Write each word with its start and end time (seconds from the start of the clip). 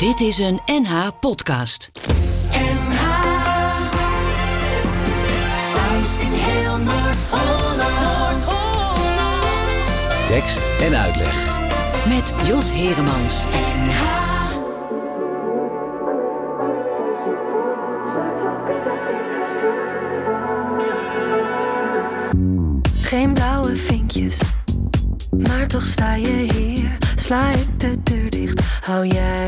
Dit 0.00 0.20
is 0.20 0.38
een 0.38 0.60
NH 0.66 1.08
podcast. 1.20 1.90
NH 2.50 3.02
Thuis 5.72 6.16
in 6.18 6.32
heel 6.32 6.78
Noord-Holland. 6.78 8.44
Tekst 10.26 10.66
en 10.80 10.96
uitleg. 10.96 11.48
Met 12.08 12.32
Jos 12.46 12.72
Heremans. 12.72 13.42
NH 13.52 14.00
Geen 23.02 23.34
blauwe 23.34 23.76
vinkjes, 23.76 24.38
maar 25.30 25.66
toch 25.66 25.84
sta 25.84 26.14
je 26.14 26.52
hier. 26.52 26.98
Sla 27.14 27.50
ik 27.50 27.80
de 27.80 28.02
deur 28.02 28.30
dicht, 28.30 28.60
hou 28.80 29.06
jij 29.06 29.39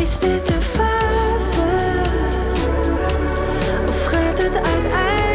Is 0.00 0.18
dit 0.18 0.48
een 0.48 0.62
fase? 0.62 1.62
Of 3.88 4.04
gaat 4.04 4.38
het 4.38 4.54
uiteindelijk 4.54 5.29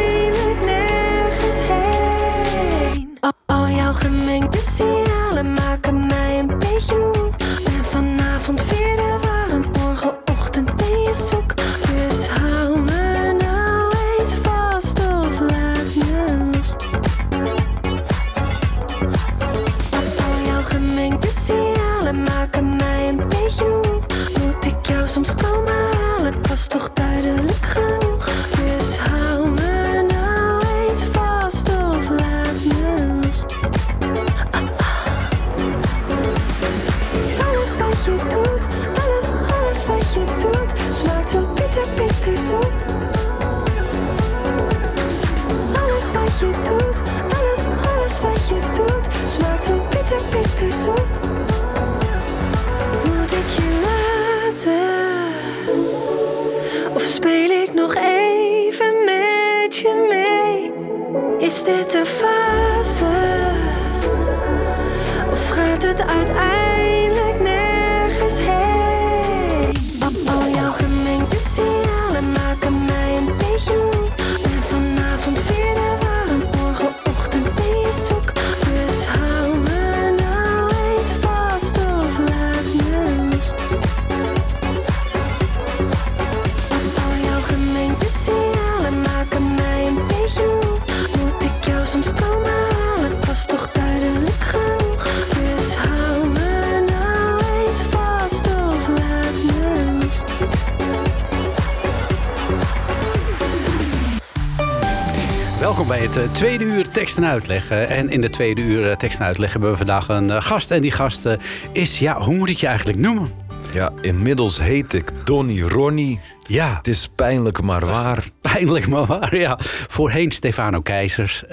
Welkom 105.76 105.96
bij 105.96 106.06
het 106.06 106.16
eh, 106.16 106.32
tweede 106.32 106.64
uur 106.64 106.88
tekst 106.88 107.16
en 107.16 107.24
uitleg. 107.24 107.70
Eh, 107.70 107.98
en 107.98 108.08
in 108.08 108.20
de 108.20 108.30
tweede 108.30 108.62
uur 108.62 108.90
eh, 108.90 108.96
tekst 108.96 109.18
en 109.18 109.24
uitleg 109.24 109.52
hebben 109.52 109.70
we 109.70 109.76
vandaag 109.76 110.08
een 110.08 110.42
gast. 110.42 110.70
En 110.70 110.80
die 110.80 110.90
gast 110.90 111.28
is, 111.72 111.98
ja, 111.98 112.20
hoe 112.20 112.34
moet 112.34 112.48
ik 112.48 112.56
je 112.56 112.66
eigenlijk 112.66 112.98
noemen? 112.98 113.30
Ja, 113.72 113.92
inmiddels 114.00 114.60
heet 114.60 114.92
ik 114.92 115.26
Donny 115.26 115.62
Ronnie. 115.62 116.20
Ja, 116.48 116.76
Het 116.76 116.88
is 116.88 117.10
pijnlijk, 117.14 117.62
maar 117.62 117.86
waar. 117.86 118.24
pijnlijk 118.52 118.88
maar 118.88 119.04
waar. 119.04 119.36
Ja. 119.36 119.58
Voorheen 119.88 120.30
Stefano 120.30 120.80
Keizers. 120.80 121.44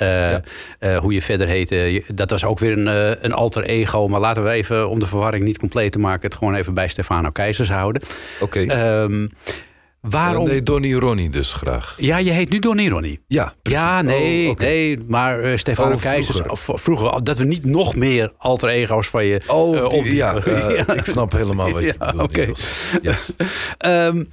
hoe 1.00 1.14
je 1.14 1.22
verder 1.22 1.48
heette, 1.48 2.04
dat 2.14 2.30
was 2.30 2.46
ook 2.46 2.60
weer 2.60 2.78
een, 2.78 3.26
een 3.26 3.34
alter 3.34 3.64
ego. 3.64 4.08
Maar 4.08 4.20
laten 4.20 4.44
we 4.44 4.50
even, 4.50 4.90
om 4.90 5.00
de 5.00 5.08
verwarring 5.08 5.44
niet 5.44 5.58
compleet 5.58 5.92
te 5.92 6.00
maken... 6.00 6.30
het 6.30 6.38
gewoon 6.38 6.56
even 6.56 6.74
bij 6.74 6.88
Stefano 6.88 7.30
Keizers 7.30 7.70
houden. 7.70 8.02
Oké. 8.40 8.60
Ehm, 8.60 9.28
waarom... 10.10 10.48
Nee, 10.48 10.64
Donny 10.64 10.94
Ronnie 10.94 11.30
dus 11.30 11.54
graag. 11.54 11.94
Ja, 11.98 12.18
je 12.18 12.32
heet 12.32 12.50
nu 12.50 12.60
Donny 12.60 12.90
Ronnie. 12.90 13.20
Ja, 13.28 13.54
precies. 13.62 13.82
Ja, 13.82 14.02
nee, 14.02 14.50
Oh, 14.50 14.56
nee, 14.58 15.00
maar 15.08 15.40
eh, 15.40 15.58
Stefano 15.58 15.94
Oh, 15.96 16.02
Keizers, 16.02 16.38
vroeger. 16.38 16.80
vroeger, 16.80 17.24
dat 17.24 17.38
we 17.38 17.46
niet 17.46 17.66
nog 17.66 17.96
meer 17.96 18.34
alter 18.38 18.70
ego's 18.70 19.08
van 19.08 19.26
je 19.26 19.42
Oh, 19.48 19.78
eh, 19.78 19.84
op- 19.84 20.04
ja, 20.06 20.36
eh, 20.36 20.76
Ja. 20.86 20.94
ik 20.94 21.04
snap 21.04 21.32
helemaal 21.32 21.72
wat 21.72 21.84
je 21.84 21.96
Ja, 22.00 22.06
bedoelt. 22.12 22.30
oké. 22.30 22.52
Yes. 23.02 23.32
Ehm, 23.78 24.24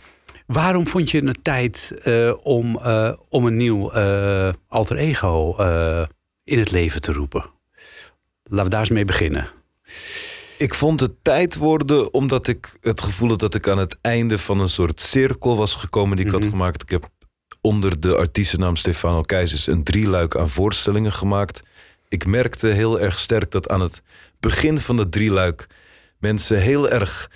waarom 0.47 0.87
vond 0.87 1.11
je 1.11 1.25
het 1.25 1.39
tijd 1.45 1.93
eh, 2.03 2.33
om, 2.43 2.79
eh, 2.83 3.13
om 3.29 3.47
een 3.47 3.57
nieuw 3.57 3.91
eh, 3.91 4.49
alter 4.69 4.97
ego 4.97 5.55
eh, 5.59 6.03
in 6.45 6.59
het 6.59 6.71
leven 6.71 7.01
te 7.01 7.13
roepen? 7.13 7.45
Laten 8.43 8.65
we 8.65 8.71
daar 8.71 8.81
eens 8.81 8.91
mee 8.91 9.05
beginnen. 9.05 9.49
Ik 10.61 10.75
vond 10.75 11.01
het 11.01 11.13
tijd 11.23 11.57
worden 11.57 12.15
omdat 12.15 12.47
ik 12.47 12.77
het 12.81 13.01
gevoel 13.01 13.29
had 13.29 13.39
dat 13.39 13.55
ik 13.55 13.69
aan 13.69 13.79
het 13.79 13.97
einde 14.01 14.39
van 14.39 14.61
een 14.61 14.69
soort 14.69 15.01
cirkel 15.01 15.57
was 15.57 15.75
gekomen 15.75 16.17
die 16.17 16.25
ik 16.27 16.33
Mhm. 16.33 16.41
had 16.43 16.51
gemaakt. 16.51 16.83
Ik 16.83 16.91
heb 16.91 17.09
onder 17.61 18.01
de 18.01 18.17
artiestennaam 18.17 18.77
Stefano 18.77 19.21
Keizers 19.21 19.67
een 19.67 19.85
drieluik 19.85 20.37
aan 20.37 20.49
voorstellingen 20.49 21.13
gemaakt. 21.13 21.63
Ik 22.09 22.27
merkte 22.27 22.67
heel 22.67 23.01
erg 23.01 23.19
sterk 23.19 23.51
dat 23.51 23.69
aan 23.69 23.81
het 23.81 24.03
begin 24.41 24.79
van 24.79 24.97
dat 24.97 25.13
drieluik 25.13 25.67
mensen 26.19 26.61
heel 26.61 26.89
erg 26.89 27.31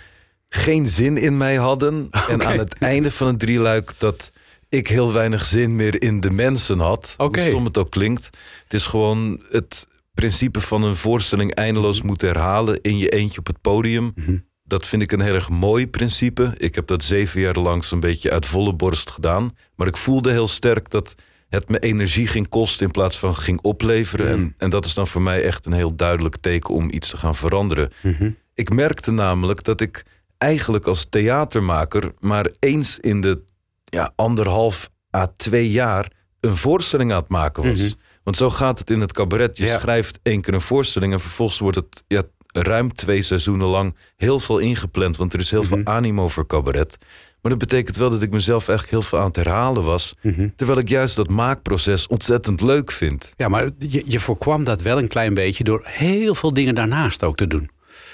geen 0.49 0.87
zin 0.89 1.17
in 1.17 1.37
mij 1.37 1.55
hadden. 1.57 2.09
En 2.29 2.47
aan 2.47 2.59
het 2.59 2.75
einde 2.79 3.11
van 3.11 3.27
het 3.27 3.39
drieluik 3.39 3.93
dat 3.99 4.33
ik 4.69 4.89
heel 4.89 5.13
weinig 5.13 5.45
zin 5.45 5.77
meer 5.77 6.03
in 6.03 6.21
de 6.21 6.31
mensen 6.31 6.79
had. 6.79 7.15
Oké. 7.17 7.41
Hoe 7.41 7.49
stom 7.49 7.65
het 7.65 7.79
ook 7.79 7.91
klinkt. 7.91 8.25
Het 8.65 8.75
is 8.75 8.87
gewoon 8.87 9.43
het 9.51 9.87
principe 10.15 10.61
van 10.61 10.83
een 10.83 10.97
voorstelling 10.97 11.55
eindeloos 11.55 12.03
moeten 12.03 12.29
herhalen 12.29 12.81
in 12.81 12.99
je 12.99 13.09
eentje 13.09 13.39
op 13.39 13.47
het 13.47 13.61
podium. 13.61 14.13
Mhm. 14.15 14.37
Dat 14.65 14.87
vind 14.87 15.03
ik 15.03 15.13
een 15.13 15.21
heel 15.21 15.35
erg 15.35 15.49
mooi 15.49 15.89
principe. 15.89 16.55
Ik 16.57 16.75
heb 16.75 16.87
dat 16.87 17.05
zeven 17.05 17.41
jaar 17.41 17.59
lang 17.59 17.85
zo'n 17.85 18.01
beetje 18.01 18.31
uit 18.31 18.47
volle 18.47 18.73
borst 18.73 19.11
gedaan. 19.11 19.57
Maar 19.77 19.87
ik 19.87 19.97
voelde 19.97 20.31
heel 20.31 20.47
sterk 20.47 20.91
dat 20.91 21.15
het 21.49 21.69
me 21.69 21.79
energie 21.79 22.27
ging 22.27 22.49
kosten 22.49 22.87
in 22.87 22.93
plaats 22.93 23.19
van 23.19 23.37
ging 23.37 23.59
opleveren. 23.63 24.27
Mhm. 24.27 24.35
En, 24.35 24.55
en 24.59 24.71
dat 24.71 24.85
is 24.85 24.95
dan 24.95 25.07
voor 25.07 25.23
mij 25.23 25.43
echt 25.43 25.67
een 25.67 25.73
heel 25.73 25.97
duidelijk 25.97 26.37
teken 26.37 26.75
om 26.75 26.91
iets 26.91 27.09
te 27.09 27.17
gaan 27.17 27.35
veranderen. 27.35 27.91
Mhm. 28.03 28.31
Ik 28.55 28.73
merkte 28.73 29.11
namelijk 29.11 29.65
dat 29.65 29.81
ik 29.81 30.05
eigenlijk 30.39 30.87
als 30.87 31.07
theatermaker 31.11 32.13
maar 32.21 32.51
eens 32.59 32.99
in 32.99 33.21
de 33.21 33.43
ja, 33.85 34.13
anderhalf 34.17 34.91
à 35.17 35.33
twee 35.37 35.71
jaar 35.71 36.13
een 36.41 36.57
voorstelling 36.57 37.13
aan 37.13 37.19
het 37.19 37.29
maken 37.29 37.63
was. 37.63 37.97
Want 38.25 38.37
zo 38.37 38.51
gaat 38.51 38.79
het 38.79 38.91
in 38.91 39.01
het 39.01 39.13
cabaret. 39.13 39.57
Je 39.57 39.65
Ja. 39.65 39.79
schrijft 39.79 40.19
één 40.23 40.41
keer 40.41 40.55
een 40.55 40.61
voorstelling 40.61 41.13
en 41.13 41.21
vervolgens 41.21 41.59
wordt 41.59 41.77
het 41.77 42.03
ja, 42.07 42.23
ruim 42.47 42.95
twee 42.95 43.23
seizoenen 43.23 43.67
lang 43.67 43.97
heel 44.17 44.39
veel 44.41 44.59
ingepland. 44.59 45.17
Want 45.17 45.33
er 45.33 45.41
is 45.41 45.51
heel 45.51 45.63
Mhm. 45.63 45.69
veel 45.69 45.81
animo 45.85 46.29
voor 46.29 46.47
cabaret. 46.47 46.97
Maar 47.43 47.53
dat 47.53 47.61
betekent 47.69 47.97
wel 47.97 48.11
dat 48.11 48.23
ik 48.23 48.31
mezelf 48.33 48.69
eigenlijk 48.69 48.99
heel 48.99 49.09
veel 49.09 49.19
aan 49.19 49.27
het 49.27 49.37
herhalen 49.37 49.83
was. 49.85 50.15
Mhm. 50.23 50.49
Terwijl 50.57 50.79
ik 50.79 50.89
juist 50.89 51.17
dat 51.17 51.29
maakproces 51.29 52.07
ontzettend 52.07 52.61
leuk 52.61 52.93
vind. 52.93 53.31
Ja, 53.37 53.49
maar 53.49 53.71
je, 53.79 54.03
je 54.07 54.19
voorkwam 54.21 54.65
dat 54.65 54.83
wel 54.83 54.99
een 54.99 55.09
klein 55.09 55.35
beetje 55.35 55.65
door 55.65 55.83
heel 55.85 56.35
veel 56.35 56.53
dingen 56.55 56.75
daarnaast 56.75 57.23
ook 57.23 57.37
te 57.37 57.47
doen. 57.47 57.71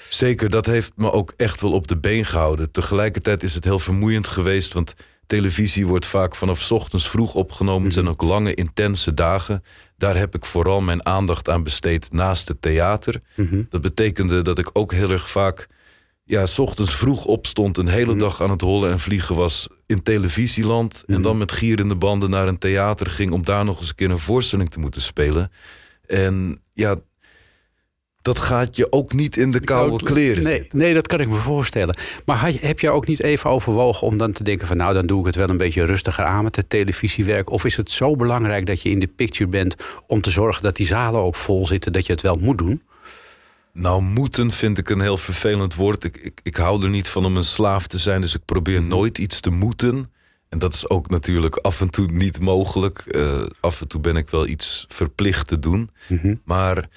Zeker, 0.08 0.50
dat 0.50 0.66
heeft 0.66 0.92
me 0.96 1.12
ook 1.12 1.32
echt 1.36 1.60
wel 1.60 1.72
op 1.72 1.88
de 1.88 1.96
been 1.96 2.24
gehouden. 2.24 2.70
Tegelijkertijd 2.70 3.42
is 3.42 3.54
het 3.54 3.64
heel 3.64 3.78
vermoeiend 3.78 4.26
geweest, 4.26 4.72
want 4.72 4.94
televisie 5.26 5.86
wordt 5.86 6.06
vaak 6.06 6.36
vanaf 6.36 6.70
ochtends 6.72 7.08
vroeg 7.08 7.34
opgenomen. 7.34 7.84
Het 7.84 7.92
zijn 7.92 8.08
ook 8.08 8.22
lange, 8.22 8.54
intense 8.54 9.14
dagen. 9.14 9.62
Daar 10.00 10.16
heb 10.16 10.34
ik 10.34 10.44
vooral 10.44 10.80
mijn 10.80 11.06
aandacht 11.06 11.48
aan 11.48 11.62
besteed 11.62 12.12
naast 12.12 12.48
het 12.48 12.62
theater. 12.62 13.20
Mhm. 13.36 13.62
Dat 13.68 13.80
betekende 13.80 14.42
dat 14.42 14.58
ik 14.58 14.70
ook 14.72 14.92
heel 14.92 15.10
erg 15.10 15.30
vaak 15.30 15.68
ja, 16.24 16.46
's 16.46 16.58
ochtends 16.58 16.94
vroeg 16.94 17.24
opstond, 17.24 17.76
een 17.76 17.88
hele 17.88 18.16
dag 18.16 18.42
aan 18.42 18.50
het 18.50 18.60
hollen 18.60 18.90
en 18.90 18.98
vliegen 18.98 19.36
was 19.36 19.68
in 19.86 20.02
televisieland. 20.02 21.04
En 21.06 21.22
dan 21.22 21.38
met 21.38 21.52
gierende 21.52 21.94
banden 21.94 22.30
naar 22.30 22.48
een 22.48 22.58
theater 22.58 23.06
ging 23.06 23.32
om 23.32 23.44
daar 23.44 23.64
nog 23.64 23.78
eens 23.78 23.88
een 23.88 23.94
keer 23.94 24.10
een 24.10 24.18
voorstelling 24.18 24.70
te 24.70 24.80
moeten 24.80 25.02
spelen. 25.02 25.50
En 26.06 26.62
ja, 26.74 26.96
dat 28.22 28.38
gaat 28.38 28.76
je 28.76 28.92
ook 28.92 29.12
niet 29.12 29.36
in 29.36 29.50
de 29.50 29.60
koude 29.60 30.04
kleren 30.04 30.42
nee, 30.42 30.56
zitten. 30.58 30.78
nee, 30.78 30.94
dat 30.94 31.06
kan 31.06 31.20
ik 31.20 31.28
me 31.28 31.34
voorstellen. 31.34 31.96
Maar 32.24 32.52
heb 32.60 32.80
je 32.80 32.90
ook 32.90 33.06
niet 33.06 33.22
even 33.22 33.50
overwogen 33.50 34.06
om 34.06 34.16
dan 34.16 34.32
te 34.32 34.44
denken 34.44 34.66
van... 34.66 34.76
nou, 34.76 34.94
dan 34.94 35.06
doe 35.06 35.20
ik 35.20 35.26
het 35.26 35.36
wel 35.36 35.48
een 35.48 35.56
beetje 35.56 35.84
rustiger 35.84 36.24
aan 36.24 36.44
met 36.44 36.56
het 36.56 36.70
televisiewerk? 36.70 37.50
Of 37.50 37.64
is 37.64 37.76
het 37.76 37.90
zo 37.90 38.16
belangrijk 38.16 38.66
dat 38.66 38.82
je 38.82 38.90
in 38.90 38.98
de 38.98 39.06
picture 39.06 39.50
bent... 39.50 39.76
om 40.06 40.20
te 40.20 40.30
zorgen 40.30 40.62
dat 40.62 40.76
die 40.76 40.86
zalen 40.86 41.20
ook 41.20 41.34
vol 41.34 41.66
zitten, 41.66 41.92
dat 41.92 42.06
je 42.06 42.12
het 42.12 42.22
wel 42.22 42.36
moet 42.36 42.58
doen? 42.58 42.82
Nou, 43.72 44.02
moeten 44.02 44.50
vind 44.50 44.78
ik 44.78 44.90
een 44.90 45.00
heel 45.00 45.16
vervelend 45.16 45.74
woord. 45.74 46.04
Ik, 46.04 46.16
ik, 46.16 46.40
ik 46.42 46.56
hou 46.56 46.82
er 46.82 46.88
niet 46.88 47.08
van 47.08 47.24
om 47.24 47.36
een 47.36 47.44
slaaf 47.44 47.86
te 47.86 47.98
zijn, 47.98 48.20
dus 48.20 48.34
ik 48.34 48.44
probeer 48.44 48.82
nooit 48.82 49.18
iets 49.18 49.40
te 49.40 49.50
moeten. 49.50 50.12
En 50.48 50.58
dat 50.58 50.74
is 50.74 50.88
ook 50.88 51.10
natuurlijk 51.10 51.56
af 51.56 51.80
en 51.80 51.90
toe 51.90 52.06
niet 52.06 52.40
mogelijk. 52.40 52.98
Eh, 52.98 53.42
af 53.60 53.80
en 53.80 53.88
toe 53.88 54.00
ben 54.00 54.16
ik 54.16 54.28
wel 54.28 54.46
iets 54.46 54.84
verplicht 54.88 55.46
te 55.46 55.58
doen. 55.58 55.90
Maar 56.44 56.88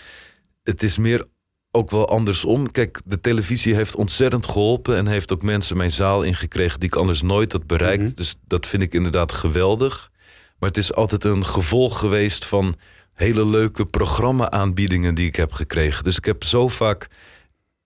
het 0.64 0.84
is 0.84 0.98
meer 0.98 1.26
ook 1.72 1.92
wel 1.92 2.08
andersom. 2.08 2.72
Kijk, 2.72 3.02
de 3.06 3.20
televisie 3.20 3.76
heeft 3.76 3.96
ontzettend 3.96 4.46
geholpen 4.48 4.96
en 4.98 5.08
heeft 5.08 5.34
ook 5.34 5.42
mensen 5.42 5.78
mijn 5.78 5.92
zaal 5.92 6.24
ingekregen 6.24 6.80
die 6.80 6.90
ik 6.90 6.96
anders 6.96 7.22
nooit 7.22 7.52
had 7.52 7.68
bereikt. 7.68 8.18
Dus 8.18 8.40
dat 8.48 8.68
vind 8.68 8.84
ik 8.84 8.94
inderdaad 8.94 9.32
geweldig. 9.32 10.12
Maar 10.60 10.70
het 10.70 10.78
is 10.78 10.94
altijd 10.94 11.24
een 11.24 11.46
gevolg 11.46 12.00
geweest 12.00 12.46
van 12.46 12.76
hele 13.14 13.46
leuke 13.46 13.86
programma-aanbiedingen 13.86 15.16
die 15.16 15.28
ik 15.28 15.36
heb 15.36 15.52
gekregen. 15.52 16.04
Dus 16.04 16.18
ik 16.18 16.26
heb 16.26 16.44
zo 16.44 16.68
vaak 16.68 17.08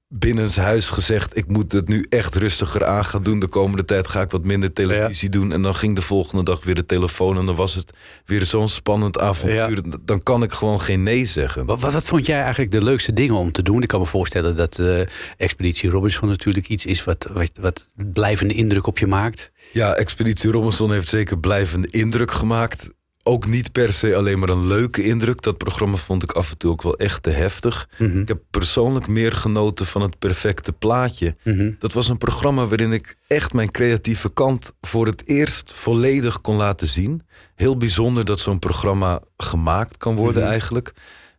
binnenshuis 0.09 0.89
gezegd: 0.89 1.37
ik 1.37 1.47
moet 1.47 1.71
het 1.71 1.87
nu 1.87 2.05
echt 2.09 2.35
rustiger 2.35 2.85
aan 2.85 3.05
gaan 3.05 3.23
doen. 3.23 3.39
De 3.39 3.47
komende 3.47 3.85
tijd 3.85 4.07
ga 4.07 4.21
ik 4.21 4.31
wat 4.31 4.45
minder 4.45 4.73
televisie 4.73 5.29
doen. 5.29 5.51
En 5.51 5.61
dan 5.61 5.75
ging 5.75 5.95
de 5.95 6.01
volgende 6.01 6.43
dag 6.43 6.63
weer 6.63 6.75
de 6.75 6.85
telefoon 6.85 7.37
en 7.37 7.45
dan 7.45 7.55
was 7.55 7.75
het 7.75 7.91
weer 8.25 8.45
zo'n 8.45 8.69
spannend 8.69 9.19
avontuur. 9.19 9.81
Dan 10.01 10.23
kan 10.23 10.43
ik 10.43 10.51
gewoon 10.51 10.81
geen 10.81 11.03
nee 11.03 11.25
zeggen. 11.25 11.65
Wat, 11.65 11.81
wat, 11.81 11.93
wat 11.93 12.07
vond 12.07 12.25
jij 12.25 12.41
eigenlijk 12.41 12.71
de 12.71 12.83
leukste 12.83 13.13
dingen 13.13 13.35
om 13.35 13.51
te 13.51 13.61
doen? 13.61 13.81
Ik 13.81 13.87
kan 13.87 13.99
me 13.99 14.05
voorstellen 14.05 14.55
dat 14.55 14.79
eh, 14.79 15.01
Expeditie 15.37 15.89
Robinson 15.89 16.27
natuurlijk 16.27 16.69
iets 16.69 16.85
is... 16.85 17.03
Wat, 17.03 17.27
wat, 17.33 17.51
wat 17.61 17.87
blijvende 17.95 18.53
indruk 18.53 18.87
op 18.87 18.97
je 18.97 19.07
maakt. 19.07 19.51
Ja, 19.73 19.93
Expeditie 19.93 20.51
Robinson 20.51 20.91
heeft 20.91 21.07
zeker 21.07 21.39
blijvende 21.39 21.87
indruk 21.87 22.31
gemaakt. 22.31 22.89
Ook 23.27 23.47
niet 23.47 23.71
per 23.71 23.93
se 23.93 24.15
alleen 24.15 24.39
maar 24.39 24.49
een 24.49 24.67
leuke 24.67 25.03
indruk. 25.03 25.41
Dat 25.41 25.57
programma 25.57 25.95
vond 25.95 26.23
ik 26.23 26.31
af 26.31 26.51
en 26.51 26.57
toe 26.57 26.71
ook 26.71 26.81
wel 26.81 26.97
echt 26.97 27.23
te 27.23 27.29
heftig. 27.29 27.89
Ik 27.97 28.27
heb 28.27 28.41
persoonlijk 28.51 29.07
meer 29.07 29.31
genoten 29.31 29.85
van 29.85 30.01
het 30.01 30.19
perfecte 30.19 30.71
plaatje. 30.71 31.35
Dat 31.79 31.93
was 31.93 32.09
een 32.09 32.17
programma 32.17 32.65
waarin 32.65 32.93
ik 32.93 33.15
echt 33.27 33.53
mijn 33.53 33.71
creatieve 33.71 34.33
kant 34.33 34.71
voor 34.81 35.05
het 35.05 35.27
eerst 35.27 35.73
volledig 35.73 36.41
kon 36.41 36.55
laten 36.55 36.87
zien. 36.87 37.21
Heel 37.55 37.77
bijzonder 37.77 38.25
dat 38.25 38.39
zo'n 38.39 38.59
programma 38.59 39.21
gemaakt 39.37 39.97
kan 39.97 40.15
worden 40.15 40.43
eigenlijk. 40.43 40.93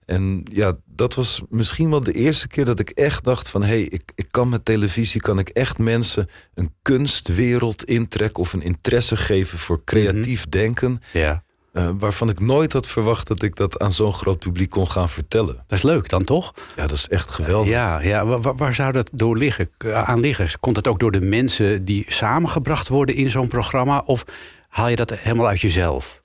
En 0.05 0.43
ja, 0.53 0.77
dat 0.87 1.15
was 1.15 1.43
misschien 1.49 1.91
wel 1.91 2.01
de 2.01 2.13
eerste 2.13 2.49
keer 2.49 2.65
dat 2.65 2.79
ik 2.79 2.91
echt 2.91 3.25
dacht 3.25 3.49
van... 3.49 3.63
hé, 3.63 3.69
hey, 3.69 3.83
ik, 3.83 4.13
ik 4.15 4.27
kan 4.31 4.49
met 4.49 4.65
televisie 4.65 5.21
kan 5.21 5.39
ik 5.39 5.49
echt 5.49 5.79
mensen 5.79 6.29
een 6.55 6.73
kunstwereld 6.83 7.85
intrekken... 7.85 8.43
of 8.43 8.53
een 8.53 8.63
interesse 8.63 9.17
geven 9.17 9.59
voor 9.59 9.85
creatief 9.85 10.49
denken... 10.49 11.01
Ja. 11.13 11.47
Eh, 11.79 11.91
waarvan 11.99 12.29
ik 12.29 12.41
nooit 12.41 12.73
had 12.73 12.87
verwacht 12.87 13.27
dat 13.27 13.43
ik 13.43 13.57
dat 13.57 13.79
aan 13.79 13.93
zo'n 13.93 14.15
groot 14.15 14.39
publiek 14.39 14.71
kon 14.71 14.91
gaan 14.91 15.09
vertellen. 15.09 15.55
Dat 15.67 15.79
is 15.79 15.83
leuk 15.85 16.09
dan, 16.09 16.23
toch? 16.23 16.53
Ja, 16.77 16.83
dat 16.87 16.97
is 16.99 17.09
echt 17.09 17.31
geweldig. 17.31 17.71
Ja, 17.71 18.01
ja. 18.01 18.27
Wa- 18.27 18.41
wa- 18.41 18.55
Waar, 18.55 18.75
zou 18.75 18.93
dat 18.93 19.11
door 19.13 19.37
liggen, 19.37 19.71
eh, 19.79 20.03
aan 20.03 20.21
liggen? 20.21 20.49
Komt 20.61 20.77
het 20.77 20.89
ook 20.89 20.99
door 20.99 21.11
de 21.11 21.21
mensen 21.21 21.85
die 21.85 22.05
samengebracht 22.09 22.89
worden 22.89 23.15
in 23.15 23.31
zo'n 23.31 23.49
programma? 23.49 24.03
Of 24.07 24.25
haal 24.69 24.89
je 24.89 24.97
dat 24.97 25.11
helemaal 25.15 25.47
uit 25.49 25.61
jezelf? 25.61 26.23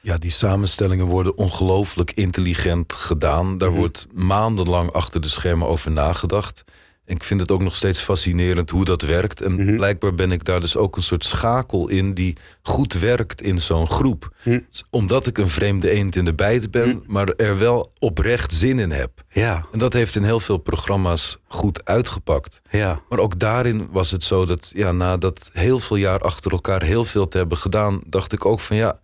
Ja, 0.00 0.16
die 0.16 0.30
samenstellingen 0.30 1.06
worden 1.06 1.36
ongelooflijk 1.36 2.10
intelligent 2.10 2.92
gedaan. 2.92 3.58
Daar 3.58 3.70
wordt 3.74 4.06
maandenlang 4.14 4.92
achter 4.92 5.20
de 5.20 5.28
schermen 5.28 5.68
over 5.68 5.90
nagedacht. 5.90 6.64
Ik 7.12 7.24
vind 7.24 7.40
het 7.40 7.50
ook 7.50 7.62
nog 7.62 7.74
steeds 7.74 8.00
fascinerend 8.00 8.70
hoe 8.70 8.84
dat 8.84 9.02
werkt. 9.02 9.40
En 9.40 9.76
blijkbaar 9.76 10.14
ben 10.14 10.32
ik 10.32 10.44
daar 10.44 10.60
dus 10.60 10.76
ook 10.76 10.96
een 10.96 11.02
soort 11.02 11.24
schakel 11.24 11.88
in 11.88 12.14
die 12.14 12.36
goed 12.62 12.92
werkt 12.92 13.42
in 13.42 13.60
zo'n 13.60 13.86
groep. 13.88 14.34
Dus 14.44 14.84
Omdat 14.90 15.26
ik 15.26 15.38
een 15.38 15.48
vreemde 15.48 15.90
eend 15.90 16.16
in 16.16 16.24
de 16.24 16.34
bijt 16.34 16.70
ben, 16.70 17.02
maar 17.06 17.28
er 17.28 17.58
wel 17.58 17.90
oprecht 17.98 18.52
zin 18.52 18.78
in 18.78 18.90
heb. 18.90 19.10
Ja, 19.30 19.66
En 19.72 19.78
dat 19.78 19.92
heeft 19.92 20.16
in 20.16 20.24
heel 20.24 20.40
veel 20.40 20.56
programma's 20.58 21.38
goed 21.46 21.84
uitgepakt. 21.84 22.60
ja. 22.70 23.00
Maar 23.08 23.18
ook 23.18 23.38
daarin 23.38 23.88
was 23.90 24.10
het 24.10 24.24
zo 24.24 24.46
dat 24.46 24.70
ja, 24.74 24.92
na 24.92 25.16
dat 25.16 25.50
heel 25.52 25.78
veel 25.78 25.96
jaar 25.96 26.18
achter 26.18 26.52
elkaar 26.52 26.82
heel 26.82 27.04
veel 27.04 27.28
te 27.28 27.36
hebben 27.36 27.58
gedaan, 27.58 28.00
dacht 28.06 28.32
ik 28.32 28.44
ook 28.44 28.60
van 28.60 28.76
ja, 28.76 28.98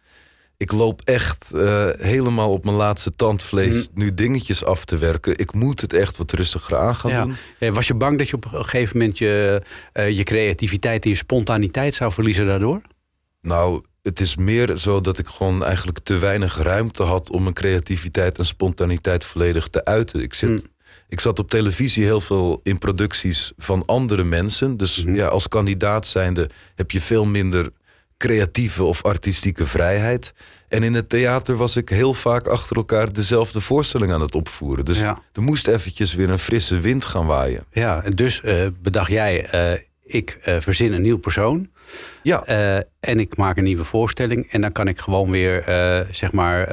ik 0.59 0.73
loop 0.73 1.01
echt 1.05 1.53
eh, 1.53 1.89
helemaal 1.99 2.53
op 2.53 2.65
mijn 2.65 2.77
laatste 2.77 3.15
tandvlees 3.17 3.89
nu 3.95 4.15
dingetjes 4.15 4.65
af 4.65 4.85
te 4.85 4.97
werken. 4.97 5.39
Ik 5.39 5.55
moet 5.55 5.81
het 5.81 5.93
echt 5.93 6.17
wat 6.17 6.33
rustiger 6.33 6.77
aan 6.77 6.95
gaan 6.95 7.11
ja. 7.11 7.25
doen. 7.59 7.73
Was 7.73 7.87
je 7.87 7.95
bang 7.95 8.19
dat 8.19 8.29
je 8.29 8.37
op 8.37 8.45
een 8.45 8.65
gegeven 8.65 8.99
moment 8.99 9.19
je, 9.19 9.63
eh, 9.93 10.17
je 10.17 10.23
creativiteit 10.23 11.05
en 11.05 11.11
je 11.11 11.17
spontaniteit 11.17 11.95
zou 11.95 12.13
verliezen 12.13 12.47
daardoor? 12.47 12.81
Nou, 13.41 13.83
het 14.03 14.21
is 14.21 14.37
meer 14.37 14.77
zo 14.77 15.01
dat 15.01 15.19
ik 15.19 15.27
gewoon 15.27 15.65
eigenlijk 15.65 15.99
te 15.99 16.19
weinig 16.19 16.57
ruimte 16.63 17.03
had 17.03 17.31
om 17.31 17.43
mijn 17.43 17.55
creativiteit 17.55 18.39
en 18.39 18.47
spontaniteit 18.47 19.25
volledig 19.25 19.69
te 19.69 19.85
uiten. 19.85 20.23
Ik, 20.23 20.35
zit, 20.35 20.69
ik 21.09 21.21
zat 21.21 21.39
op 21.39 21.51
televisie 21.51 22.05
heel 22.05 22.21
veel 22.21 22.61
in 22.63 22.79
producties 22.79 23.53
van 23.57 23.85
andere 23.87 24.25
mensen. 24.25 24.77
Dus 24.77 25.03
ja, 25.07 25.27
als 25.27 25.49
kandidaat 25.49 26.07
zijnde 26.07 26.51
heb 26.75 26.91
je 26.91 27.01
veel 27.01 27.25
minder 27.25 27.71
creatieve 28.19 28.85
of 28.85 29.03
artistieke 29.05 29.67
vrijheid. 29.67 30.33
En 30.69 30.83
in 30.83 30.95
het 30.95 31.09
theater 31.09 31.57
was 31.57 31.77
ik 31.77 31.89
heel 31.89 32.15
vaak 32.15 32.47
achter 32.47 32.77
elkaar 32.77 33.13
dezelfde 33.13 33.61
voorstelling 33.61 34.13
aan 34.13 34.21
het 34.21 34.35
opvoeren. 34.35 34.85
Dus 34.85 34.99
Ja. 34.99 35.23
er 35.33 35.43
moest 35.43 35.67
eventjes 35.67 36.15
weer 36.15 36.31
een 36.31 36.39
frisse 36.39 36.81
wind 36.81 37.05
gaan 37.05 37.27
waaien. 37.27 37.65
Ja, 37.71 38.03
en 38.03 38.13
dus 38.13 38.41
eh, 38.41 38.67
bedacht 38.83 39.11
jij, 39.11 39.47
eh, 39.47 39.81
ik 40.03 40.39
eh, 40.43 40.61
verzin 40.61 40.93
een 40.93 41.03
nieuw 41.03 41.19
persoon. 41.19 41.71
Ja, 42.23 42.45
en 43.01 43.21
ik 43.21 43.37
maak 43.37 43.57
een 43.57 43.65
nieuwe 43.65 43.85
voorstelling. 43.85 44.51
En 44.51 44.61
dan 44.61 44.73
kan 44.73 44.89
ik 44.89 44.99
gewoon 44.99 45.31
weer, 45.31 45.63
zeg 46.11 46.33
maar, 46.33 46.67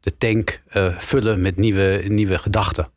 de 0.00 0.16
tank 0.18 0.62
vullen 0.98 1.40
met 1.40 1.56
nieuwe, 1.56 2.04
nieuwe 2.08 2.38
gedachten. 2.38 2.88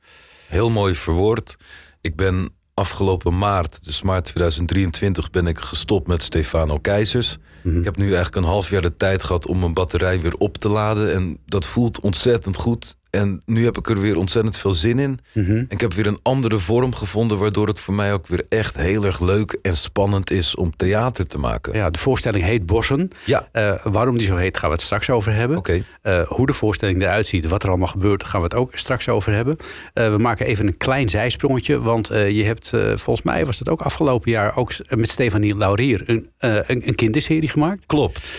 Heel 0.48 0.70
mooi 0.70 0.96
verwoord. 0.96 1.56
Ik 2.02 2.16
ben 2.16 2.50
afgelopen 2.74 3.38
maart, 3.38 3.84
dus 3.84 4.02
maart 4.02 4.26
2023, 4.26 5.30
ben 5.30 5.48
ik 5.48 5.60
gestopt 5.60 6.08
met 6.08 6.24
Stefano 6.24 6.78
Keizers. 6.78 7.38
Ik 7.64 7.84
heb 7.84 7.98
nu 7.98 8.06
eigenlijk 8.06 8.36
een 8.36 8.52
half 8.52 8.70
jaar 8.70 8.82
de 8.82 8.98
tijd 8.98 9.24
gehad 9.24 9.48
om 9.48 9.60
mijn 9.60 9.74
batterij 9.74 10.20
weer 10.20 10.36
op 10.38 10.58
te 10.58 10.70
laden. 10.70 11.14
En 11.14 11.40
dat 11.46 11.66
voelt 11.66 12.00
ontzettend 12.00 12.58
goed. 12.58 12.98
En 13.16 13.42
nu 13.46 13.64
heb 13.64 13.78
ik 13.78 13.90
er 13.90 14.00
weer 14.00 14.18
ontzettend 14.18 14.58
veel 14.58 14.74
zin 14.74 15.00
in. 15.00 15.20
Mhm. 15.32 15.52
En 15.52 15.66
ik 15.70 15.82
heb 15.82 15.94
weer 15.94 16.08
een 16.08 16.20
andere 16.22 16.58
vorm 16.58 16.96
gevonden, 16.96 17.38
waardoor 17.38 17.68
het 17.68 17.80
voor 17.80 17.94
mij 17.94 18.14
ook 18.14 18.28
weer 18.28 18.46
echt 18.50 18.78
heel 18.78 19.06
erg 19.06 19.20
leuk 19.20 19.52
en 19.52 19.76
spannend 19.76 20.32
is 20.32 20.56
om 20.56 20.76
theater 20.76 21.28
te 21.28 21.38
maken. 21.38 21.74
Ja, 21.74 21.90
de 21.90 22.00
voorstelling 22.00 22.44
heet 22.44 22.66
Bossen. 22.66 23.10
Ja. 23.26 23.48
Eh, 23.52 23.74
waarom 23.84 24.18
die 24.18 24.28
zo 24.28 24.36
heet, 24.36 24.58
gaan 24.58 24.70
we 24.70 24.76
het 24.76 24.84
straks 24.84 25.10
over 25.10 25.34
hebben. 25.34 25.58
Oké. 25.58 25.84
Eh, 26.02 26.22
hoe 26.28 26.46
de 26.46 26.54
voorstelling 26.54 27.02
eruit 27.02 27.28
ziet, 27.28 27.48
wat 27.48 27.64
er 27.64 27.70
allemaal 27.70 27.88
gebeurt, 27.88 28.24
gaan 28.24 28.40
we 28.40 28.46
het 28.46 28.56
ook 28.56 28.78
straks 28.78 29.10
over 29.10 29.34
hebben. 29.34 29.58
Eh, 29.94 30.10
we 30.10 30.18
maken 30.18 30.46
even 30.46 30.68
een 30.68 30.78
klein 30.78 31.10
zijsprongetje, 31.10 31.82
want 31.82 32.08
je 32.08 32.44
hebt 32.44 32.70
volgens 32.96 33.22
mij 33.22 33.46
was 33.46 33.60
het 33.60 33.70
ook 33.70 33.82
afgelopen 33.82 34.32
jaar 34.32 34.56
ook 34.56 34.72
met 34.90 35.10
Stefanie 35.10 35.58
Laurier 35.58 36.02
een, 36.06 36.30
een, 36.38 36.88
een 36.88 36.96
kinderserie 36.96 37.50
gemaakt. 37.50 37.86
Klopt. 37.86 38.32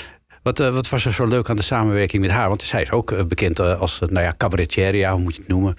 Wat, 0.45 0.61
eh, 0.61 0.69
wat 0.75 0.89
was 0.89 1.05
er 1.05 1.13
zo 1.13 1.27
leuk 1.27 1.51
aan 1.51 1.57
de 1.57 1.63
samenwerking 1.63 2.23
met 2.23 2.31
haar? 2.31 2.49
Want 2.49 2.63
zij 2.63 2.83
is 2.83 2.91
ook 2.91 3.13
eh, 3.13 3.25
bekend 3.25 3.59
eh, 3.59 3.81
als 3.81 3.99
nou 3.99 4.21
ja, 4.25 4.35
cabaretier, 4.37 4.95
ja, 4.95 5.13
hoe 5.13 5.21
moet 5.21 5.35
je 5.35 5.41
het 5.41 5.51
noemen? 5.51 5.75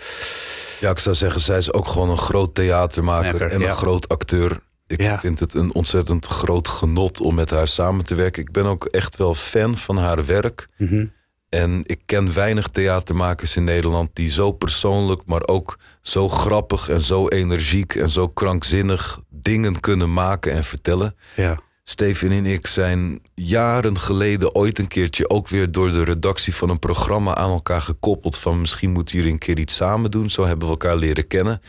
Ja, 0.79 0.89
ik 0.89 1.00
zou 1.00 1.15
zeggen, 1.15 1.41
zij 1.41 1.57
is 1.57 1.74
ook 1.74 1.88
gewoon 1.88 2.10
een 2.10 2.17
groot 2.17 2.55
theatermaker 2.55 3.31
Maker, 3.31 3.51
en 3.51 3.60
ja. 3.60 3.67
een 3.67 3.74
groot 3.75 4.07
acteur. 4.10 4.60
Ik 4.88 5.01
Ja. 5.01 5.19
vind 5.19 5.39
het 5.39 5.53
een 5.53 5.74
ontzettend 5.74 6.25
groot 6.25 6.67
genot 6.67 7.22
om 7.22 7.36
met 7.36 7.50
haar 7.50 7.67
samen 7.67 8.05
te 8.05 8.15
werken. 8.15 8.41
Ik 8.41 8.51
ben 8.51 8.65
ook 8.65 8.86
echt 8.86 9.15
wel 9.17 9.34
fan 9.36 9.75
van 9.77 9.98
haar 9.98 10.25
werk. 10.25 10.67
Mhm. 10.77 11.05
En 11.50 11.81
ik 11.84 12.01
ken 12.05 12.34
weinig 12.34 12.67
theatermakers 12.67 13.55
in 13.55 13.63
Nederland 13.63 14.10
die 14.13 14.29
zo 14.29 14.51
persoonlijk, 14.51 15.22
maar 15.25 15.48
ook 15.48 15.79
zo 16.01 16.29
grappig 16.29 16.89
en 16.89 17.01
zo 17.01 17.27
energiek 17.27 17.95
en 17.95 18.10
zo 18.10 18.27
krankzinnig 18.27 19.19
dingen 19.29 19.79
kunnen 19.79 20.13
maken 20.13 20.51
en 20.51 20.63
vertellen. 20.63 21.15
Ja. 21.36 21.60
Steven 21.89 22.32
en 22.32 22.46
ik 22.46 22.68
zijn 22.68 23.20
jaren 23.36 24.00
geleden 24.00 24.56
ooit 24.56 24.80
een 24.80 24.88
keertje 24.88 25.30
ook 25.30 25.48
weer 25.48 25.72
door 25.72 25.92
de 25.92 26.04
redactie 26.04 26.56
van 26.56 26.70
een 26.70 26.80
programma 26.80 27.36
aan 27.36 27.50
elkaar 27.51 27.82
gekoppeld. 27.82 28.38
Van 28.38 28.60
misschien 28.60 28.92
moeten 28.92 29.15
jullie 29.18 29.32
een 29.32 29.38
keer 29.38 29.60
iets 29.60 29.75
samen 29.75 30.12
doen. 30.12 30.30
Zo 30.30 30.46
hebben 30.46 30.65
we 30.68 30.72
elkaar 30.74 30.96
leren 30.96 31.27
kennen. 31.27 31.62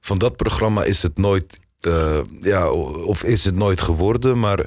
Van 0.00 0.18
dat 0.18 0.36
programma 0.36 0.84
is 0.84 1.02
het 1.02 1.18
nooit, 1.18 1.60
eh, 1.80 2.20
ja, 2.40 2.70
of 2.70 3.24
is 3.24 3.44
het 3.44 3.54
nooit 3.54 3.80
geworden. 3.80 4.38
Maar 4.40 4.66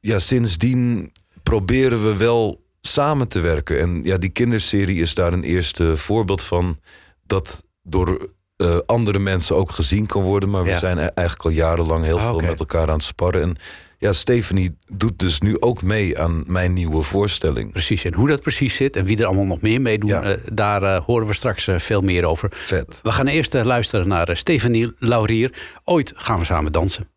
ja, 0.00 0.18
sindsdien 0.18 1.12
proberen 1.42 2.04
we 2.04 2.16
wel 2.16 2.62
samen 2.80 3.28
te 3.28 3.40
werken. 3.40 3.80
En 3.80 4.00
ja, 4.04 4.16
die 4.16 4.30
kinderserie 4.30 5.00
is 5.00 5.14
daar 5.14 5.32
een 5.32 5.44
eerste 5.44 5.96
voorbeeld 5.96 6.42
van. 6.42 6.78
Dat 7.26 7.64
door 7.82 8.28
eh, 8.56 8.78
andere 8.86 9.18
mensen 9.18 9.56
ook 9.56 9.70
gezien 9.70 10.06
kan 10.06 10.22
worden. 10.22 10.50
Maar 10.50 10.62
we 10.62 10.68
Ja. 10.70 10.78
zijn 10.78 10.98
eigenlijk 10.98 11.44
al 11.44 11.50
jarenlang 11.50 12.04
heel 12.04 12.18
Ah, 12.18 12.26
veel 12.28 12.40
met 12.40 12.58
elkaar 12.58 12.88
aan 12.88 12.94
het 12.94 13.02
sparren. 13.04 13.42
En 13.42 13.56
ja, 13.98 14.12
Stephanie 14.12 14.76
doet 14.92 15.18
dus 15.18 15.40
nu 15.40 15.60
ook 15.60 15.82
mee 15.82 16.18
aan 16.18 16.44
mijn 16.46 16.72
nieuwe 16.72 17.02
voorstelling. 17.02 17.72
Precies, 17.72 18.04
en 18.04 18.14
hoe 18.14 18.28
dat 18.28 18.42
precies 18.42 18.76
zit 18.76 18.96
en 18.96 19.04
wie 19.04 19.18
er 19.18 19.24
allemaal 19.26 19.44
nog 19.44 19.60
meer 19.60 19.80
meedoen, 19.80 20.08
Ja. 20.08 20.22
eh, 20.22 20.40
daar 20.52 20.82
eh, 20.82 21.04
horen 21.04 21.26
we 21.26 21.32
straks 21.32 21.66
eh, 21.68 21.78
veel 21.78 22.00
meer 22.00 22.24
over. 22.24 22.48
Vet. 22.52 23.00
We 23.02 23.12
gaan 23.12 23.26
eerst 23.26 23.54
luisteren 23.64 24.08
naar 24.08 24.36
Stefanie 24.36 24.92
Laurier. 24.98 25.52
Ooit 25.84 26.12
gaan 26.16 26.38
we 26.38 26.44
samen 26.44 26.72
dansen. 26.72 27.08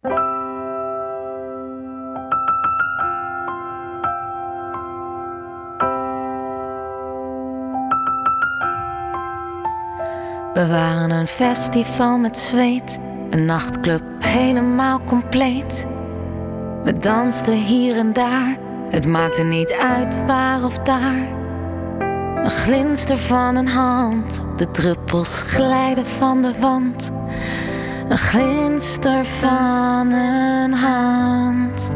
We 10.53 10.67
waren 10.67 11.11
een 11.11 11.27
festival 11.27 12.17
met 12.17 12.37
zweet, 12.37 12.99
een 13.29 13.45
nachtclub 13.45 14.01
helemaal 14.19 15.01
compleet. 15.03 15.87
We 16.87 16.97
dansten 16.97 17.53
hier 17.53 17.97
en 17.97 18.13
daar, 18.13 18.57
het 18.89 19.07
maakte 19.07 19.43
niet 19.43 19.71
uit 19.71 20.25
waar 20.25 20.63
of 20.63 20.77
daar. 20.77 21.27
Een 22.43 22.49
glinster 22.49 23.17
van 23.17 23.55
een 23.55 23.67
hand, 23.67 24.45
de 24.55 24.71
druppels 24.71 25.41
glijden 25.41 26.05
van 26.05 26.41
de 26.41 26.53
wand. 26.59 27.11
Een 28.09 28.17
glinster 28.17 29.25
van 29.25 30.11
een 30.11 30.73
hand. 30.73 31.89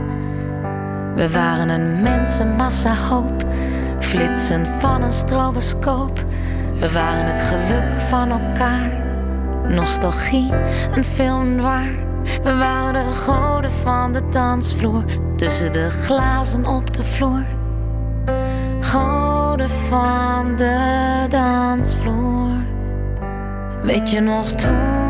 We 1.15 1.31
waren 1.31 1.69
een 1.69 2.01
mensenmassa 2.01 2.95
hoop, 2.95 3.45
flitsen 4.00 4.65
van 4.65 5.01
een 5.01 5.12
stroboscoop. 5.12 6.25
We 6.79 6.91
waren 6.91 7.25
het 7.25 7.41
geluk 7.41 7.93
van 8.10 8.29
elkaar, 8.29 8.91
nostalgie, 9.67 10.53
een 10.95 11.03
film 11.03 11.55
noir. 11.55 12.11
We 12.44 12.58
waren 12.58 12.94
de 12.94 13.12
goden 13.12 13.72
van 13.72 14.12
de 14.12 14.22
dansvloer, 14.30 15.04
tussen 15.36 15.72
de 15.72 15.90
glazen 15.90 16.66
op 16.66 16.94
de 16.94 17.04
vloer. 17.04 17.46
Goden 18.80 19.70
van 19.70 20.56
de 20.56 21.25
dansvloer. 21.30 22.50
Weet 23.82 24.10
je 24.10 24.20
nog 24.20 24.48
toen 24.51 25.01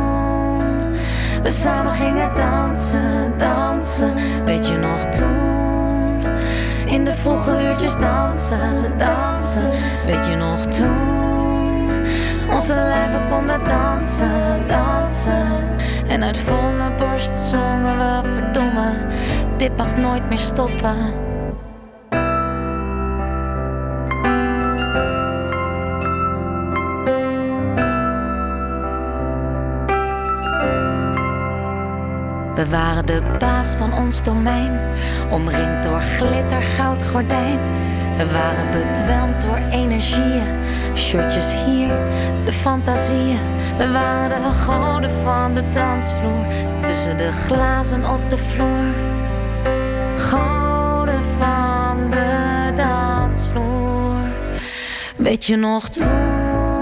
we 1.44 1.50
samen 1.50 1.92
gingen 1.92 2.36
dansen, 2.36 3.34
dansen? 3.38 4.14
Weet 4.46 4.68
je 4.68 4.78
nog 4.78 5.00
toen 5.06 6.24
in 6.86 7.06
de 7.06 7.14
vroege 7.14 7.64
uurtjes 7.64 7.98
dansen, 7.98 8.98
dansen? 8.98 9.70
Weet 10.06 10.26
je 10.26 10.36
nog 10.36 10.60
toen 10.60 11.21
onze 12.50 12.74
lijven 12.74 13.22
konden 13.30 13.60
dansen, 13.64 14.68
dansen? 14.68 15.48
En 16.08 16.24
uit 16.24 16.38
volle 16.38 16.92
borst 16.98 17.36
zongen 17.36 17.98
we 17.98 18.30
verdomme, 18.36 18.94
dit 19.58 19.78
mag 19.78 19.98
nooit 19.98 20.30
meer 20.30 20.38
stoppen. 20.38 21.30
We 32.62 32.70
waren 32.70 33.06
de 33.06 33.22
baas 33.40 33.76
van 33.76 33.94
ons 33.94 34.24
domein, 34.24 34.80
omringd 35.32 35.84
door 35.84 36.00
glitter, 36.00 36.62
goud 36.62 37.08
gordijn. 37.08 37.60
We 38.18 38.32
waren 38.32 38.72
bedwelmd 38.72 39.42
door 39.42 39.60
energieën, 39.72 40.48
shirtjes 40.96 41.54
hier, 41.66 41.98
de 42.46 42.52
fantasieën. 42.52 43.40
We 43.78 43.92
waren 43.92 44.42
de 44.42 44.52
goden 44.52 45.10
van 45.10 45.54
de 45.54 45.70
dansvloer, 45.70 46.46
tussen 46.84 47.18
de 47.18 47.32
glazen 47.32 48.10
op 48.10 48.30
de 48.30 48.38
vloer. 48.38 48.94
Goden 50.16 51.24
van 51.40 52.10
de 52.10 52.72
dansvloer. 52.76 54.16
Weet 55.16 55.46
je 55.46 55.56
nog 55.56 55.90
toen 55.90 56.82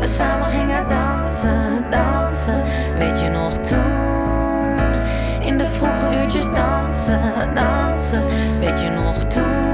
we 0.00 0.06
samen 0.06 0.46
gingen 0.46 0.88
dansen, 0.88 1.84
dansen? 1.90 2.62
Weet 2.98 3.20
je 3.20 3.28
nog 3.28 3.52
toen 3.52 4.92
in 5.40 5.58
de 5.58 5.66
vroege 5.66 6.22
uurtjes 6.22 6.44
dansen, 6.52 7.20
dansen? 7.54 8.22
Weet 8.60 8.80
je 8.80 8.88
nog 8.88 9.16
toen 9.16 9.67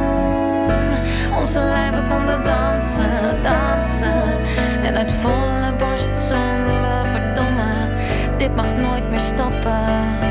onze 1.45 1.61
lijven 1.61 2.09
konden 2.09 2.45
dansen, 2.45 3.43
dansen? 3.43 4.23
En 4.83 4.97
uit 4.97 5.13
volle 5.13 5.75
borst 5.79 6.17
zongen 6.17 6.65
we 6.65 7.03
verdomme, 7.13 7.73
dit 8.37 8.57
mag 8.57 8.77
nooit 8.77 9.11
meer 9.11 9.21
stoppen. 9.21 10.23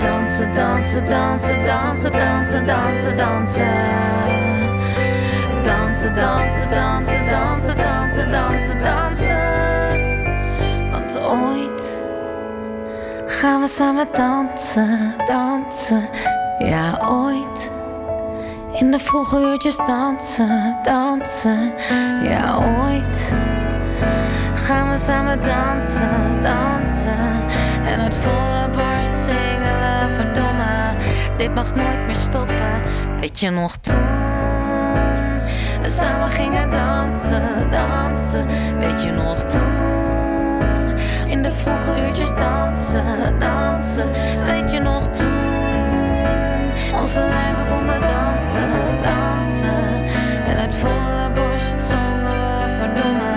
Dansen, 0.00 0.54
dansen, 0.54 1.08
dansen, 1.08 1.62
dansen, 1.64 2.12
dansen, 2.66 3.16
dansen, 3.16 4.33
dansen. 6.02 6.14
Dansen, 6.14 6.68
dansen, 6.70 7.26
dansen, 7.26 7.76
dansen, 7.76 8.30
dansen, 8.30 8.80
dansen. 8.80 9.36
Want 10.90 11.18
ooit 11.18 12.02
gaan 13.26 13.60
we 13.60 13.66
samen 13.66 14.06
dansen, 14.12 15.14
dansen. 15.26 16.08
Ja, 16.58 16.98
ooit. 17.08 17.70
In 18.72 18.90
de 18.90 18.98
vroege 18.98 19.38
uurtjes 19.38 19.76
dansen, 19.76 20.76
dansen. 20.82 21.72
Ja, 22.22 22.56
ooit 22.56 23.34
gaan 24.54 24.90
we 24.90 24.98
samen 24.98 25.40
dansen, 25.40 26.42
dansen. 26.42 27.32
En 27.86 28.00
uit 28.00 28.16
volle 28.16 28.68
borst 28.70 29.26
zingen 29.26 30.10
verdomme, 30.14 30.90
dit 31.36 31.54
mag 31.54 31.74
nooit 31.74 32.06
meer 32.06 32.16
stoppen. 32.16 32.82
Weet 33.20 33.40
je 33.40 33.50
nog 33.50 33.76
toen 33.76 34.23
we 35.84 35.90
samen 35.90 36.28
gingen 36.28 36.70
dansen, 36.70 37.70
dansen? 37.70 38.46
Weet 38.78 39.02
je 39.02 39.10
nog 39.10 39.38
toen 39.38 40.98
in 41.26 41.42
de 41.42 41.50
vroege 41.50 42.06
uurtjes 42.06 42.34
dansen, 42.34 43.38
dansen? 43.38 44.12
Weet 44.44 44.70
je 44.70 44.78
nog 44.78 45.08
toen 45.08 47.00
onze 47.00 47.20
lijven 47.20 47.66
konden 47.72 48.00
dansen, 48.00 48.70
dansen? 49.02 50.04
En 50.46 50.56
uit 50.56 50.74
volle 50.74 51.30
borst 51.34 51.88
zongen 51.88 52.70
verdomme, 52.78 53.34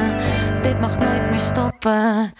dit 0.61 0.79
mag 0.79 0.99
nooit 0.99 1.29
meer 1.29 1.39
stoppen. 1.39 2.33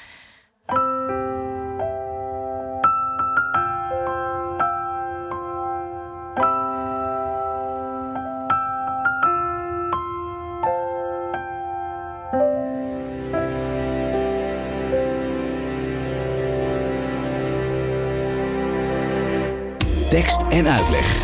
Tekst 20.10 20.42
en 20.50 20.68
uitleg. 20.68 21.22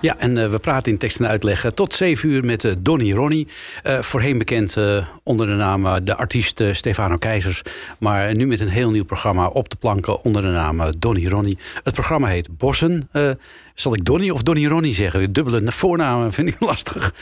Ja, 0.00 0.18
en 0.18 0.38
eh, 0.38 0.50
we 0.50 0.58
praten 0.58 0.92
in 0.92 0.98
tekst 0.98 1.20
en 1.20 1.28
uitleg 1.28 1.64
eh, 1.64 1.70
tot 1.70 1.94
7 1.94 2.28
uur 2.28 2.44
met 2.44 2.64
eh, 2.64 2.72
Donny 2.78 3.12
Ronnie. 3.12 3.48
Eh, 3.82 4.00
voorheen 4.02 4.38
bekend 4.38 4.76
eh, 4.76 5.06
onder 5.22 5.46
de 5.46 5.52
naam 5.52 6.04
de 6.04 6.16
artiest 6.16 6.62
Stefano 6.72 7.16
Keizers. 7.16 7.62
Maar 7.98 8.36
nu 8.36 8.46
met 8.46 8.60
een 8.60 8.68
heel 8.68 8.90
nieuw 8.90 9.04
programma 9.04 9.46
op 9.46 9.68
de 9.68 9.76
planken 9.76 10.24
onder 10.24 10.42
de 10.42 10.48
naam 10.48 10.82
Donny 10.98 11.26
Ronnie. 11.28 11.58
Het 11.84 11.94
programma 11.94 12.26
heet 12.28 12.56
Bossen. 12.56 13.08
Eh, 13.12 13.30
zal 13.74 13.94
ik 13.94 14.04
Donny 14.04 14.30
of 14.30 14.42
Donny 14.42 14.66
Ronnie 14.66 14.94
zeggen? 14.94 15.20
De 15.20 15.30
dubbele 15.30 15.72
voornamen 15.72 16.32
vind 16.32 16.48
ik 16.48 16.60
lastig. 16.70 17.14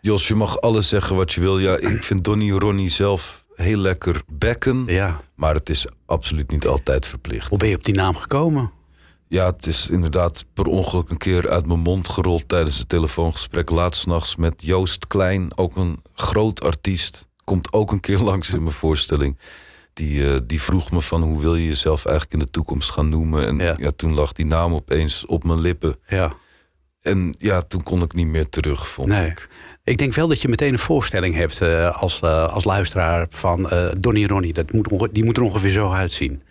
Jos, 0.00 0.28
je 0.28 0.34
mag 0.34 0.60
alles 0.60 0.88
zeggen 0.88 1.16
wat 1.16 1.32
je 1.32 1.40
wil. 1.40 1.58
Ja, 1.58 1.76
ik 1.76 2.02
vind 2.04 2.24
Donny 2.24 2.50
Ronnie 2.50 2.88
zelf 2.90 3.44
heel 3.54 3.78
lekker 3.78 4.22
bekken. 4.26 4.84
Ja. 4.86 5.20
Maar 5.34 5.54
het 5.54 5.68
is 5.68 5.86
absoluut 6.06 6.50
niet 6.50 6.66
altijd 6.66 7.06
verplicht. 7.06 7.48
Hoe 7.48 7.58
ben 7.58 7.68
je 7.68 7.76
op 7.76 7.84
die 7.84 7.94
naam 7.94 8.16
gekomen? 8.16 8.70
Ja, 9.28 9.46
het 9.46 9.66
is 9.66 9.88
inderdaad 9.88 10.44
per 10.54 10.66
ongeluk 10.66 11.08
een 11.10 11.16
keer 11.16 11.48
uit 11.50 11.66
mijn 11.66 11.80
mond 11.80 12.08
gerold 12.08 12.48
tijdens 12.48 12.78
het 12.78 12.88
telefoongesprek 12.88 13.70
laatst 13.70 14.06
nachts 14.06 14.36
met 14.36 14.54
Joost 14.56 15.06
Klein, 15.06 15.56
ook 15.58 15.76
een 15.76 16.02
groot 16.14 16.62
artiest. 16.62 17.26
Komt 17.44 17.72
ook 17.72 17.92
een 17.92 18.00
keer 18.00 18.18
langs 18.30 18.52
in 18.54 18.62
mijn 18.62 18.74
voorstelling. 18.74 19.38
Die, 19.92 20.32
eh, 20.32 20.38
die 20.46 20.60
vroeg 20.62 20.90
me 20.90 21.00
van 21.00 21.22
hoe 21.22 21.40
wil 21.40 21.54
je 21.54 21.66
jezelf 21.66 22.04
eigenlijk 22.04 22.34
in 22.40 22.44
de 22.46 22.50
toekomst 22.52 22.90
gaan 22.90 23.08
noemen. 23.08 23.46
En 23.46 23.56
Ja. 23.58 23.74
ja. 23.78 23.90
toen 23.96 24.14
lag 24.14 24.32
die 24.32 24.46
naam 24.46 24.74
opeens 24.74 25.26
op 25.26 25.44
mijn 25.44 25.60
lippen. 25.60 25.96
Ja. 26.06 26.32
En 27.00 27.34
ja, 27.38 27.62
toen 27.62 27.82
kon 27.82 28.02
ik 28.02 28.12
niet 28.12 28.26
meer 28.26 28.48
terug, 28.48 28.88
vond 28.88 29.08
Nee. 29.08 29.26
ik. 29.30 29.48
Ik 29.84 29.98
denk 29.98 30.14
wel 30.14 30.28
dat 30.28 30.42
je 30.42 30.48
meteen 30.48 30.72
een 30.72 30.78
voorstelling 30.78 31.34
hebt 31.34 31.60
eh, 31.60 31.96
als, 32.02 32.20
eh, 32.20 32.52
als 32.52 32.64
luisteraar 32.64 33.26
van 33.30 33.70
Donny 34.00 34.24
Ronnie. 34.26 34.52
Dat 34.52 34.72
moet 34.72 35.08
die 35.12 35.24
moet 35.24 35.36
er 35.36 35.42
ongeveer 35.42 35.70
zo 35.70 35.90
uitzien. 35.92 36.42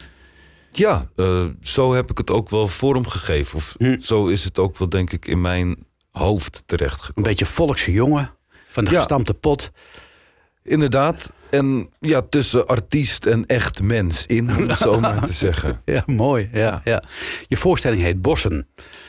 Ja, 0.77 1.09
eh, 1.15 1.45
zo 1.61 1.93
heb 1.93 2.11
ik 2.11 2.17
het 2.17 2.29
ook 2.29 2.49
wel 2.49 2.67
vormgegeven. 2.67 3.55
Of 3.55 3.75
Hm. 3.77 3.99
zo 3.99 4.27
is 4.27 4.43
het 4.43 4.59
ook 4.59 4.77
wel, 4.77 4.89
denk 4.89 5.11
ik, 5.11 5.25
in 5.25 5.41
mijn 5.41 5.85
hoofd 6.11 6.55
Een 6.57 6.63
terechtgekomen. 6.65 7.29
beetje 7.29 7.45
volkse 7.45 7.91
jongen 7.91 8.35
van 8.69 8.83
de 8.85 8.91
Ja. 8.91 8.97
gestampte 8.97 9.33
pot. 9.33 9.71
Inderdaad. 10.63 11.33
En 11.49 11.89
ja, 11.99 12.21
tussen 12.21 12.67
artiest 12.67 13.25
en 13.25 13.45
echt 13.45 13.81
mens 13.81 14.25
in, 14.25 14.55
om 14.57 14.67
het 14.69 14.77
zo 14.77 14.99
maar 14.99 15.25
te 15.25 15.33
zeggen. 15.33 15.81
Ja, 15.85 16.03
mooi. 16.05 16.49
Ja, 16.53 16.81
ja. 16.83 17.03
Je 17.47 17.57
voorstelling 17.57 18.01
heet 18.01 18.21
Bossen. 18.21 18.67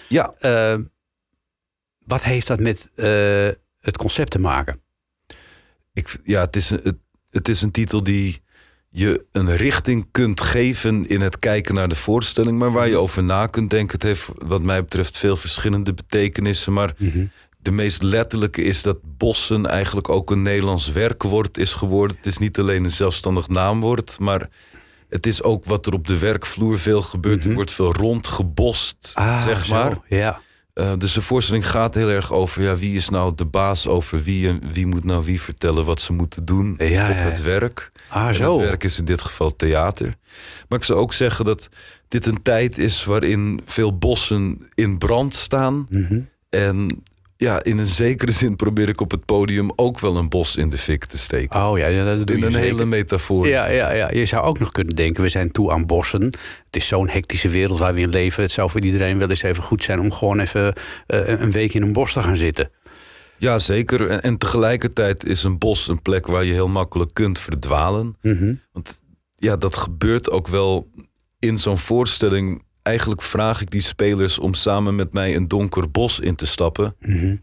Ja, 0.08 0.34
Eh, 0.38 0.76
wat 1.98 2.22
heeft 2.22 2.46
dat 2.46 2.60
met 2.60 2.90
eh, 2.94 3.48
het 3.80 3.96
concept 3.96 4.30
te 4.30 4.38
maken? 4.38 4.80
ik, 5.92 6.18
ja 6.24 6.40
het, 6.40 6.56
is 6.56 6.70
een, 6.70 6.80
het, 6.82 6.96
het 7.30 7.48
is 7.48 7.62
een 7.62 7.70
titel 7.70 8.02
die 8.02 8.42
je 8.96 9.24
een 9.32 9.56
richting 9.56 10.06
kunt 10.10 10.40
geven 10.40 11.06
in 11.06 11.20
het 11.20 11.38
kijken 11.38 11.74
naar 11.74 11.88
de 11.88 11.94
voorstelling, 11.96 12.58
maar 12.58 12.72
waar 12.72 12.88
je 12.88 12.96
over 12.96 13.24
na 13.24 13.46
kunt 13.46 13.70
denken. 13.70 13.92
Het 13.94 14.02
heeft, 14.02 14.28
wat 14.38 14.62
mij 14.62 14.82
betreft, 14.82 15.18
veel 15.18 15.36
verschillende 15.36 15.94
betekenissen. 15.94 16.72
Maar 16.72 16.92
de 17.58 17.70
meest 17.70 18.02
letterlijke 18.02 18.62
is 18.62 18.82
dat 18.82 18.96
bossen 19.02 19.66
eigenlijk 19.66 20.08
ook 20.08 20.30
een 20.30 20.42
Nederlands 20.42 20.92
werkwoord 20.92 21.58
is 21.58 21.72
geworden. 21.72 22.16
Het 22.16 22.26
is 22.26 22.38
niet 22.38 22.58
alleen 22.58 22.84
een 22.84 22.90
zelfstandig 22.90 23.48
naamwoord, 23.48 24.16
maar 24.18 24.48
het 25.08 25.26
is 25.26 25.42
ook 25.42 25.64
wat 25.64 25.86
er 25.86 25.92
op 25.92 26.06
de 26.06 26.18
werkvloer 26.18 26.78
veel 26.78 27.02
gebeurt. 27.02 27.44
Er 27.44 27.54
wordt 27.54 27.70
veel 27.70 27.92
rondgebost, 27.92 28.96
zeg 29.14 29.14
Ah, 29.60 29.62
zo. 29.62 29.74
maar. 29.74 29.98
Ja. 30.08 30.40
Eh, 30.74 30.92
dus 30.98 31.12
de 31.12 31.20
voorstelling 31.20 31.70
gaat 31.70 31.94
heel 31.94 32.08
erg 32.10 32.32
over 32.32 32.62
ja, 32.62 32.76
wie 32.76 32.96
is 32.96 33.08
nou 33.08 33.32
de 33.34 33.44
baas 33.44 33.86
over 33.86 34.22
wie 34.22 34.48
en 34.48 34.60
wie 34.72 34.86
moet 34.86 35.04
nou 35.04 35.24
wie 35.24 35.40
vertellen 35.40 35.84
wat 35.84 36.00
ze 36.00 36.12
moeten 36.12 36.44
doen 36.44 36.74
Ja, 36.78 37.10
op 37.10 37.16
het 37.16 37.42
werk. 37.42 37.92
Ah, 38.08 38.26
En 38.28 38.34
zo. 38.34 38.52
Het 38.58 38.68
werk 38.68 38.84
is 38.84 38.98
in 38.98 39.04
dit 39.04 39.22
geval 39.22 39.56
theater. 39.56 40.14
Maar 40.68 40.78
ik 40.78 40.84
zou 40.84 40.98
ook 40.98 41.12
zeggen 41.12 41.44
dat 41.44 41.68
dit 42.08 42.26
een 42.26 42.42
tijd 42.42 42.78
is 42.78 43.04
waarin 43.04 43.60
veel 43.64 43.98
bossen 43.98 44.68
in 44.74 44.98
brand 44.98 45.34
staan. 45.34 45.86
Mhm. 45.90 46.20
En 46.50 47.02
ja, 47.36 47.62
in 47.64 47.78
een 47.78 47.86
zekere 47.86 48.32
zin 48.32 48.56
probeer 48.56 48.88
ik 48.88 49.00
op 49.00 49.10
het 49.10 49.24
podium 49.24 49.70
ook 49.76 50.00
wel 50.00 50.16
een 50.16 50.28
bos 50.28 50.56
in 50.56 50.70
de 50.70 50.78
fik 50.78 51.04
te 51.04 51.18
steken. 51.18 51.60
Oh 51.60 51.78
ja, 51.78 51.86
ja, 51.86 52.04
dat 52.04 52.26
doe 52.26 52.36
in 52.36 52.40
je 52.40 52.46
een 52.46 52.52
zeker. 52.52 52.68
hele 52.68 52.84
metafoor. 52.84 53.48
Ja, 53.48 53.70
ja, 53.70 53.92
ja, 53.92 54.10
je 54.10 54.24
zou 54.24 54.44
ook 54.44 54.58
nog 54.58 54.72
kunnen 54.72 54.96
denken, 54.96 55.22
we 55.22 55.28
zijn 55.28 55.50
toe 55.50 55.72
aan 55.72 55.86
bossen. 55.86 56.22
Het 56.22 56.76
is 56.76 56.86
zo'n 56.86 57.08
hectische 57.08 57.48
wereld 57.48 57.78
waar 57.78 57.94
we 57.94 58.00
in 58.00 58.08
leven. 58.08 58.42
Het 58.42 58.52
zou 58.52 58.70
voor 58.70 58.80
iedereen 58.80 59.18
wel 59.18 59.30
eens 59.30 59.42
even 59.42 59.62
goed 59.62 59.84
zijn 59.84 60.00
om 60.00 60.12
gewoon 60.12 60.40
even 60.40 60.74
eh, 61.06 61.28
een 61.28 61.50
week 61.50 61.74
in 61.74 61.82
een 61.82 61.92
bos 61.92 62.12
te 62.12 62.22
gaan 62.22 62.36
zitten. 62.36 62.70
Ja, 63.38 63.58
zeker. 63.58 64.06
En, 64.06 64.22
en 64.22 64.38
tegelijkertijd 64.38 65.24
is 65.24 65.42
een 65.42 65.58
bos 65.58 65.88
een 65.88 66.02
plek 66.02 66.26
waar 66.26 66.44
je 66.44 66.52
heel 66.52 66.68
makkelijk 66.68 67.14
kunt 67.14 67.38
verdwalen. 67.38 68.16
Mhm. 68.22 68.54
Want 68.72 69.02
ja, 69.36 69.56
dat 69.56 69.76
gebeurt 69.76 70.30
ook 70.30 70.48
wel 70.48 70.90
in 71.38 71.58
zo'n 71.58 71.78
voorstelling. 71.78 72.63
Eigenlijk 72.84 73.22
vraag 73.22 73.60
ik 73.60 73.70
die 73.70 73.80
spelers 73.80 74.38
om 74.38 74.54
samen 74.54 74.94
met 74.94 75.12
mij 75.12 75.36
een 75.36 75.48
donker 75.48 75.90
bos 75.90 76.20
in 76.20 76.34
te 76.34 76.46
stappen. 76.46 76.96
Mhm. 77.00 77.36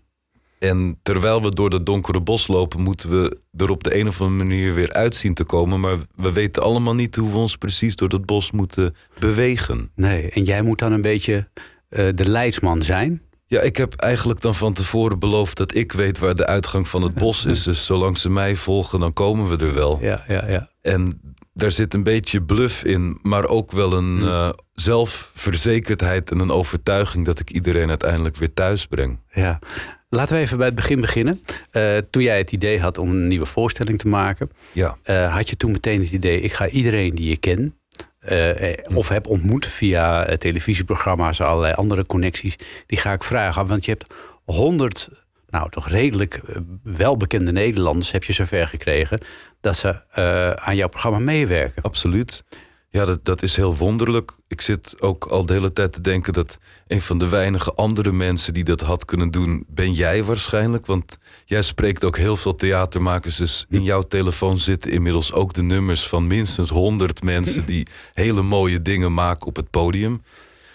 En 0.60 0.99
terwijl 1.04 1.41
we 1.41 1.49
door 1.49 1.69
dat 1.69 1.86
donkere 1.86 2.21
bos 2.21 2.47
lopen, 2.47 2.82
moeten 2.82 3.10
we 3.10 3.38
er 3.58 3.69
op 3.69 3.84
de 3.84 3.99
een 3.99 4.08
of 4.08 4.21
andere 4.21 4.43
manier 4.43 4.73
weer 4.73 4.93
uit 4.93 5.15
zien 5.15 5.34
te 5.34 5.43
komen. 5.43 5.80
Maar 5.80 5.97
we 6.15 6.32
weten 6.32 6.63
allemaal 6.63 6.95
niet 6.95 7.15
hoe 7.15 7.32
we 7.32 7.38
ons 7.38 7.58
precies 7.58 7.95
door 7.95 8.10
dat 8.10 8.25
bos 8.25 8.51
moeten 8.51 8.95
bewegen. 9.19 9.91
Nee, 9.95 10.30
en 10.30 10.43
jij 10.43 10.62
moet 10.62 10.80
dan 10.80 10.91
een 10.91 11.01
beetje 11.01 11.49
eh, 11.89 12.08
de 12.15 12.30
leidsman 12.30 12.82
zijn. 12.82 13.21
Ja, 13.47 13.62
ik 13.62 13.77
heb 13.77 13.93
eigenlijk 13.93 14.41
dan 14.41 14.56
van 14.56 14.73
tevoren 14.73 15.19
beloofd 15.19 15.58
dat 15.58 15.75
ik 15.75 15.91
weet 15.91 16.19
waar 16.19 16.36
de 16.36 16.45
uitgang 16.45 16.88
van 16.88 17.01
het 17.01 17.13
bos 17.13 17.45
is. 17.45 17.63
Dus 17.71 17.86
zolang 17.86 18.17
ze 18.17 18.30
mij 18.30 18.56
volgen, 18.56 18.99
dan 18.99 19.13
komen 19.13 19.49
we 19.49 19.65
er 19.65 19.73
wel. 19.73 19.99
Ja, 20.01 20.23
ja, 20.27 20.49
ja. 20.49 20.69
En 20.82 21.21
daar 21.62 21.71
zit 21.71 21.93
een 21.93 22.04
beetje 22.04 22.41
bluff 22.41 22.84
in, 22.84 23.19
maar 23.21 23.47
ook 23.47 23.71
wel 23.71 23.93
een 23.93 24.19
eh, 24.21 24.50
zelfverzekerdheid 24.74 26.32
en 26.32 26.39
een 26.39 26.52
overtuiging 26.52 27.26
dat 27.26 27.39
ik 27.39 27.50
iedereen 27.52 27.89
uiteindelijk 27.89 28.36
weer 28.36 28.54
thuis 28.54 28.86
breng. 28.86 29.19
ja. 29.34 29.60
Laten 30.13 30.36
we 30.36 30.41
even 30.41 30.58
bij 30.58 30.65
het 30.65 30.76
begin 30.76 31.02
beginnen. 31.02 31.41
Eh, 31.71 31.97
toen 32.10 32.24
jij 32.24 32.38
het 32.38 32.52
idee 32.52 32.80
had 32.80 32.97
om 32.97 33.10
een 33.10 33.28
nieuwe 33.28 33.45
voorstelling 33.45 34.00
te 34.00 34.08
maken, 34.08 34.50
Ja, 34.71 34.97
eh, 35.04 35.36
had 35.36 35.50
je 35.50 35.58
toen 35.58 35.71
meteen 35.71 36.00
het 36.02 36.12
idee: 36.12 36.41
ik 36.41 36.54
ga 36.54 36.67
iedereen 36.67 37.15
die 37.15 37.30
je 37.30 37.38
ken. 37.38 37.76
eh, 38.19 38.78
of 38.95 39.08
heb 39.08 39.28
ontmoet 39.28 39.65
via 39.65 40.38
televisieprogramma's, 40.38 41.41
allerlei 41.41 41.74
andere 41.74 42.06
connecties. 42.06 42.56
Die 42.86 42.97
ga 43.00 43.12
ik 43.13 43.24
vragen. 43.24 43.67
Want 43.67 43.86
je 43.86 43.91
hebt 43.91 44.06
honderd, 44.45 45.10
nou 45.52 45.70
toch 45.70 45.88
redelijk 45.88 46.36
eh, 46.36 46.56
welbekende 46.84 47.52
Nederlanders, 47.52 48.12
heb 48.12 48.24
je 48.24 48.34
zover 48.34 48.68
gekregen. 48.68 49.24
dat 49.60 49.78
ze 49.78 50.02
eh, 50.12 50.52
aan 50.52 50.76
jouw 50.76 50.90
programma 50.90 51.20
meewerken. 51.20 51.84
absoluut. 51.84 52.44
Ja, 52.90 53.06
dat, 53.06 53.26
dat 53.26 53.42
is 53.42 53.56
heel 53.56 53.76
wonderlijk. 53.76 54.32
Ik 54.48 54.62
zit 54.62 55.02
ook 55.02 55.26
al 55.26 55.46
de 55.46 55.54
hele 55.54 55.74
tijd 55.74 55.94
te 55.94 56.02
denken 56.02 56.34
dat 56.34 56.58
een 56.88 57.02
van 57.02 57.18
de 57.18 57.30
weinige 57.30 57.74
andere 57.74 58.12
mensen 58.12 58.54
die 58.54 58.64
dat 58.64 58.82
had 58.82 59.06
kunnen 59.06 59.32
doen, 59.32 59.66
ben 59.68 59.94
jij 59.94 60.24
waarschijnlijk. 60.24 60.86
Want 60.86 61.18
jij 61.46 61.62
spreekt 61.62 62.04
ook 62.04 62.18
heel 62.18 62.38
veel 62.38 62.56
theatermakers. 62.56 63.36
Dus 63.36 63.66
in 63.70 63.84
jouw 63.84 64.02
telefoon 64.02 64.60
zitten 64.60 64.92
inmiddels 64.92 65.34
ook 65.34 65.54
de 65.54 65.62
nummers 65.62 66.08
van 66.08 66.28
minstens 66.28 66.70
honderd 66.70 67.24
mensen 67.24 67.66
die 67.76 67.88
hele 68.14 68.42
mooie 68.42 68.82
dingen 68.82 69.14
maken 69.14 69.48
op 69.48 69.56
het 69.56 69.70
podium. 69.70 70.22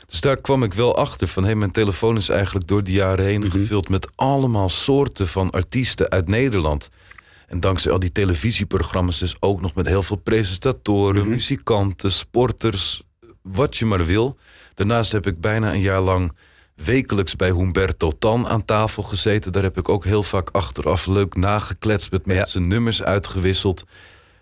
Dus 0.07 0.21
daar 0.21 0.41
kwam 0.41 0.63
ik 0.63 0.75
wel 0.75 0.97
achter 0.97 1.29
van, 1.29 1.45
hé, 1.45 1.55
mijn 1.55 1.71
telefoon 1.71 2.17
is 2.17 2.29
eigenlijk 2.29 2.67
door 2.69 2.83
de 2.85 2.93
jaren 2.93 3.25
heen 3.25 3.51
gevuld 3.51 3.89
met 3.89 4.09
allemaal 4.15 4.69
soorten 4.69 5.27
van 5.29 5.51
artiesten 5.51 6.11
uit 6.11 6.29
Nederland. 6.29 6.89
En 7.47 7.61
dankzij 7.61 7.93
al 7.93 7.99
die 7.99 8.13
televisieprogramma's 8.13 9.19
dus 9.19 9.37
ook 9.41 9.61
nog 9.61 9.75
met 9.75 9.87
heel 9.87 10.03
veel 10.03 10.17
presentatoren, 10.17 11.29
muzikanten, 11.29 12.11
sporters, 12.13 13.03
wat 13.43 13.77
je 13.77 13.85
maar 13.85 14.05
wil. 14.05 14.37
Daarnaast 14.75 15.13
heb 15.13 15.27
ik 15.27 15.41
bijna 15.41 15.73
een 15.73 15.81
jaar 15.81 16.01
lang 16.01 16.33
wekelijks 16.75 17.37
bij 17.37 17.51
Humberto 17.51 18.11
Tan 18.19 18.47
aan 18.49 18.65
tafel 18.65 19.03
gezeten. 19.03 19.53
Daar 19.53 19.63
heb 19.63 19.79
ik 19.79 19.89
ook 19.89 20.05
heel 20.05 20.23
vaak 20.23 20.49
achteraf 20.53 21.07
leuk 21.07 21.35
nagekletst 21.37 22.11
met 22.11 22.23
Ja. 22.25 22.33
mensen, 22.35 22.69
nummers 22.69 23.03
uitgewisseld. 23.03 23.85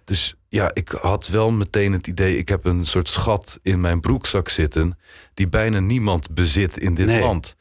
Dus 0.05 0.35
ja, 0.49 0.71
ik 0.75 0.89
had 0.89 1.29
wel 1.29 1.51
meteen 1.51 1.93
het 1.93 2.07
idee, 2.07 2.37
ik 2.37 2.49
heb 2.49 2.65
een 2.65 2.85
soort 2.85 3.09
schat 3.09 3.59
in 3.63 3.81
mijn 3.81 4.01
broekzak 4.01 4.49
zitten... 4.49 4.99
die 5.35 5.49
bijna 5.49 5.81
niemand 5.81 6.35
bezit 6.35 6.79
in 6.79 6.95
dit 6.95 7.07
Nee. 7.07 7.21
land. 7.21 7.57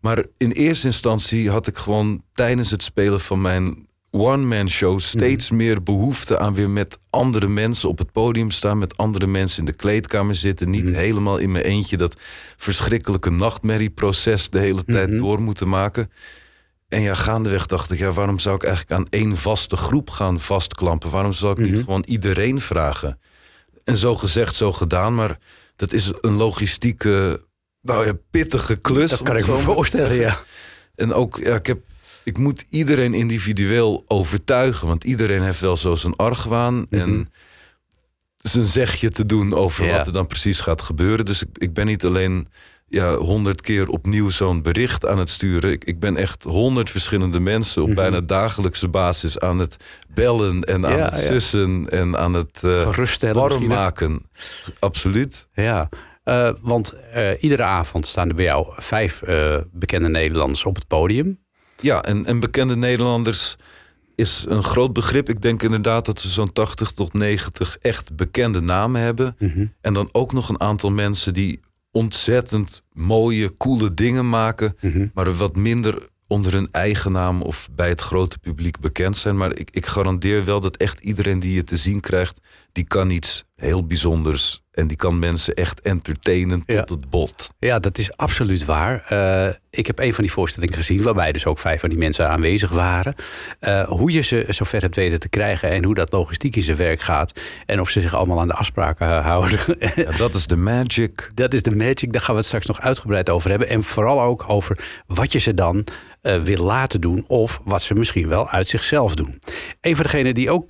Maar 0.00 0.24
in 0.36 0.50
eerste 0.50 0.86
instantie 0.86 1.50
had 1.50 1.66
ik 1.66 1.76
gewoon 1.76 2.22
tijdens 2.32 2.70
het 2.70 2.82
spelen 2.82 3.20
van 3.20 3.40
mijn 3.40 3.86
one-man 4.10 4.68
show 4.68 4.98
steeds 4.98 5.50
meer 5.50 5.82
behoefte 5.82 6.38
aan 6.38 6.54
weer 6.54 6.70
met 6.70 6.98
andere 7.10 7.48
mensen 7.48 7.88
op 7.88 7.98
het 7.98 8.12
podium 8.12 8.50
staan, 8.50 8.78
met 8.78 8.96
andere 8.96 9.26
mensen 9.26 9.58
in 9.58 9.64
de 9.64 9.72
kleedkamer 9.72 10.34
zitten, 10.34 10.70
niet 10.70 10.88
helemaal 10.88 11.38
in 11.38 11.50
mijn 11.52 11.64
eentje 11.64 11.96
dat 11.96 12.16
verschrikkelijke 12.56 13.30
nachtmerrieproces 13.30 14.50
de 14.50 14.58
hele 14.58 14.84
tijd 14.84 15.18
door 15.18 15.40
moeten 15.42 15.68
maken. 15.68 16.10
En 16.88 17.00
ja, 17.00 17.14
gaandeweg 17.14 17.66
dacht 17.66 17.90
ik, 17.90 17.98
ja, 17.98 18.10
waarom 18.12 18.38
zou 18.38 18.54
ik 18.54 18.62
eigenlijk 18.62 18.94
aan 18.94 19.06
één 19.10 19.36
vaste 19.36 19.76
groep 19.76 20.10
gaan 20.10 20.40
vastklampen? 20.40 21.10
Waarom 21.10 21.32
zou 21.32 21.52
ik 21.52 21.70
niet 21.70 21.78
gewoon 21.84 22.04
iedereen 22.06 22.60
vragen? 22.60 23.20
En 23.84 23.96
zo 23.96 24.14
gezegd, 24.14 24.54
zo 24.54 24.72
gedaan, 24.72 25.14
maar 25.14 25.38
dat 25.76 25.92
is 25.92 26.10
een 26.20 26.32
logistieke, 26.32 27.42
nou 27.80 28.06
ja, 28.06 28.12
pittige 28.30 28.76
klus. 28.76 29.10
Dat 29.10 29.22
kan 29.22 29.36
ik 29.36 29.46
me 29.46 29.56
voorstellen, 29.56 30.16
ja. 30.16 30.40
En 30.94 31.12
ook, 31.12 31.38
ja, 31.42 31.54
ik, 31.54 31.66
heb, 31.66 31.78
ik 32.24 32.38
moet 32.38 32.64
iedereen 32.70 33.14
individueel 33.14 34.04
overtuigen. 34.06 34.86
Want 34.86 35.04
iedereen 35.04 35.42
heeft 35.42 35.60
wel 35.60 35.76
zo 35.76 35.94
zijn 35.94 36.16
argwaan. 36.16 36.86
En 36.90 37.32
zijn 38.36 38.66
zegje 38.66 39.10
te 39.10 39.26
doen 39.26 39.54
over 39.54 39.86
Ja. 39.86 39.96
wat 39.96 40.06
er 40.06 40.12
dan 40.12 40.26
precies 40.26 40.60
gaat 40.60 40.82
gebeuren. 40.82 41.24
Dus 41.24 41.42
ik, 41.42 41.48
ik 41.52 41.72
ben 41.72 41.86
niet 41.86 42.04
alleen 42.04 42.48
ja, 42.88 43.14
honderd 43.16 43.60
keer 43.60 43.88
opnieuw 43.88 44.28
zo'n 44.28 44.62
bericht 44.62 45.06
aan 45.06 45.18
het 45.18 45.30
sturen. 45.30 45.70
Ik, 45.72 45.84
ik 45.84 46.00
ben 46.00 46.16
echt 46.16 46.42
honderd 46.44 46.90
verschillende 46.90 47.40
mensen 47.40 47.82
op 47.82 47.88
Mhm. 47.88 47.96
bijna 47.96 48.20
dagelijkse 48.20 48.88
basis 48.88 49.38
aan 49.38 49.58
het 49.58 49.76
bellen 50.08 50.62
en 50.62 50.86
aan 50.86 50.96
Ja, 50.96 51.04
het 51.04 51.16
ja. 51.20 51.26
sussen 51.26 51.88
en 51.90 52.16
aan 52.18 52.34
het 52.34 52.58
Geruststellen 52.62 53.34
warm 53.48 53.66
maken. 53.66 54.22
Absoluut. 54.78 55.48
Ja, 55.52 55.88
eh, 56.24 56.50
want 56.60 56.92
eh, 57.12 57.42
iedere 57.42 57.62
avond 57.62 58.06
staan 58.06 58.28
er 58.28 58.34
bij 58.34 58.44
jou 58.44 58.66
vijf 58.76 59.22
bekende 59.72 60.08
Nederlanders 60.08 60.64
op 60.64 60.74
het 60.74 60.86
podium. 60.86 61.38
Ja, 61.80 62.02
en, 62.02 62.26
en 62.26 62.40
bekende 62.40 62.76
Nederlanders 62.76 63.56
is 64.14 64.44
een 64.48 64.62
groot 64.64 64.92
begrip. 64.92 65.28
Ik 65.28 65.40
denk 65.42 65.62
inderdaad 65.62 66.04
dat 66.06 66.22
we 66.22 66.28
zo'n 66.28 66.52
80 66.52 66.90
tot 66.92 67.12
90 67.12 67.76
echt 67.80 68.16
bekende 68.16 68.60
namen 68.60 69.00
hebben. 69.00 69.36
En 69.80 69.92
dan 69.92 70.08
ook 70.12 70.32
nog 70.32 70.48
een 70.48 70.60
aantal 70.60 70.90
mensen 70.90 71.32
die 71.32 71.60
ontzettend 71.90 72.82
mooie, 72.92 73.56
coole 73.56 73.94
dingen 73.94 74.28
maken, 74.28 74.76
maar 75.14 75.34
wat 75.34 75.56
minder 75.56 76.08
onder 76.26 76.52
hun 76.52 76.68
eigen 76.70 77.12
naam 77.12 77.42
of 77.42 77.68
bij 77.72 77.88
het 77.88 78.00
grote 78.00 78.38
publiek 78.38 78.80
bekend 78.80 79.16
zijn. 79.16 79.36
Maar 79.36 79.58
ik, 79.58 79.70
ik 79.70 79.86
garandeer 79.86 80.44
wel 80.44 80.60
dat 80.60 80.76
echt 80.76 81.00
iedereen 81.00 81.40
die 81.40 81.54
je 81.54 81.64
te 81.64 81.76
zien 81.76 82.00
krijgt, 82.00 82.40
die 82.72 82.84
kan 82.84 83.10
iets 83.10 83.44
heel 83.56 83.86
bijzonders. 83.86 84.62
En 84.78 84.86
die 84.86 84.96
kan 84.96 85.18
mensen 85.18 85.54
echt 85.54 85.80
entertainen 85.80 86.58
tot 86.64 86.88
Ja. 86.88 86.94
het 86.94 87.10
bot. 87.10 87.52
Ja, 87.58 87.78
dat 87.78 87.98
is 87.98 88.16
absoluut 88.16 88.64
waar. 88.64 89.04
Eh, 89.08 89.54
ik 89.70 89.86
heb 89.86 89.98
een 89.98 90.14
van 90.14 90.24
die 90.24 90.32
voorstellingen 90.32 90.74
gezien, 90.76 91.02
waarbij 91.02 91.32
dus 91.32 91.46
ook 91.46 91.58
vijf 91.58 91.80
van 91.80 91.88
die 91.88 91.98
mensen 91.98 92.28
aanwezig 92.28 92.70
waren. 92.70 93.14
Eh, 93.60 93.82
hoe 93.88 94.12
je 94.12 94.20
ze 94.20 94.44
zover 94.48 94.80
hebt 94.80 94.96
weten 94.96 95.20
te 95.20 95.28
krijgen 95.28 95.70
en 95.70 95.84
hoe 95.84 95.94
dat 95.94 96.12
logistiek 96.12 96.56
in 96.56 96.62
zijn 96.62 96.76
werk 96.76 97.00
gaat. 97.00 97.40
En 97.66 97.80
of 97.80 97.90
ze 97.90 98.00
zich 98.00 98.14
allemaal 98.14 98.40
aan 98.40 98.48
de 98.48 98.54
afspraken 98.54 99.06
eh, 99.06 99.24
houden. 99.24 99.58
Ja, 99.96 100.16
dat 100.16 100.34
is 100.34 100.46
de 100.46 100.56
magic. 100.56 101.30
Dat 101.34 101.54
is 101.54 101.62
de 101.62 101.76
magic, 101.76 102.12
daar 102.12 102.22
gaan 102.22 102.30
we 102.34 102.38
het 102.38 102.46
straks 102.46 102.66
nog 102.66 102.80
uitgebreid 102.80 103.30
over 103.30 103.50
hebben. 103.50 103.68
En 103.68 103.82
vooral 103.82 104.22
ook 104.22 104.44
over 104.48 104.78
wat 105.06 105.32
je 105.32 105.38
ze 105.38 105.54
dan 105.54 105.86
wil 106.20 106.64
laten 106.64 107.00
doen... 107.00 107.24
of 107.26 107.60
wat 107.64 107.82
ze 107.82 107.94
misschien 107.94 108.28
wel 108.28 108.48
uit 108.48 108.68
zichzelf 108.68 109.14
doen. 109.14 109.38
Een 109.80 109.94
van 109.94 110.04
degenen 110.04 110.34
die 110.34 110.50
ook 110.50 110.66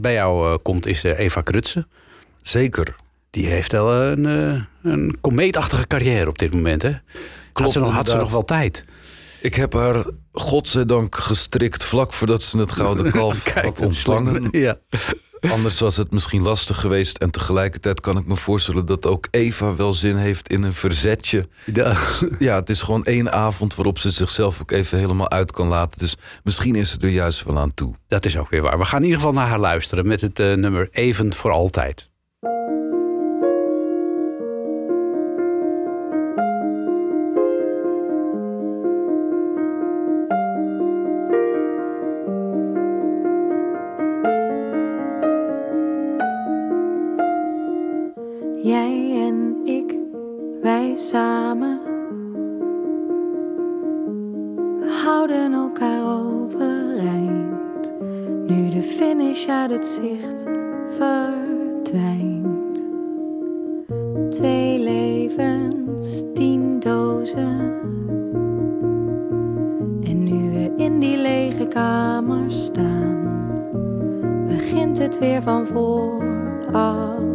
bij 0.00 0.12
jou 0.12 0.58
komt 0.58 0.86
is 0.86 1.02
Eva 1.02 1.40
Krutse. 1.40 1.86
Zeker. 2.50 2.96
Die 3.30 3.46
heeft 3.46 3.72
wel 3.72 3.92
een, 3.92 4.26
eh, 4.26 4.92
een 4.92 5.18
komeetachtige 5.20 5.86
carrière 5.86 6.28
op 6.28 6.38
dit 6.38 6.54
moment, 6.54 6.82
hè? 6.82 6.92
had, 7.52 7.72
ze 7.72 7.78
nog, 7.78 7.92
had 7.92 8.08
ze 8.08 8.16
nog 8.16 8.30
wel 8.30 8.44
tijd? 8.44 8.84
Ik 9.40 9.54
heb 9.54 9.72
haar 9.72 10.06
godzijdank 10.32 11.16
gestrikt 11.16 11.84
vlak 11.84 12.12
voordat 12.12 12.42
ze 12.42 12.58
het 12.58 12.72
Gouden 12.72 13.10
Kalf 13.12 13.52
had 13.52 13.80
ontvangen. 13.80 14.48
Ja. 14.50 14.78
Anders 15.40 15.80
was 15.80 15.96
het 15.96 16.10
misschien 16.10 16.42
lastig 16.42 16.80
geweest. 16.80 17.18
En 17.18 17.30
tegelijkertijd 17.30 18.00
kan 18.00 18.16
ik 18.16 18.26
me 18.26 18.36
voorstellen 18.36 18.86
dat 18.86 19.06
ook 19.06 19.28
Eva 19.30 19.76
wel 19.76 19.92
zin 19.92 20.16
heeft 20.16 20.48
in 20.48 20.62
een 20.62 20.74
verzetje. 20.74 21.48
Ja, 22.38 22.54
het 22.60 22.70
is 22.70 22.82
gewoon 22.82 23.04
één 23.04 23.32
avond 23.32 23.74
waarop 23.74 23.98
ze 23.98 24.10
zichzelf 24.10 24.60
ook 24.60 24.70
even 24.70 24.98
helemaal 24.98 25.30
uit 25.30 25.52
kan 25.52 25.68
laten. 25.68 25.98
Dus 25.98 26.16
misschien 26.44 26.74
is 26.74 26.90
ze 26.90 26.98
er 27.00 27.08
juist 27.08 27.44
wel 27.44 27.58
aan 27.58 27.74
toe. 27.74 27.94
Dat 28.08 28.24
is 28.24 28.36
ook 28.36 28.50
weer 28.50 28.62
waar. 28.62 28.78
We 28.78 28.84
gaan 28.84 28.98
in 28.98 29.04
ieder 29.04 29.20
geval 29.20 29.34
naar 29.34 29.48
haar 29.48 29.58
luisteren 29.58 30.06
met 30.06 30.20
het 30.20 30.38
eh, 30.38 30.52
nummer 30.52 30.88
Even 30.90 31.34
voor 31.34 31.50
Altijd. 31.50 32.09
Samen. 50.96 51.80
We 54.80 55.00
houden 55.04 55.52
elkaar 55.52 56.02
overeind. 56.04 57.92
Nu 58.46 58.68
de 58.70 58.82
finish 58.82 59.48
uit 59.48 59.70
het 59.70 59.86
zicht 59.86 60.44
verdwijnt. 60.86 62.84
Twee 64.28 64.78
levens, 64.78 66.22
tien 66.34 66.80
dozen. 66.80 67.78
En 70.02 70.24
nu 70.24 70.50
we 70.50 70.72
in 70.76 70.98
die 70.98 71.16
lege 71.16 71.66
kamer 71.66 72.50
staan, 72.50 73.28
begint 74.46 74.98
het 74.98 75.18
weer 75.18 75.42
van 75.42 75.66
vooraf. 75.66 77.29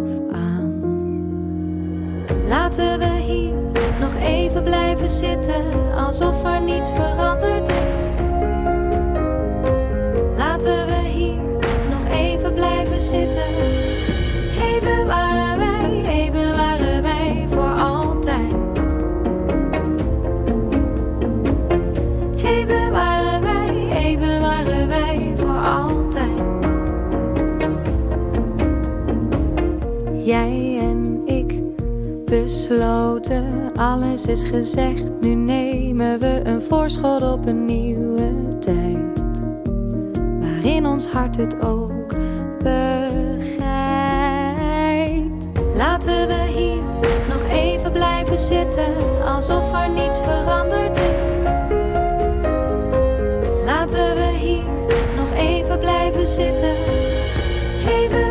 Laten 2.47 2.99
we 2.99 3.05
hier 3.05 3.53
nog 3.99 4.15
even 4.21 4.63
blijven 4.63 5.09
zitten, 5.09 5.93
alsof 5.95 6.43
er 6.43 6.61
niets 6.61 6.89
veranderd 6.89 7.69
is. 7.69 7.94
Besloten, 32.67 33.71
alles 33.75 34.25
is 34.25 34.43
gezegd. 34.43 35.03
Nu 35.21 35.33
nemen 35.33 36.19
we 36.19 36.41
een 36.43 36.61
voorschot 36.61 37.23
op 37.23 37.45
een 37.45 37.65
nieuwe 37.65 38.57
tijd. 38.59 39.21
Waarin 40.39 40.85
ons 40.85 41.07
hart 41.07 41.37
het 41.37 41.65
ook 41.65 42.15
begrijpt. 42.57 43.55
Laten 45.75 46.27
we 46.27 46.45
hier 46.55 46.81
nog 47.29 47.43
even 47.51 47.91
blijven 47.91 48.37
zitten, 48.37 49.23
alsof 49.25 49.73
er 49.73 49.89
niets 49.89 50.19
veranderd 50.19 50.97
is. 50.97 51.03
Laten 53.65 54.15
we 54.15 54.31
hier 54.37 54.63
nog 55.15 55.33
even 55.37 55.79
blijven 55.79 56.27
zitten. 56.27 56.73
Even 57.87 58.24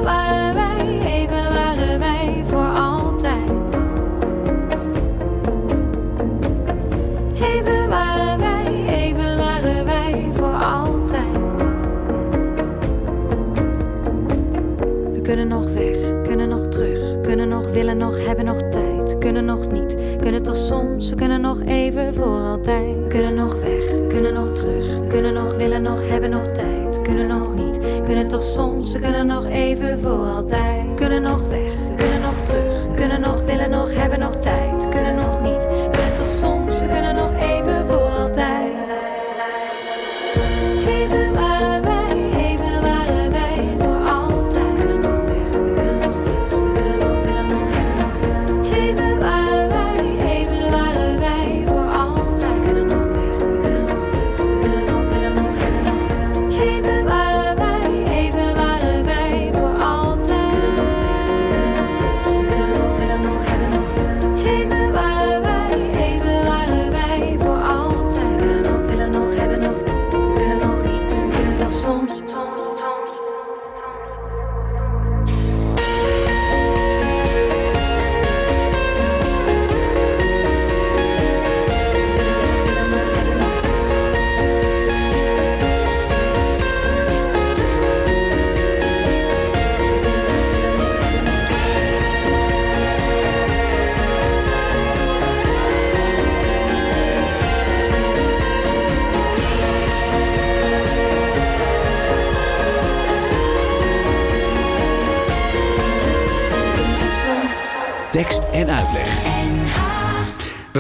soms, 20.64 21.10
we 21.10 21.16
kunnen 21.16 21.40
nog 21.40 21.60
even 21.60 22.14
voor 22.14 22.40
altijd. 22.40 23.08
Kunnen 23.08 23.34
nog 23.34 23.54
weg, 23.60 24.08
kunnen 24.08 24.34
nog 24.34 24.52
terug, 24.52 25.06
kunnen 25.08 25.34
nog 25.34 25.56
willen, 25.56 25.82
nog 25.82 26.08
hebben, 26.08 26.30
nog 26.30 26.46
tijd. 26.52 27.02
Kunnen 27.02 27.26
nog 27.26 27.54
niet, 27.54 27.80
kunnen 28.04 28.26
toch 28.26 28.42
soms, 28.42 28.92
we 28.92 28.98
kunnen 28.98 29.26
nog 29.26 29.46
even 29.46 29.98
voor 29.98 30.26
altijd. 30.26 30.94
Kunnen 30.94 31.22
nog 31.22 31.48
weg, 31.48 31.53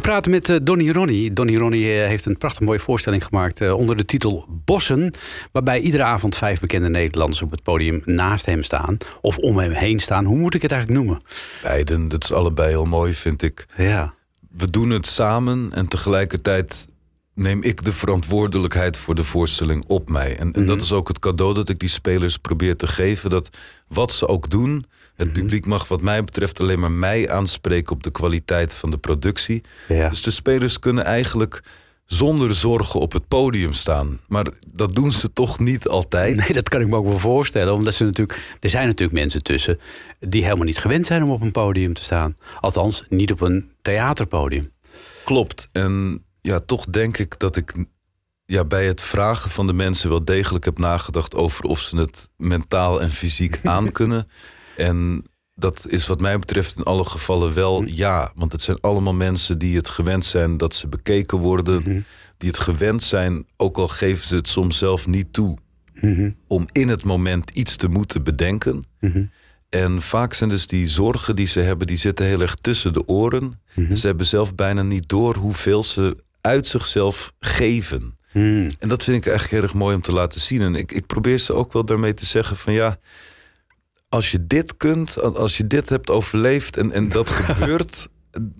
praten 0.04 0.30
met 0.30 0.48
uh, 0.48 0.56
Donny 0.62 0.90
Ronnie. 0.90 1.32
Donny 1.32 1.56
Ronnie 1.56 1.84
uh, 1.84 2.06
heeft 2.06 2.26
een 2.26 2.38
prachtig 2.38 2.60
mooie 2.60 2.78
voorstelling 2.78 3.24
gemaakt 3.24 3.60
uh, 3.60 3.74
onder 3.74 3.96
de 3.96 4.04
titel 4.04 4.46
Bossen. 4.64 5.14
Waarbij 5.52 5.80
iedere 5.80 6.02
avond 6.02 6.36
vijf 6.36 6.60
bekende 6.60 6.88
Nederlanders 6.88 7.42
op 7.42 7.50
het 7.50 7.62
podium 7.62 8.02
naast 8.04 8.46
hem 8.46 8.62
staan. 8.62 8.96
Of 9.20 9.38
om 9.38 9.58
hem 9.58 9.70
heen 9.70 10.00
staan. 10.00 10.24
Hoe 10.24 10.36
moet 10.36 10.54
ik 10.54 10.62
het 10.62 10.72
eigenlijk 10.72 11.02
noemen? 11.02 11.22
Beiden, 11.62 12.08
dat 12.08 12.24
is 12.24 12.32
allebei 12.32 12.68
heel 12.68 12.84
mooi, 12.84 13.14
vind 13.14 13.42
ik. 13.42 13.66
Ja. 13.76 14.14
We 14.50 14.70
doen 14.70 14.90
het 14.90 15.06
samen 15.06 15.70
en 15.72 15.88
tegelijkertijd 15.88 16.88
neem 17.34 17.62
ik 17.62 17.84
de 17.84 17.92
verantwoordelijkheid 17.92 18.96
voor 18.96 19.14
de 19.14 19.24
voorstelling 19.24 19.84
op 19.86 20.08
mij. 20.08 20.36
En, 20.36 20.52
en 20.52 20.66
dat 20.66 20.80
is 20.80 20.92
ook 20.92 21.08
het 21.08 21.18
cadeau 21.18 21.54
dat 21.54 21.68
ik 21.68 21.78
die 21.78 21.88
spelers 21.88 22.36
probeer 22.36 22.76
te 22.76 22.86
geven. 22.86 23.30
Dat 23.30 23.48
wat 23.88 24.12
ze 24.12 24.28
ook 24.28 24.50
doen, 24.50 24.86
het 25.16 25.32
publiek 25.32 25.66
mag 25.66 25.88
wat 25.88 26.00
mij 26.00 26.24
betreft 26.24 26.60
alleen 26.60 26.80
maar 26.80 26.90
mij 26.90 27.30
aanspreken 27.30 27.92
op 27.92 28.02
de 28.02 28.10
kwaliteit 28.10 28.74
van 28.74 28.90
de 28.90 28.98
productie. 28.98 29.62
Ja. 29.88 30.08
Dus 30.08 30.22
de 30.22 30.30
spelers 30.30 30.78
kunnen 30.78 31.04
eigenlijk 31.04 31.62
zonder 32.04 32.54
zorgen 32.54 33.00
op 33.00 33.12
het 33.12 33.28
podium 33.28 33.72
staan. 33.72 34.20
Maar 34.28 34.46
dat 34.68 34.94
doen 34.94 35.12
ze 35.12 35.32
toch 35.32 35.58
niet 35.58 35.88
altijd. 35.88 36.36
Nee, 36.36 36.52
dat 36.52 36.68
kan 36.68 36.80
ik 36.80 36.88
me 36.88 36.96
ook 36.96 37.06
wel 37.06 37.18
voorstellen. 37.18 37.74
Omdat 37.74 37.94
ze 37.94 38.04
natuurlijk, 38.04 38.56
er 38.60 38.70
zijn 38.70 38.86
natuurlijk 38.86 39.18
mensen 39.18 39.42
tussen 39.42 39.78
die 40.20 40.42
helemaal 40.42 40.64
niet 40.64 40.78
gewend 40.78 41.06
zijn 41.06 41.22
om 41.22 41.30
op 41.30 41.40
een 41.40 41.52
podium 41.52 41.94
te 41.94 42.04
staan. 42.04 42.36
Althans, 42.60 43.04
niet 43.08 43.32
op 43.32 43.40
een 43.40 43.70
theaterpodium. 43.82 44.72
Klopt. 45.24 45.68
En 45.72 46.24
ja, 46.40 46.60
toch 46.60 46.84
denk 46.84 47.18
ik 47.18 47.38
dat 47.38 47.56
ik 47.56 47.74
ja, 48.46 48.64
bij 48.64 48.86
het 48.86 49.02
vragen 49.02 49.50
van 49.50 49.66
de 49.66 49.72
mensen 49.72 50.08
wel 50.08 50.24
degelijk 50.24 50.64
heb 50.64 50.78
nagedacht 50.78 51.34
over 51.34 51.64
of 51.64 51.80
ze 51.80 51.96
het 51.96 52.28
mentaal 52.36 53.00
en 53.00 53.10
fysiek 53.10 53.60
aankunnen. 53.76 54.28
En 54.76 55.24
dat 55.54 55.86
is 55.88 56.06
wat 56.06 56.20
mij 56.20 56.38
betreft 56.38 56.76
in 56.76 56.82
alle 56.82 57.04
gevallen 57.04 57.54
wel 57.54 57.84
ja. 57.84 58.32
Want 58.34 58.52
het 58.52 58.62
zijn 58.62 58.80
allemaal 58.80 59.14
mensen 59.14 59.58
die 59.58 59.76
het 59.76 59.88
gewend 59.88 60.24
zijn 60.24 60.56
dat 60.56 60.74
ze 60.74 60.86
bekeken 60.88 61.38
worden. 61.38 62.06
Die 62.38 62.48
het 62.48 62.58
gewend 62.58 63.02
zijn, 63.02 63.46
ook 63.56 63.76
al 63.76 63.88
geven 63.88 64.26
ze 64.26 64.36
het 64.36 64.48
soms 64.48 64.78
zelf 64.78 65.06
niet 65.06 65.32
toe, 65.32 65.56
om 66.46 66.66
in 66.72 66.88
het 66.88 67.04
moment 67.04 67.50
iets 67.50 67.76
te 67.76 67.88
moeten 67.88 68.22
bedenken. 68.22 68.84
En 69.68 70.00
vaak 70.02 70.34
zijn 70.34 70.50
dus 70.50 70.66
die 70.66 70.86
zorgen 70.86 71.36
die 71.36 71.46
ze 71.46 71.60
hebben, 71.60 71.86
die 71.86 71.96
zitten 71.96 72.26
heel 72.26 72.40
erg 72.40 72.54
tussen 72.54 72.92
de 72.92 73.06
oren. 73.08 73.60
Ze 73.92 74.06
hebben 74.06 74.26
zelf 74.26 74.54
bijna 74.54 74.82
niet 74.82 75.08
door 75.08 75.36
hoeveel 75.36 75.82
ze 75.82 76.16
uit 76.40 76.66
zichzelf 76.66 77.32
geven. 77.38 78.18
En 78.78 78.88
dat 78.88 79.04
vind 79.04 79.16
ik 79.16 79.26
eigenlijk 79.26 79.50
heel 79.50 79.62
erg 79.62 79.74
mooi 79.74 79.94
om 79.94 80.02
te 80.02 80.12
laten 80.12 80.40
zien. 80.40 80.60
En 80.62 80.74
ik, 80.74 80.92
ik 80.92 81.06
probeer 81.06 81.38
ze 81.38 81.52
ook 81.52 81.72
wel 81.72 81.84
daarmee 81.84 82.14
te 82.14 82.26
zeggen 82.26 82.56
van 82.56 82.72
ja, 82.72 82.98
als 84.14 84.30
je 84.30 84.46
dit 84.46 84.76
kunt, 84.76 85.20
als 85.20 85.56
je 85.56 85.66
dit 85.66 85.88
hebt 85.88 86.10
overleefd 86.10 86.76
en, 86.76 86.92
en 86.92 87.08
dat 87.08 87.30
gebeurt, 87.40 88.08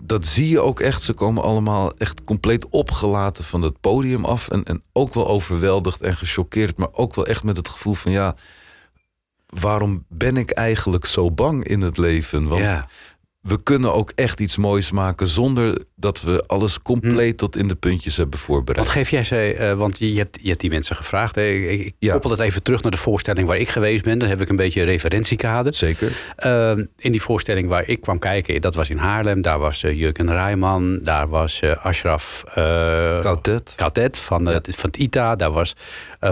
dat 0.01 0.25
zie 0.25 0.49
je 0.49 0.59
ook 0.59 0.79
echt. 0.79 1.01
Ze 1.01 1.13
komen 1.13 1.43
allemaal 1.43 1.93
echt 1.93 2.23
compleet 2.23 2.69
opgelaten 2.69 3.43
van 3.43 3.61
het 3.61 3.79
podium 3.79 4.25
af. 4.25 4.49
En, 4.49 4.63
en 4.63 4.83
ook 4.93 5.13
wel 5.13 5.27
overweldigd 5.27 6.01
en 6.01 6.15
gechoqueerd, 6.15 6.77
maar 6.77 6.87
ook 6.91 7.15
wel 7.15 7.25
echt 7.25 7.43
met 7.43 7.57
het 7.57 7.69
gevoel 7.69 7.93
van 7.93 8.11
ja, 8.11 8.35
waarom 9.45 10.05
ben 10.09 10.37
ik 10.37 10.51
eigenlijk 10.51 11.05
zo 11.05 11.31
bang 11.31 11.63
in 11.63 11.81
het 11.81 11.97
leven? 11.97 12.47
Want 12.47 12.61
Ja. 12.61 12.87
We 13.45 13.63
kunnen 13.63 13.93
ook 13.93 14.11
echt 14.15 14.39
iets 14.39 14.57
moois 14.57 14.91
maken 14.91 15.27
zonder 15.27 15.77
dat 15.95 16.21
we 16.21 16.43
alles 16.47 16.81
compleet 16.81 17.37
tot 17.37 17.55
in 17.55 17.67
de 17.67 17.75
puntjes 17.75 18.17
hebben 18.17 18.39
voorbereid. 18.39 18.85
Wat 18.85 18.95
geef 18.95 19.09
jij 19.09 19.23
ze, 19.23 19.53
eh, 19.53 19.73
want 19.73 19.97
je 19.99 20.17
hebt, 20.17 20.39
je 20.41 20.47
hebt 20.47 20.59
die 20.59 20.69
mensen 20.69 20.95
gevraagd. 20.95 21.35
Hè? 21.35 21.45
Ik, 21.47 21.85
ik 21.85 21.93
Ja. 21.99 22.11
koppel 22.11 22.29
het 22.29 22.39
even 22.39 22.63
terug 22.63 22.81
naar 22.81 22.91
de 22.91 22.97
voorstelling 22.97 23.47
waar 23.47 23.57
ik 23.57 23.69
geweest 23.69 24.03
ben. 24.03 24.19
Dan 24.19 24.29
heb 24.29 24.41
ik 24.41 24.49
een 24.49 24.55
beetje 24.55 24.79
een 24.79 24.85
referentiekader. 24.85 25.73
Zeker. 25.73 26.11
Eh, 26.35 26.71
in 26.97 27.11
die 27.11 27.21
voorstelling 27.21 27.67
waar 27.67 27.87
ik 27.87 28.01
kwam 28.01 28.19
kijken, 28.19 28.61
dat 28.61 28.75
was 28.75 28.89
in 28.89 28.97
Haarlem. 28.97 29.41
Daar 29.41 29.59
was 29.59 29.83
eh, 29.83 29.97
Jurgen 29.97 30.31
Rijman, 30.31 30.99
daar 31.03 31.27
was 31.27 31.59
eh, 31.61 31.85
Ashraf 31.85 32.43
uh, 32.49 32.53
Kautet. 33.19 33.73
Kautet 33.75 34.19
van, 34.19 34.49
eh, 34.49 34.57
van 34.61 34.89
het 34.89 34.97
ITA. 34.97 35.35
Daar 35.35 35.51
was 35.51 35.73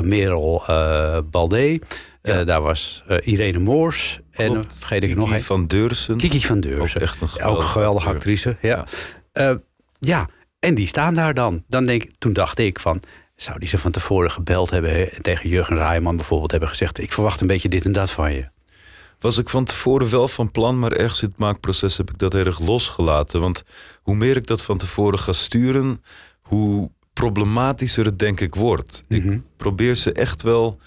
Merel 0.01 0.63
Baldé. 1.31 1.77
Ja. 2.21 2.43
daar 2.43 2.61
was 2.61 3.03
Irene 3.23 3.59
Moors. 3.59 4.19
En 4.33 4.51
Klopt. 4.51 4.65
eh, 4.65 4.77
vergeet 4.77 5.03
ik 5.03 5.09
Kiki 5.09 5.19
nog 5.21 5.31
een. 5.31 5.41
van 5.43 5.67
Deursen. 5.67 6.17
Kiki 6.17 6.41
van 6.41 6.59
Deurzen. 6.59 7.01
Ook 7.01 7.07
echt 7.07 7.21
een 7.21 7.61
geweldige 7.61 8.09
actrice. 8.09 8.57
Ja. 8.61 8.85
Ja. 9.33 9.59
ja, 9.99 10.29
en 10.59 10.75
die 10.75 10.87
staan 10.87 11.13
daar 11.13 11.33
dan. 11.33 11.63
dan 11.67 11.85
denk, 11.85 12.05
toen 12.17 12.33
dacht 12.33 12.59
ik 12.59 12.79
van... 12.79 13.01
Zou 13.35 13.59
die 13.59 13.67
ze 13.67 13.77
van 13.77 13.91
tevoren 13.91 14.31
gebeld 14.31 14.69
hebben 14.69 15.09
tegen 15.21 15.49
Jurgen 15.49 15.77
Rijman 15.77 16.15
bijvoorbeeld 16.15 16.51
hebben 16.51 16.69
gezegd... 16.69 16.99
ik 16.99 17.11
verwacht 17.11 17.41
een 17.41 17.47
beetje 17.47 17.69
dit 17.69 17.85
en 17.85 17.91
dat 17.91 18.11
van 18.11 18.33
je. 18.33 18.49
Was 19.19 19.37
ik 19.37 19.49
van 19.49 19.65
tevoren 19.65 20.09
wel 20.09 20.27
van 20.27 20.51
plan, 20.51 20.79
maar 20.79 20.91
ergens 20.91 21.21
in 21.21 21.27
het 21.27 21.37
maakproces 21.37 21.97
heb 21.97 22.09
ik 22.09 22.17
dat 22.17 22.33
erg 22.33 22.59
losgelaten. 22.59 23.39
Want 23.39 23.63
hoe 24.01 24.15
meer 24.15 24.37
ik 24.37 24.47
dat 24.47 24.61
van 24.61 24.77
tevoren 24.77 25.19
ga 25.19 25.31
sturen, 25.31 26.03
hoe 26.41 26.91
problematischer 27.13 28.05
het 28.05 28.19
denk 28.19 28.39
ik 28.39 28.55
wordt. 28.55 29.03
Ik 29.07 29.41
probeer 29.57 29.95
ze 29.95 30.11
echt 30.11 30.41
wel 30.41 30.79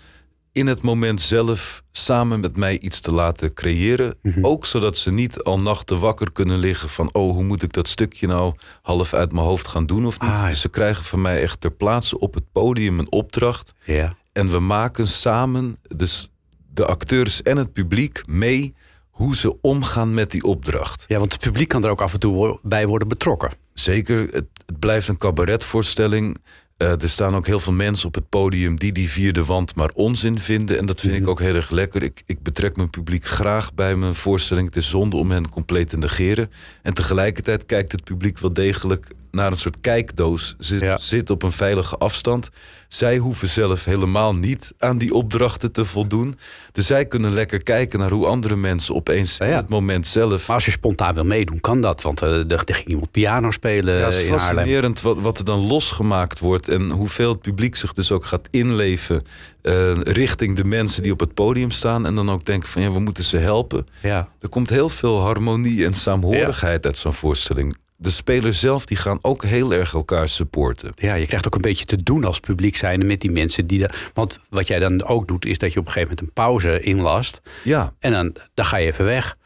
in 0.57 0.67
het 0.67 0.83
moment 0.83 1.21
zelf 1.21 1.83
samen 1.91 2.41
met 2.41 2.57
mij 2.57 2.79
iets 2.79 3.01
te 3.01 3.13
laten 3.13 3.53
creëren. 3.53 4.19
Ook 4.43 4.67
zodat 4.67 4.97
ze 4.97 5.13
niet 5.13 5.43
al 5.43 5.59
nachten 5.59 5.99
wakker 5.99 6.33
kunnen 6.33 6.59
liggen 6.59 6.89
van... 6.89 7.09
oh, 7.13 7.33
hoe 7.33 7.43
moet 7.43 7.63
ik 7.63 7.73
dat 7.73 7.89
stukje 7.89 8.27
nou 8.27 8.55
half 8.83 9.15
uit 9.15 9.33
mijn 9.33 9.45
hoofd 9.45 9.67
gaan 9.67 9.87
doen 9.87 10.07
of 10.07 10.21
niet. 10.21 10.31
Ah, 10.31 10.37
ja. 10.37 10.55
Ze 10.55 10.69
krijgen 10.69 11.05
van 11.05 11.21
mij 11.21 11.41
echt 11.41 11.61
ter 11.61 11.71
plaatse 11.71 12.19
op 12.19 12.35
het 12.35 12.53
podium 12.53 12.99
een 12.99 13.13
opdracht... 13.13 13.73
Ja. 13.85 14.15
En 14.33 14.51
we 14.51 14.59
maken 14.59 15.09
samen, 15.09 15.79
dus 15.97 16.31
de 16.73 16.87
acteurs 16.87 17.43
en 17.43 17.57
het 17.57 17.73
publiek, 17.73 18.23
mee 18.27 18.75
hoe 19.11 19.37
ze 19.37 19.61
omgaan 19.61 20.15
met 20.15 20.31
die 20.31 20.43
opdracht. 20.43 21.05
ja, 21.09 21.19
want 21.19 21.33
het 21.33 21.43
publiek 21.43 21.69
kan 21.69 21.85
er 21.85 21.91
ook 21.91 22.01
af 22.01 22.13
en 22.13 22.21
toe 22.21 22.59
bij 22.63 22.87
worden 22.87 23.09
betrokken. 23.09 23.53
Zeker, 23.73 24.21
het, 24.21 24.47
het 24.67 24.79
blijft 24.79 25.09
een 25.09 25.19
cabaretvoorstelling. 25.19 26.37
Eh, 26.77 27.03
er 27.03 27.09
staan 27.09 27.35
ook 27.35 27.47
heel 27.47 27.61
veel 27.61 27.73
mensen 27.73 28.07
op 28.07 28.15
het 28.15 28.29
podium 28.29 28.79
die 28.79 28.93
die 28.93 29.09
vierde 29.09 29.45
wand 29.45 29.75
maar 29.75 29.91
onzin 29.95 30.39
vinden. 30.39 30.79
En 30.79 30.87
dat 30.87 31.01
vind 31.01 31.15
ik 31.15 31.29
ook 31.29 31.41
heel 31.41 31.55
erg 31.55 31.71
lekker. 31.71 32.03
Ik, 32.03 32.23
ik 32.27 32.43
betrek 32.43 32.77
mijn 32.77 32.91
publiek 32.91 33.25
graag 33.25 33.75
bij 33.75 33.97
mijn 33.97 34.15
voorstelling. 34.15 34.67
Het 34.67 34.77
is 34.77 34.89
zonde 34.89 35.17
om 35.17 35.31
hen 35.31 35.49
compleet 35.49 35.89
te 35.89 35.99
negeren. 35.99 36.51
En 36.83 36.95
tegelijkertijd 36.95 37.67
kijkt 37.67 37.93
het 37.93 38.05
publiek 38.05 38.39
wel 38.39 38.53
degelijk 38.53 39.07
naar 39.37 39.51
een 39.51 39.57
soort 39.59 39.81
kijkdoos. 39.81 40.55
Ze 40.59 40.79
Ja. 40.79 40.97
zit 40.97 41.31
op 41.31 41.43
een 41.43 41.53
veilige 41.53 41.97
afstand. 41.97 42.49
Zij 42.89 43.19
hoeven 43.19 43.49
zelf 43.49 43.85
helemaal 43.85 44.35
niet 44.35 44.73
aan 44.79 44.99
die 44.99 45.13
opdrachten 45.15 45.73
te 45.73 45.85
voldoen. 45.85 46.39
Dus 46.73 46.87
zij 46.87 47.07
kunnen 47.07 47.33
lekker 47.33 47.63
kijken 47.63 47.99
naar 47.99 48.11
hoe 48.11 48.27
andere 48.27 48.57
mensen 48.57 48.95
opeens 48.95 49.37
Ja, 49.37 49.45
ja. 49.47 49.51
in 49.53 49.57
het 49.59 49.69
moment 49.69 50.07
zelf 50.07 50.47
Maar 50.47 50.57
als 50.57 50.65
je 50.65 50.71
spontaan 50.71 51.15
wil 51.15 51.25
meedoen, 51.25 51.61
kan 51.61 51.81
dat. 51.81 52.03
Want 52.03 52.23
eh, 52.23 52.51
er, 52.51 52.63
ging 52.65 52.89
iemand 52.89 53.11
piano 53.11 53.51
spelen 53.51 53.99
Ja, 53.99 54.05
het 54.05 54.15
is 54.15 54.23
in 54.23 54.29
fascinerend 54.39 55.01
wat, 55.01 55.19
wat 55.21 55.39
er 55.39 55.45
dan 55.45 55.67
losgemaakt 55.67 56.39
wordt. 56.39 56.69
En 56.69 56.91
hoeveel 56.91 57.31
het 57.31 57.41
publiek 57.41 57.77
zich 57.77 57.93
dus 57.93 58.13
ook 58.13 58.25
gaat 58.25 58.49
inleven. 58.51 59.23
eh, 59.63 60.01
richting 60.01 60.57
de 60.57 60.65
mensen 60.65 61.03
die 61.03 61.13
op 61.13 61.21
het 61.21 61.35
podium 61.35 61.71
staan. 61.71 62.07
En 62.07 62.15
dan 62.15 62.31
ook 62.31 62.45
denken 62.45 62.69
van 62.69 62.83
ja, 62.83 62.93
we 62.93 62.99
moeten 63.01 63.25
ze 63.25 63.37
helpen. 63.37 63.87
Ja. 64.03 64.29
Er 64.41 64.49
komt 64.49 64.71
heel 64.71 64.89
veel 64.89 65.21
harmonie 65.21 65.85
en 65.85 65.95
saamhorigheid 65.95 66.87
uit 66.87 66.99
zo'n 66.99 67.13
voorstelling. 67.13 67.77
De 67.99 68.11
spelers 68.11 68.61
zelf 68.61 68.87
die 68.87 68.97
gaan 68.97 69.19
ook 69.23 69.45
heel 69.45 69.73
erg 69.73 69.95
elkaar 69.95 70.29
supporten. 70.29 70.93
ja, 70.95 71.15
je 71.15 71.27
krijgt 71.27 71.47
ook 71.47 71.55
een 71.55 71.61
beetje 71.61 71.85
te 71.85 72.03
doen 72.03 72.25
als 72.25 72.41
publiek 72.41 72.77
zijnde 72.77 73.05
met 73.07 73.21
die 73.21 73.31
mensen 73.31 73.67
die... 73.67 73.87
er- 73.87 74.11
want 74.15 74.39
wat 74.49 74.67
jij 74.67 74.79
dan 74.79 75.05
ook 75.05 75.29
doet, 75.29 75.45
is 75.47 75.59
dat 75.59 75.73
je 75.73 75.79
op 75.79 75.87
een 75.87 75.93
gegeven 75.93 76.15
moment 76.17 76.29
een 76.37 76.43
pauze 76.45 76.81
inlast. 76.81 77.41
Ja, 77.65 77.93
En 77.99 78.13
dan, 78.13 78.35
dan 78.55 78.65
ga 78.65 78.77
je 78.77 78.87
even 78.87 79.05
weg. 79.05 79.37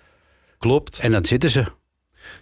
klopt. 0.59 0.99
En 0.99 1.13
dan 1.13 1.25
zitten 1.25 1.51
ze. 1.51 1.65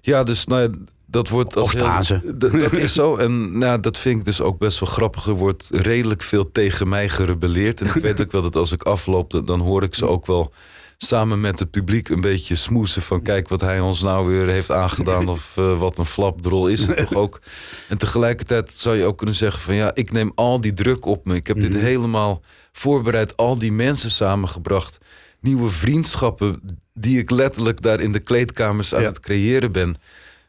Ja, 0.00 0.22
dus 0.22 0.44
nou 0.44 0.62
ja, 0.62 0.68
dat 1.06 1.28
wordt 1.28 1.56
als 1.56 1.72
heel-. 1.72 2.20
Dat, 2.38 2.52
dat 2.52 2.72
is 2.72 2.92
zo. 2.92 3.16
En 3.16 3.58
nou, 3.58 3.80
dat 3.80 3.98
vind 3.98 4.18
ik 4.18 4.24
dus 4.24 4.40
ook 4.40 4.58
best 4.58 4.80
wel 4.80 4.88
grappig. 4.88 5.26
Er 5.26 5.34
wordt 5.34 5.68
redelijk 5.72 6.22
veel 6.22 6.50
tegen 6.52 6.88
mij 6.88 7.08
gerebelleerd. 7.08 7.80
En 7.80 7.86
ik 7.86 7.92
weet 8.02 8.20
ook 8.20 8.32
wel 8.32 8.42
dat 8.42 8.56
als 8.56 8.72
ik 8.72 8.82
afloop, 8.82 9.30
dan- 9.30 9.44
dan 9.44 9.60
hoor 9.60 9.82
ik 9.82 9.94
ze 9.94 10.06
ook 10.06 10.26
wel 10.26 10.52
samen 10.98 11.40
met 11.40 11.58
het 11.58 11.70
publiek 11.70 12.08
een 12.08 12.20
beetje 12.20 12.54
smoesen 12.54 13.02
van 13.02 13.22
kijk 13.22 13.48
wat 13.48 13.60
hij 13.60 13.80
ons 13.80 14.02
nou 14.02 14.26
weer 14.26 14.48
heeft 14.48 14.70
aangedaan 14.70 15.28
of 15.28 15.52
eh, 15.56 15.78
wat 15.78 15.98
een 15.98 16.04
flapdrol 16.04 16.68
is 16.68 16.86
het 16.86 16.96
toch 16.96 17.14
ook. 17.14 17.40
En 17.88 17.98
tegelijkertijd 17.98 18.72
zou 18.72 18.96
je 18.96 19.04
ook 19.04 19.16
kunnen 19.16 19.34
zeggen 19.34 19.60
van 19.60 19.74
ja, 19.74 19.94
ik 19.94 20.12
neem 20.12 20.32
al 20.34 20.60
die 20.60 20.72
druk 20.72 21.04
op 21.04 21.26
me. 21.26 21.34
Ik 21.34 21.46
heb 21.46 21.60
dit 21.60 21.74
helemaal 21.76 22.42
voorbereid, 22.72 23.36
al 23.36 23.58
die 23.58 23.72
mensen 23.72 24.10
samengebracht. 24.10 24.98
Nieuwe 25.40 25.68
vriendschappen 25.68 26.60
die 26.94 27.18
ik 27.18 27.30
letterlijk 27.30 27.82
daar 27.82 28.00
in 28.00 28.12
de 28.12 28.20
kleedkamers 28.22 28.94
aan 28.94 29.02
Ja. 29.02 29.08
het 29.08 29.20
creëren 29.20 29.72
ben. 29.72 29.96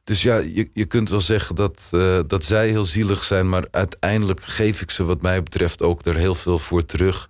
Dus 0.04 0.22
ja, 0.22 0.38
je, 0.38 0.70
je 0.74 0.86
kunt 0.86 1.10
wel 1.10 1.22
zeggen 1.22 1.56
dat, 1.56 1.88
eh, 1.92 2.20
dat 2.28 2.44
zij 2.44 2.70
heel 2.70 2.86
zielig 2.86 3.24
zijn, 3.24 3.50
maar 3.50 3.66
uiteindelijk 3.72 4.44
geef 4.44 4.82
ik 4.82 4.92
ze 4.92 5.04
wat 5.04 5.22
mij 5.22 5.44
betreft 5.44 5.82
ook 5.82 6.06
er 6.06 6.16
heel 6.16 6.36
veel 6.36 6.60
voor 6.60 6.86
terug. 6.86 7.30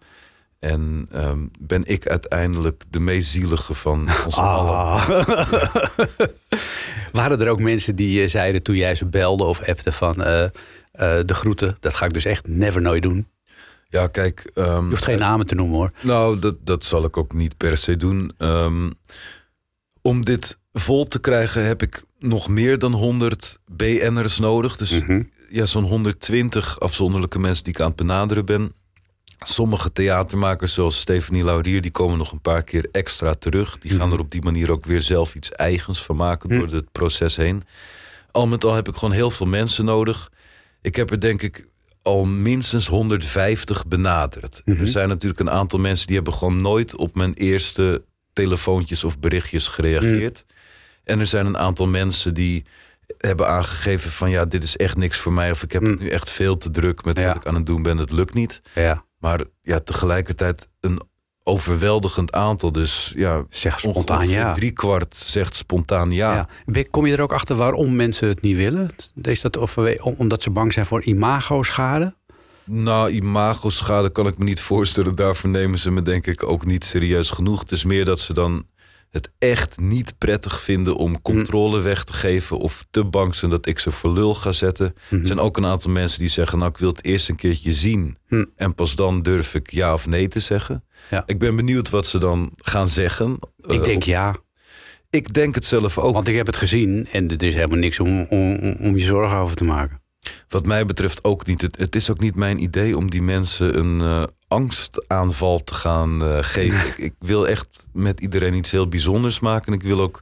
En 0.60 1.08
ehm, 1.12 1.40
ben 1.60 1.84
ik 1.86 2.08
uiteindelijk 2.08 2.84
de 2.90 3.00
meest 3.00 3.30
zielige 3.30 3.74
van 3.74 4.00
ons 4.26 4.36
allen. 4.36 4.76
Ah. 4.76 5.10
Waren 7.12 7.42
er 7.42 7.50
ook 7.50 7.60
mensen 7.60 7.96
die 7.96 8.22
eh, 8.24 8.30
zeiden 8.30 8.64
toen 8.64 8.76
jij 8.76 8.96
ze 8.96 9.06
belde 9.06 9.44
of 9.44 9.62
appte 9.64 9.92
van... 9.92 10.24
eh, 10.24 10.44
eh, 10.44 10.50
de 11.26 11.34
groeten, 11.34 11.78
dat 11.80 11.94
ga 11.94 12.06
ik 12.06 12.14
dus 12.14 12.26
echt 12.26 12.48
never 12.48 12.82
nooit 12.82 13.02
doen. 13.04 13.28
Ja, 13.88 14.08
kijk. 14.08 14.52
ehm, 14.54 14.84
Je 14.84 14.90
hoeft 14.90 15.04
geen 15.06 15.20
namen 15.20 15.46
te 15.46 15.56
noemen 15.56 15.76
hoor. 15.78 15.92
Nou, 16.02 16.40
dat, 16.40 16.56
dat 16.66 16.86
zal 16.86 17.06
ik 17.06 17.18
ook 17.18 17.34
niet 17.34 17.58
per 17.58 17.78
se 17.78 17.98
doen. 17.98 18.32
Ehm, 18.38 18.90
om 20.02 20.26
dit 20.26 20.58
vol 20.74 21.08
te 21.08 21.20
krijgen 21.20 21.66
heb 21.66 21.82
ik 21.82 22.04
nog 22.20 22.48
meer 22.48 22.80
dan 22.80 22.92
100 22.94 23.60
BN'ers 23.72 24.40
nodig. 24.40 24.78
Dus 24.78 24.92
Mhm. 25.02 25.24
ja, 25.50 25.66
zo'n 25.66 25.84
120 25.84 26.80
afzonderlijke 26.80 27.40
mensen 27.40 27.64
die 27.64 27.74
ik 27.74 27.80
aan 27.80 27.88
het 27.88 27.96
benaderen 27.96 28.46
ben. 28.46 28.74
Sommige 29.46 29.92
theatermakers, 29.92 30.74
zoals 30.74 31.00
Stephanie 31.00 31.44
Laurier, 31.44 31.82
die 31.82 31.92
komen 31.92 32.18
nog 32.18 32.32
een 32.32 32.42
paar 32.42 32.64
keer 32.64 32.88
extra 32.92 33.34
terug. 33.34 33.78
Die 33.78 33.92
gaan 33.92 34.12
er 34.12 34.20
op 34.20 34.32
die 34.32 34.42
manier 34.42 34.72
ook 34.72 34.86
weer 34.86 35.02
zelf 35.02 35.36
iets 35.36 35.52
eigens 35.52 36.04
van 36.04 36.16
maken 36.16 36.50
door 36.50 36.68
het 36.68 36.92
proces 36.92 37.36
heen. 37.36 37.64
Al 38.32 38.48
met 38.48 38.64
al 38.64 38.74
heb 38.74 38.88
ik 38.88 38.96
gewoon 38.96 39.14
heel 39.14 39.30
veel 39.30 39.46
mensen 39.48 39.86
nodig. 39.86 40.32
Ik 40.82 40.96
heb 40.96 41.12
er 41.12 41.20
denk 41.20 41.42
ik 41.42 41.68
al 42.02 42.26
minstens 42.26 42.88
150 42.88 43.88
benaderd. 43.88 44.62
Er 44.66 44.88
zijn 44.88 45.08
natuurlijk 45.10 45.40
een 45.40 45.50
aantal 45.50 45.80
mensen 45.80 46.08
die 46.08 46.16
hebben 46.16 46.34
gewoon 46.34 46.62
nooit 46.62 46.96
op 46.96 47.16
mijn 47.16 47.34
eerste 47.34 48.04
telefoontjes 48.34 49.04
of 49.04 49.20
berichtjes 49.20 49.68
gereageerd. 49.68 50.46
En 51.04 51.20
er 51.20 51.26
zijn 51.26 51.46
een 51.46 51.58
aantal 51.58 51.88
mensen 51.88 52.34
die 52.34 52.66
hebben 53.18 53.48
aangegeven 53.48 54.12
van 54.12 54.30
ja, 54.30 54.46
dit 54.46 54.64
is 54.64 54.78
echt 54.78 54.98
niks 54.98 55.18
voor 55.18 55.34
mij. 55.34 55.52
Of 55.52 55.64
ik 55.64 55.72
heb 55.72 55.86
het 55.86 56.00
nu 56.00 56.10
echt 56.10 56.30
veel 56.30 56.58
te 56.58 56.72
druk 56.72 57.06
met 57.06 57.18
Ja. 57.18 57.26
wat 57.28 57.36
ik 57.36 57.46
aan 57.46 57.56
het 57.56 57.66
doen 57.66 57.84
ben. 57.84 57.98
Het 57.98 58.12
lukt 58.12 58.34
niet. 58.34 58.62
Ja. 58.76 59.04
Maar 59.20 59.44
ja, 59.62 59.80
tegelijkertijd 59.80 60.70
een 60.80 61.02
overweldigend 61.44 62.32
aantal. 62.32 62.72
Dus 62.72 63.14
ja, 63.16 63.46
Zeg 63.50 63.80
spontaan 63.80 64.28
ja. 64.28 64.54
drie 64.54 64.72
kwart 64.72 65.16
zegt 65.16 65.56
spontaan 65.56 66.12
ja. 66.12 66.48
Kom 66.90 67.06
je 67.06 67.14
er 67.14 67.22
ook 67.22 67.34
achter 67.34 67.56
waarom 67.56 67.96
mensen 67.96 68.28
het 68.28 68.42
niet 68.42 68.58
willen? 68.58 68.90
Is 69.22 69.42
dat 69.42 69.58
of, 69.58 69.78
omdat 70.18 70.42
ze 70.42 70.50
bang 70.50 70.74
zijn 70.74 70.86
voor 70.86 71.04
imago-schade? 71.04 72.18
Nou, 72.64 73.10
imagoschade 73.10 74.10
kan 74.10 74.28
ik 74.28 74.38
me 74.38 74.44
niet 74.44 74.60
voorstellen. 74.60 75.16
Daarvoor 75.16 75.50
nemen 75.50 75.80
ze 75.80 75.92
me 75.92 76.02
denk 76.02 76.28
ik 76.28 76.44
ook 76.44 76.66
niet 76.66 76.84
serieus 76.84 77.30
genoeg. 77.30 77.60
Het 77.60 77.72
is 77.72 77.84
meer 77.84 78.06
dat 78.06 78.20
ze 78.20 78.34
dan 78.34 78.66
het 79.12 79.32
echt 79.38 79.80
niet 79.80 80.18
prettig 80.18 80.62
vinden 80.62 80.96
om 80.96 81.22
controle 81.22 81.82
weg 81.82 82.04
te 82.04 82.14
geven... 82.14 82.58
of 82.58 82.86
te 82.92 83.04
bang 83.06 83.36
zijn 83.36 83.52
dat 83.52 83.68
ik 83.68 83.80
ze 83.80 83.92
voor 83.92 84.12
lul 84.12 84.36
ga 84.36 84.52
zetten. 84.52 84.94
Er 85.10 85.20
zijn 85.26 85.40
ook 85.40 85.58
een 85.58 85.66
aantal 85.66 85.92
mensen 85.92 86.20
die 86.20 86.28
zeggen... 86.30 86.58
nou, 86.58 86.70
ik 86.72 86.78
wil 86.78 86.90
het 86.90 87.04
eerst 87.04 87.30
een 87.30 87.36
keertje 87.36 87.74
zien... 87.74 88.18
Hm. 88.28 88.46
en 88.56 88.76
pas 88.76 88.96
dan 88.96 89.22
durf 89.22 89.56
ik 89.56 89.72
ja 89.72 89.94
of 89.94 90.08
nee 90.08 90.28
te 90.28 90.40
zeggen. 90.40 90.84
Ja. 91.10 91.24
Ik 91.26 91.40
ben 91.40 91.56
benieuwd 91.56 91.90
wat 91.90 92.06
ze 92.06 92.18
dan 92.18 92.52
gaan 92.58 92.88
zeggen. 92.88 93.38
Ik 93.58 93.70
Eh, 93.80 93.84
denk 93.84 94.04
ja, 94.04 94.36
ik 95.10 95.34
denk 95.34 95.56
het 95.56 95.66
zelf 95.66 95.98
ook. 95.98 96.14
want 96.14 96.28
ik 96.28 96.36
heb 96.36 96.46
het 96.46 96.58
gezien 96.58 97.08
en 97.12 97.28
er 97.28 97.44
is 97.44 97.54
helemaal 97.54 97.78
niks 97.78 98.00
om, 98.00 98.22
om, 98.30 98.56
om- 98.56 98.78
om 98.80 98.98
je 98.98 99.04
zorgen 99.04 99.38
over 99.38 99.56
te 99.56 99.64
maken. 99.64 100.02
Wat 100.48 100.66
mij 100.66 100.86
betreft 100.86 101.24
ook 101.24 101.46
niet. 101.46 101.62
Het, 101.62 101.78
het 101.78 101.96
is 101.96 102.10
ook 102.10 102.20
niet 102.20 102.36
mijn 102.36 102.62
idee 102.62 102.98
om 102.98 103.10
die 103.10 103.22
mensen 103.22 103.78
een 103.78 104.02
eh, 104.02 104.24
angstaanval 104.50 105.64
te 105.64 105.74
gaan 105.74 106.24
eh, 106.24 106.38
geven. 106.42 106.88
ik, 106.88 106.98
ik 106.98 107.14
wil 107.20 107.48
echt 107.48 107.68
met 107.94 108.20
iedereen 108.20 108.54
iets 108.54 108.72
heel 108.72 108.88
bijzonders 108.88 109.40
maken. 109.40 109.74
Ik 109.74 109.84
wil 109.84 110.02
ook 110.02 110.22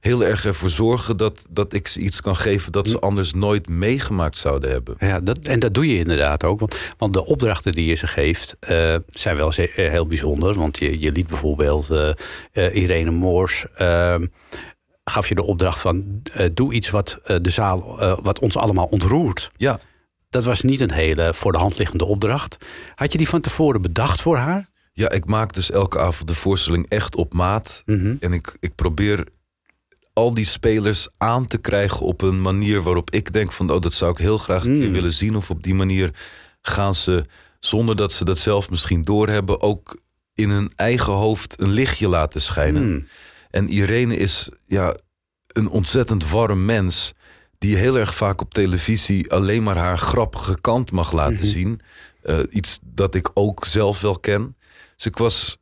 heel 0.00 0.24
erg 0.24 0.44
ervoor 0.44 0.70
zorgen 0.70 1.16
dat, 1.16 1.46
dat 1.50 1.72
ik 1.72 1.88
ze 1.88 2.00
iets 2.00 2.20
kan 2.20 2.36
geven 2.36 2.72
dat 2.72 2.88
ze 2.88 2.98
anders 2.98 3.32
nooit 3.32 3.68
meegemaakt 3.68 4.36
zouden 4.36 4.70
hebben. 4.70 4.94
Ja, 4.98 5.20
dat, 5.20 5.38
en 5.38 5.58
dat 5.58 5.74
doe 5.74 5.86
je 5.86 5.98
inderdaad 5.98 6.44
ook. 6.44 6.60
Want, 6.60 6.76
want 6.96 7.12
de 7.12 7.24
opdrachten 7.24 7.72
die 7.72 7.86
je 7.86 7.94
ze 7.94 8.06
geeft 8.06 8.56
eh, 8.60 8.96
zijn 9.10 9.36
wel 9.36 9.52
eh, 9.52 9.90
heel 9.90 10.06
bijzonder. 10.06 10.54
Want 10.54 10.78
je, 10.78 11.00
je 11.00 11.12
liet 11.12 11.26
bijvoorbeeld 11.26 11.88
Irene 12.52 13.10
Moors. 13.10 13.66
eh, 13.74 14.14
gaf 15.04 15.28
je 15.28 15.34
de 15.34 15.42
opdracht 15.42 15.80
van 15.80 16.22
doe 16.52 16.72
iets 16.72 16.90
wat 16.90 17.20
de 17.24 17.50
zaal, 17.50 17.98
wat 18.22 18.38
ons 18.38 18.56
allemaal 18.56 18.86
ontroert. 18.86 19.50
Ja, 19.56 19.80
Dat 20.30 20.44
was 20.44 20.62
niet 20.62 20.80
een 20.80 20.92
hele 20.92 21.34
voor 21.34 21.52
de 21.52 21.58
hand 21.58 21.78
liggende 21.78 22.04
opdracht. 22.04 22.56
Had 22.94 23.12
je 23.12 23.18
die 23.18 23.28
van 23.28 23.40
tevoren 23.40 23.82
bedacht 23.82 24.20
voor 24.22 24.36
haar? 24.36 24.68
ja, 24.92 25.10
ik 25.10 25.24
maak 25.26 25.52
dus 25.52 25.70
elke 25.70 25.98
avond 25.98 26.28
de 26.28 26.34
voorstelling 26.34 26.86
echt 26.88 27.16
op 27.16 27.32
maat. 27.34 27.82
Mhm. 27.86 28.16
En 28.20 28.32
ik, 28.32 28.56
ik 28.60 28.74
probeer 28.74 29.26
al 30.12 30.34
die 30.34 30.44
spelers 30.44 31.08
aan 31.16 31.46
te 31.46 31.58
krijgen 31.58 32.06
op 32.06 32.22
een 32.22 32.42
manier 32.42 32.82
waarop 32.82 33.10
ik 33.10 33.32
denk 33.32 33.52
van 33.52 33.70
oh, 33.70 33.80
dat 33.80 33.92
zou 33.92 34.10
ik 34.10 34.18
heel 34.18 34.38
graag 34.38 34.64
een 34.64 34.78
keer 34.78 34.86
Mm. 34.86 34.92
willen 34.92 35.12
zien. 35.12 35.36
Of 35.36 35.50
op 35.50 35.62
die 35.62 35.74
manier 35.74 36.10
gaan 36.62 36.94
ze, 36.94 37.24
zonder 37.60 37.96
dat 37.96 38.12
ze 38.12 38.24
dat 38.24 38.38
zelf 38.38 38.70
misschien 38.70 39.02
doorhebben, 39.02 39.60
ook 39.60 40.00
in 40.34 40.50
hun 40.50 40.72
eigen 40.76 41.12
hoofd 41.12 41.60
een 41.60 41.70
lichtje 41.70 42.08
laten 42.08 42.40
schijnen. 42.40 42.90
Mm. 42.90 43.06
En 43.50 43.68
Irene 43.68 44.16
is 44.16 44.48
ja, 44.66 44.94
een 45.46 45.68
ontzettend 45.68 46.30
warm 46.30 46.64
mens. 46.64 47.12
Die 47.58 47.76
heel 47.76 47.98
erg 47.98 48.14
vaak 48.14 48.40
op 48.40 48.54
televisie 48.54 49.32
alleen 49.32 49.62
maar 49.62 49.76
haar 49.76 49.98
grappige 49.98 50.60
kant 50.60 50.92
mag 50.92 51.12
laten 51.12 51.44
zien. 51.44 51.80
Eh, 52.22 52.38
iets 52.50 52.78
dat 52.82 53.14
ik 53.14 53.30
ook 53.34 53.64
zelf 53.64 54.00
wel 54.00 54.18
ken. 54.18 54.56
Dus 54.96 55.06
ik 55.06 55.16
was 55.16 55.58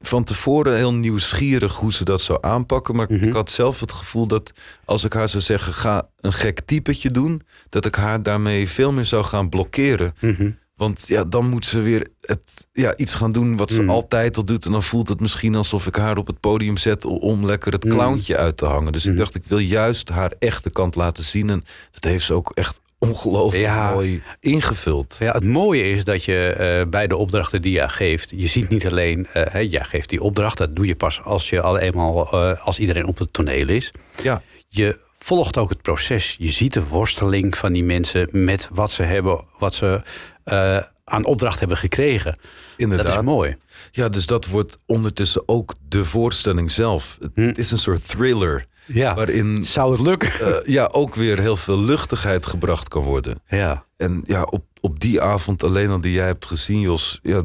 van 0.00 0.24
tevoren 0.24 0.76
heel 0.76 0.94
nieuwsgierig 0.94 1.76
hoe 1.76 1.92
ze 1.92 2.04
dat 2.04 2.20
zou 2.20 2.38
aanpakken. 2.40 2.96
Maar 2.96 3.10
ik 3.10 3.32
had 3.32 3.50
zelf 3.50 3.80
het 3.80 3.92
gevoel 3.92 4.26
dat 4.26 4.52
als 4.84 5.04
ik 5.04 5.12
haar 5.12 5.28
zou 5.28 5.42
zeggen: 5.42 5.72
ga 5.72 6.08
een 6.20 6.32
gek 6.32 6.60
typetje 6.60 7.10
doen, 7.10 7.42
dat 7.68 7.84
ik 7.84 7.94
haar 7.94 8.22
daarmee 8.22 8.68
veel 8.68 8.92
meer 8.92 9.04
zou 9.04 9.24
gaan 9.24 9.48
blokkeren. 9.48 10.14
Mhm. 10.20 10.50
Want 10.76 11.04
ja, 11.08 11.24
dan 11.24 11.48
moet 11.48 11.64
ze 11.66 11.80
weer 11.80 12.06
het, 12.20 12.66
ja, 12.72 12.96
iets 12.96 13.14
gaan 13.14 13.32
doen 13.32 13.56
wat 13.56 13.70
ze 13.70 13.82
Mm. 13.82 13.90
altijd 13.90 14.36
al 14.36 14.44
doet. 14.44 14.64
En 14.64 14.72
dan 14.72 14.82
voelt 14.82 15.08
het 15.08 15.20
misschien 15.20 15.54
alsof 15.54 15.86
ik 15.86 15.96
haar 15.96 16.16
op 16.16 16.26
het 16.26 16.40
podium 16.40 16.76
zet 16.76 17.04
om 17.04 17.46
lekker 17.46 17.72
het 17.72 17.84
Mm. 17.84 17.90
clowntje 17.90 18.36
uit 18.36 18.56
te 18.56 18.64
hangen. 18.64 18.92
Dus 18.92 19.04
ik 19.06 19.12
Mm. 19.12 19.18
dacht, 19.18 19.34
ik 19.34 19.44
wil 19.44 19.58
juist 19.58 20.08
haar 20.08 20.32
echte 20.38 20.70
kant 20.70 20.94
laten 20.94 21.24
zien. 21.24 21.50
En 21.50 21.64
dat 21.90 22.04
heeft 22.04 22.24
ze 22.24 22.34
ook 22.34 22.50
echt 22.54 22.80
ongelooflijk 22.98 23.64
Ja. 23.64 23.92
mooi 23.92 24.22
ingevuld. 24.40 25.16
Ja, 25.18 25.32
het 25.32 25.44
mooie 25.44 25.82
is 25.82 26.04
dat 26.04 26.24
je 26.24 26.46
eh, 26.48 26.88
bij 26.90 27.06
de 27.06 27.16
opdrachten 27.16 27.62
die 27.62 27.72
jij 27.72 27.88
geeft, 27.88 28.30
je 28.36 28.46
ziet 28.46 28.68
niet 28.68 28.86
alleen, 28.86 29.26
hè, 29.30 29.58
jij 29.58 29.84
geeft 29.84 30.08
die 30.08 30.22
opdracht, 30.22 30.58
dat 30.58 30.76
doe 30.76 30.86
je 30.86 30.94
pas 30.96 31.22
als 31.22 31.50
je 31.50 31.60
al 31.60 31.78
eenmaal, 31.78 32.32
eh, 32.32 32.66
als 32.66 32.78
iedereen 32.78 33.06
op 33.06 33.18
het 33.18 33.32
toneel 33.32 33.68
is. 33.68 33.92
Ja, 34.22 34.42
Je 34.68 34.98
volgt 35.18 35.58
ook 35.58 35.68
het 35.68 35.82
proces. 35.82 36.36
Je 36.38 36.50
ziet 36.50 36.72
de 36.72 36.86
worsteling 36.86 37.56
van 37.56 37.72
die 37.72 37.84
mensen 37.84 38.28
met 38.32 38.68
wat 38.72 38.90
ze 38.90 39.02
hebben, 39.02 39.44
wat 39.58 39.74
ze 39.74 40.02
eh, 40.44 40.78
aan 41.04 41.24
opdracht 41.24 41.58
hebben 41.58 41.76
gekregen. 41.76 42.38
inderdaad. 42.76 43.06
Dat 43.06 43.16
is 43.16 43.22
mooi. 43.22 43.56
Ja, 43.90 44.08
dus 44.08 44.26
dat 44.26 44.46
wordt 44.46 44.78
ondertussen 44.86 45.42
ook 45.48 45.74
de 45.88 46.04
voorstelling 46.04 46.70
zelf. 46.70 47.16
Het, 47.20 47.30
Hm. 47.34 47.40
het 47.46 47.58
is 47.58 47.70
een 47.70 47.78
soort 47.78 48.08
thriller. 48.08 48.64
Ja. 48.86 49.14
Waarin 49.14 49.64
Zou 49.64 49.92
het 49.92 50.00
lukken? 50.00 50.32
eh, 50.40 50.72
ja, 50.74 50.86
ook 50.92 51.14
weer 51.14 51.38
heel 51.40 51.56
veel 51.56 51.78
luchtigheid 51.80 52.46
gebracht 52.46 52.88
kan 52.88 53.02
worden. 53.02 53.40
ja. 53.48 53.84
En 53.96 54.22
ja, 54.26 54.42
op, 54.42 54.64
op 54.80 55.00
die 55.00 55.20
avond 55.20 55.62
alleen 55.64 55.90
al 55.90 56.00
die 56.00 56.12
jij 56.12 56.26
hebt 56.26 56.46
gezien, 56.46 56.80
Jos. 56.80 57.18
Ja, 57.22 57.42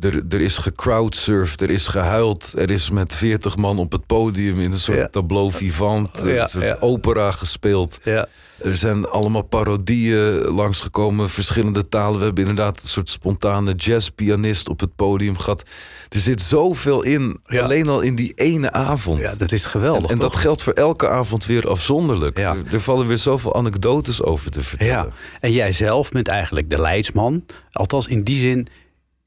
er, 0.00 0.22
er 0.28 0.40
is 0.40 0.56
gecrowdsurfd, 0.58 1.60
er 1.60 1.70
is 1.70 1.86
gehuild. 1.88 2.52
Er 2.56 2.70
is 2.70 2.90
met 2.90 3.14
veertig 3.14 3.56
man 3.56 3.78
op 3.78 3.92
het 3.92 4.06
podium 4.06 4.60
in 4.60 4.72
een 4.72 4.78
soort 4.78 4.98
Ja. 4.98 5.08
tableau 5.08 5.50
vivant. 5.52 6.08
Ja, 6.24 6.40
een 6.40 6.46
soort 6.46 6.64
ja. 6.64 6.76
opera 6.80 7.30
gespeeld. 7.30 7.98
ja. 8.04 8.26
Er 8.62 8.76
zijn 8.76 9.06
allemaal 9.06 9.42
parodieën 9.42 10.34
langsgekomen, 10.34 11.28
verschillende 11.30 11.88
talen. 11.88 12.18
We 12.18 12.24
hebben 12.24 12.46
inderdaad 12.46 12.82
een 12.82 12.88
soort 12.88 13.08
spontane 13.10 13.74
jazzpianist 13.74 14.68
op 14.68 14.80
het 14.80 14.96
podium 14.96 15.38
gehad. 15.38 15.62
Er 16.08 16.18
zit 16.20 16.40
zoveel 16.42 17.02
in, 17.02 17.40
alleen 17.46 17.88
al 17.88 18.00
in 18.00 18.14
die 18.14 18.32
ene 18.34 18.72
avond. 18.72 19.18
Ja, 19.20 19.34
dat 19.34 19.52
is 19.52 19.64
geweldig. 19.64 20.10
en 20.10 20.18
dat 20.18 20.36
geldt 20.36 20.62
voor 20.62 20.72
elke 20.72 21.08
avond 21.08 21.46
weer 21.46 21.68
afzonderlijk. 21.68 22.38
Ja. 22.38 22.50
Er, 22.54 22.74
er 22.74 22.80
vallen 22.80 23.06
weer 23.06 23.16
zoveel 23.16 23.54
anekdotes 23.54 24.22
over 24.22 24.50
te 24.50 24.60
vertellen. 24.62 24.92
Ja, 24.92 25.08
en 25.40 25.52
jij 25.52 25.72
zelf 25.72 26.10
bent 26.10 26.28
eigenlijk 26.28 26.70
de 26.70 26.80
leidsman. 26.80 27.44
Althans, 27.72 28.06
in 28.06 28.22
die 28.22 28.38
zin, 28.40 28.66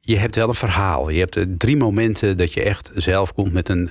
je 0.05 0.17
hebt 0.17 0.35
wel 0.35 0.47
een 0.47 0.53
verhaal. 0.55 1.09
Je 1.09 1.19
hebt 1.19 1.35
eh, 1.35 1.43
drie 1.57 1.77
momenten 1.77 2.37
dat 2.37 2.53
je 2.53 2.63
echt 2.63 2.91
zelf 2.95 3.33
komt 3.33 3.53
met 3.53 3.69
een 3.69 3.89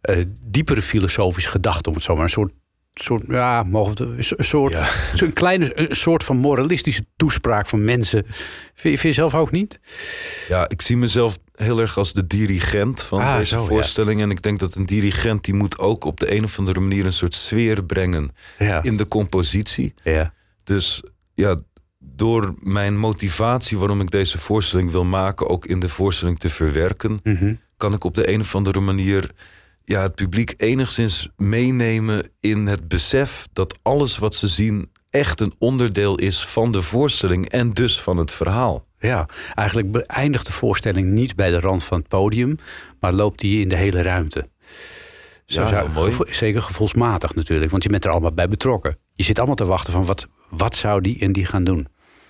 eh, 0.00 0.24
diepere 0.46 0.82
filosofische 0.82 1.50
gedachte, 1.50 1.88
om 1.88 1.94
het 1.94 2.04
zo 2.04 2.14
maar 2.14 2.24
een 2.24 2.30
soort. 2.30 2.52
soort 2.94 3.22
ja, 3.28 3.62
mogen 3.62 3.94
een 4.16 4.44
soort, 4.44 4.72
Ja. 4.72 4.88
zo'n 5.14 5.32
kleine 5.32 5.78
een 5.88 5.94
soort 5.94 6.24
van 6.24 6.36
moralistische 6.36 7.04
toespraak 7.16 7.66
van 7.66 7.84
mensen. 7.84 8.24
Vind 8.74 8.94
je, 8.94 8.98
vind 9.00 9.02
je 9.02 9.12
zelf 9.12 9.34
ook 9.34 9.50
niet? 9.50 9.80
Ja, 10.48 10.68
ik 10.68 10.82
zie 10.82 10.96
mezelf 10.96 11.38
heel 11.54 11.80
erg 11.80 11.98
als 11.98 12.12
de 12.12 12.26
dirigent 12.26 13.02
van 13.02 13.20
Ah, 13.20 13.36
deze 13.36 13.54
zo, 13.54 13.60
ja. 13.60 13.66
voorstelling. 13.66 14.20
En 14.22 14.30
ik 14.30 14.42
denk 14.42 14.58
dat 14.58 14.74
een 14.74 14.86
dirigent 14.86 15.44
die 15.44 15.54
moet 15.54 15.78
ook 15.78 16.04
op 16.04 16.20
de 16.20 16.34
een 16.34 16.44
of 16.44 16.58
andere 16.58 16.80
manier 16.80 17.04
een 17.06 17.12
soort 17.12 17.34
sfeer 17.34 17.84
brengen 17.84 18.30
Ja. 18.58 18.82
in 18.82 18.96
de 18.96 19.08
compositie. 19.08 19.94
ja. 20.04 20.34
Dus 20.64 21.02
ja, 21.34 21.56
door 22.16 22.54
mijn 22.62 22.96
motivatie 22.98 23.78
waarom 23.78 24.00
ik 24.00 24.10
deze 24.10 24.38
voorstelling 24.38 24.90
wil 24.90 25.04
maken, 25.04 25.48
ook 25.48 25.66
in 25.66 25.80
de 25.80 25.88
voorstelling 25.88 26.38
te 26.38 26.48
verwerken, 26.50 27.20
Mhm. 27.22 27.54
kan 27.76 27.92
ik 27.94 28.04
op 28.04 28.14
de 28.14 28.32
een 28.32 28.40
of 28.40 28.54
andere 28.54 28.80
manier 28.80 29.30
ja, 29.84 30.02
het 30.02 30.14
publiek 30.14 30.54
enigszins 30.56 31.28
meenemen 31.36 32.30
in 32.40 32.66
het 32.66 32.88
besef 32.88 33.46
dat 33.52 33.78
alles 33.82 34.18
wat 34.18 34.34
ze 34.34 34.48
zien 34.48 34.90
echt 35.10 35.40
een 35.40 35.54
onderdeel 35.58 36.14
is 36.18 36.46
van 36.46 36.72
de 36.72 36.82
voorstelling 36.82 37.48
en 37.48 37.70
dus 37.70 38.00
van 38.00 38.16
het 38.16 38.30
verhaal. 38.30 38.84
Ja, 38.98 39.28
eigenlijk 39.54 39.90
beëindigt 39.92 40.46
de 40.46 40.52
voorstelling 40.52 41.06
niet 41.06 41.36
bij 41.36 41.50
de 41.50 41.60
rand 41.60 41.84
van 41.84 41.98
het 41.98 42.08
podium, 42.08 42.56
maar 43.00 43.12
loopt 43.12 43.40
die 43.40 43.60
in 43.60 43.68
de 43.68 43.76
hele 43.76 44.02
ruimte. 44.02 44.48
Zo 45.46 45.60
Ja, 45.62 45.68
zou- 45.68 45.90
mooi. 45.90 46.10
gevo- 46.10 46.32
zeker 46.32 46.62
gevoelsmatig 46.62 47.34
natuurlijk, 47.34 47.70
want 47.70 47.82
je 47.82 47.88
bent 47.88 48.04
er 48.04 48.10
allemaal 48.10 48.32
bij 48.32 48.48
betrokken. 48.48 48.98
Je 49.14 49.22
zit 49.22 49.36
allemaal 49.38 49.56
te 49.56 49.64
wachten 49.64 49.92
van 49.92 50.04
wat, 50.04 50.26
wat 50.50 50.76
zou 50.76 51.00
die 51.00 51.18
en 51.20 51.32
die 51.32 51.44
gaan 51.44 51.64
doen. 51.64 51.86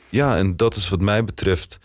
Ja, 0.08 0.36
en 0.36 0.56
dat 0.56 0.76
is 0.76 0.88
wat 0.88 1.00
mij 1.00 1.24
betreft 1.24 1.78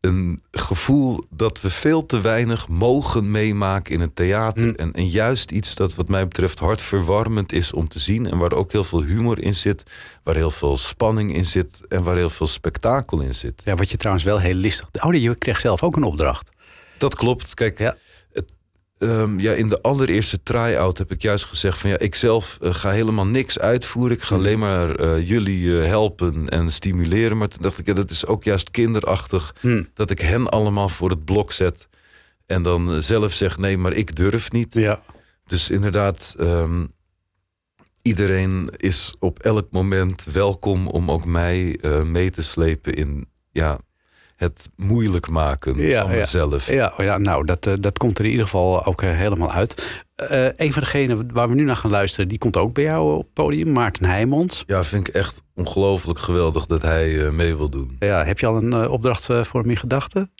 een 0.00 0.42
gevoel 0.50 1.24
dat 1.30 1.60
we 1.60 1.70
veel 1.70 2.06
te 2.06 2.20
weinig 2.20 2.68
mogen 2.68 3.30
meemaken 3.30 3.94
in 3.94 4.00
het 4.00 4.16
theater. 4.16 4.66
Mm. 4.66 4.74
En, 4.74 4.92
en 4.92 5.08
juist 5.08 5.50
iets 5.50 5.74
dat 5.74 5.94
wat 5.94 6.08
mij 6.08 6.28
betreft 6.28 6.58
hartverwarmend 6.58 7.52
is 7.52 7.72
om 7.72 7.88
te 7.88 7.98
zien. 7.98 8.30
En 8.30 8.38
waar 8.38 8.52
ook 8.52 8.72
heel 8.72 8.84
veel 8.84 9.02
humor 9.02 9.42
in 9.42 9.54
zit. 9.54 9.82
Waar 10.22 10.34
heel 10.34 10.50
veel 10.50 10.76
spanning 10.76 11.34
in 11.34 11.46
zit. 11.46 11.80
En 11.88 12.02
waar 12.02 12.16
heel 12.16 12.30
veel 12.30 12.46
spektakel 12.46 13.20
in 13.20 13.34
zit. 13.34 13.62
Ja, 13.64 13.74
wat 13.74 13.90
je 13.90 13.96
trouwens 13.96 14.24
wel 14.24 14.40
heel 14.40 14.54
listig... 14.54 14.88
Oh, 15.04 15.14
je 15.14 15.34
kreeg 15.34 15.60
zelf 15.60 15.82
ook 15.82 15.96
een 15.96 16.02
opdracht. 16.02 16.50
Dat 16.98 17.14
klopt. 17.14 17.54
Kijk, 17.54 17.78
Ja. 17.78 17.96
Ehm, 18.98 19.38
ja, 19.38 19.52
in 19.52 19.68
de 19.68 19.82
allereerste 19.82 20.42
try-out 20.42 20.98
heb 20.98 21.10
ik 21.10 21.22
juist 21.22 21.44
gezegd 21.44 21.78
van 21.78 21.90
ja, 21.90 21.98
ik 21.98 22.14
zelf 22.14 22.58
eh, 22.60 22.74
ga 22.74 22.90
helemaal 22.90 23.26
niks 23.26 23.58
uitvoeren. 23.58 24.16
Ik 24.16 24.22
ga 24.22 24.34
alleen 24.34 24.58
maar 24.58 24.94
eh, 24.94 25.28
jullie 25.28 25.80
eh, 25.80 25.86
helpen 25.86 26.48
en 26.48 26.70
stimuleren. 26.70 27.36
Maar 27.36 27.48
toen 27.48 27.62
dacht 27.62 27.78
ik, 27.78 27.86
ja, 27.86 27.92
dat 27.92 28.10
is 28.10 28.26
ook 28.26 28.44
juist 28.44 28.70
kinderachtig 28.70 29.54
Hm. 29.60 29.82
dat 29.94 30.10
ik 30.10 30.20
hen 30.20 30.48
allemaal 30.48 30.88
voor 30.88 31.10
het 31.10 31.24
blok 31.24 31.52
zet. 31.52 31.88
En 32.46 32.62
dan 32.62 33.02
zelf 33.02 33.32
zeg 33.32 33.58
nee, 33.58 33.78
maar 33.78 33.92
ik 33.92 34.16
durf 34.16 34.52
niet. 34.52 34.74
Ja. 34.74 35.02
Dus 35.46 35.70
inderdaad, 35.70 36.34
ehm, 36.38 36.84
iedereen 38.02 38.70
is 38.76 39.14
op 39.18 39.38
elk 39.38 39.66
moment 39.70 40.24
welkom 40.24 40.86
om 40.86 41.10
ook 41.10 41.24
mij 41.24 41.80
mee 42.04 42.30
te 42.30 42.42
slepen 42.42 42.94
in 42.94 43.28
ja, 43.50 43.80
het 44.36 44.68
moeilijk 44.76 45.28
maken 45.28 45.78
Ja, 45.78 46.02
van 46.02 46.10
ja. 46.12 46.18
mezelf. 46.18 46.70
Ja, 46.70 46.92
oh 46.98 47.04
ja 47.04 47.18
nou, 47.18 47.44
dat, 47.44 47.66
eh, 47.66 47.72
dat 47.80 47.98
komt 47.98 48.18
er 48.18 48.24
in 48.24 48.30
ieder 48.30 48.44
geval 48.44 48.84
ook 48.84 49.02
eh, 49.02 49.10
helemaal 49.10 49.52
uit. 49.52 50.00
Eh 50.14 50.48
een 50.56 50.72
van 50.72 50.82
degenen 50.82 51.32
waar 51.32 51.48
we 51.48 51.54
nu 51.54 51.64
naar 51.64 51.76
gaan 51.76 51.90
luisteren... 51.90 52.28
die 52.28 52.38
komt 52.38 52.56
ook 52.56 52.74
bij 52.74 52.84
jou 52.84 53.14
op 53.16 53.22
het 53.22 53.32
podium, 53.32 53.72
Maarten 53.72 54.04
Heijmans. 54.04 54.64
Ja, 54.66 54.84
vind 54.84 55.08
ik 55.08 55.14
echt 55.14 55.42
ongelooflijk 55.54 56.18
geweldig 56.18 56.66
dat 56.66 56.82
hij 56.82 57.30
mee 57.30 57.56
wil 57.56 57.68
doen. 57.70 57.96
Ja, 57.98 58.24
heb 58.24 58.38
je 58.38 58.46
al 58.46 58.56
een 58.56 58.88
opdracht 58.88 59.24
voor 59.24 59.60
hem 59.60 59.70
in 59.70 59.76
gedachten? 59.76 60.30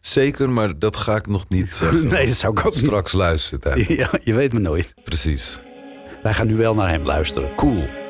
Zeker, 0.00 0.50
maar 0.50 0.78
dat 0.78 0.96
ga 0.96 1.16
ik 1.16 1.26
nog 1.26 1.48
niet 1.48 1.72
zeggen. 1.72 2.08
Nee, 2.12 2.26
dat 2.26 2.36
zou 2.36 2.52
ik 2.58 2.66
ook. 2.66 2.72
Straks 2.72 3.12
luistert 3.12 3.64
hij. 3.64 3.84
Ja, 4.02 4.10
je 4.24 4.34
weet 4.34 4.52
me 4.52 4.58
nooit. 4.58 4.94
Precies. 5.04 5.60
Wij 6.22 6.34
gaan 6.34 6.46
nu 6.46 6.56
wel 6.56 6.74
naar 6.74 6.88
hem 6.88 7.04
luisteren. 7.04 7.54
Cool. 7.54 8.01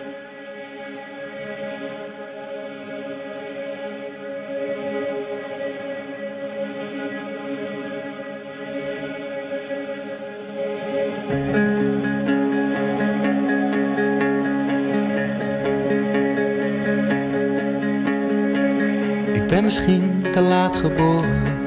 Geboren. 20.76 21.60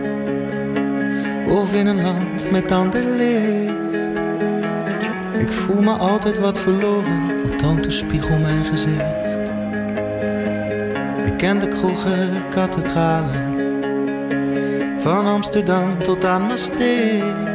Of 1.47 1.73
in 1.73 1.87
een 1.87 2.01
land 2.01 2.51
met 2.51 2.71
ander 2.71 3.03
licht. 3.03 3.73
Ik 5.37 5.51
voel 5.51 5.81
me 5.81 5.91
altijd 5.91 6.37
wat 6.37 6.59
verloren, 6.59 7.21
al 7.49 7.55
toont 7.57 7.83
de 7.83 7.91
spiegel 7.91 8.39
mijn 8.39 8.65
gezicht. 8.65 9.39
Ik 11.25 11.37
ken 11.37 11.59
de 11.59 11.67
kroegen, 11.67 12.49
kathedralen. 12.49 13.53
Van 14.97 15.25
Amsterdam 15.25 16.03
tot 16.03 16.25
aan 16.25 16.47
Maastricht. 16.47 17.53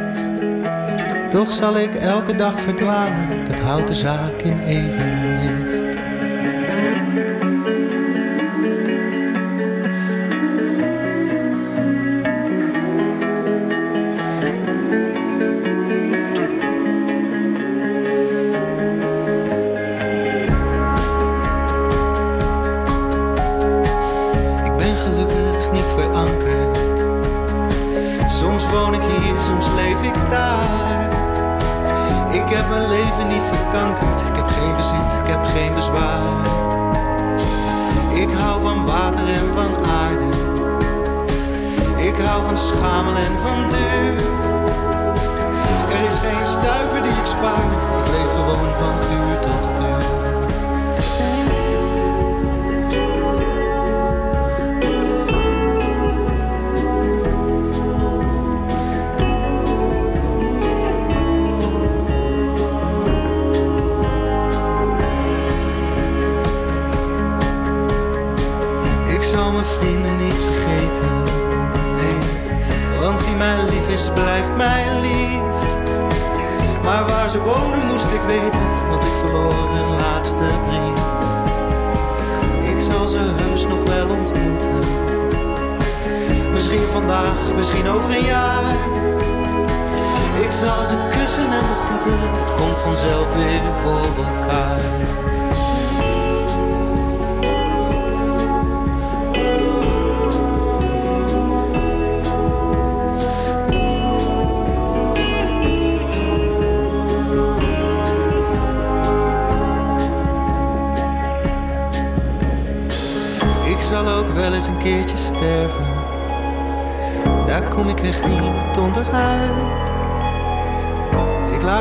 Toch 1.29 1.51
zal 1.51 1.77
ik 1.77 1.95
elke 1.95 2.35
dag 2.35 2.59
verdwalen, 2.59 3.45
dat 3.49 3.59
houdt 3.59 3.87
de 3.87 3.93
zaak 3.93 4.41
in 4.41 4.59
evenwicht. 4.59 5.70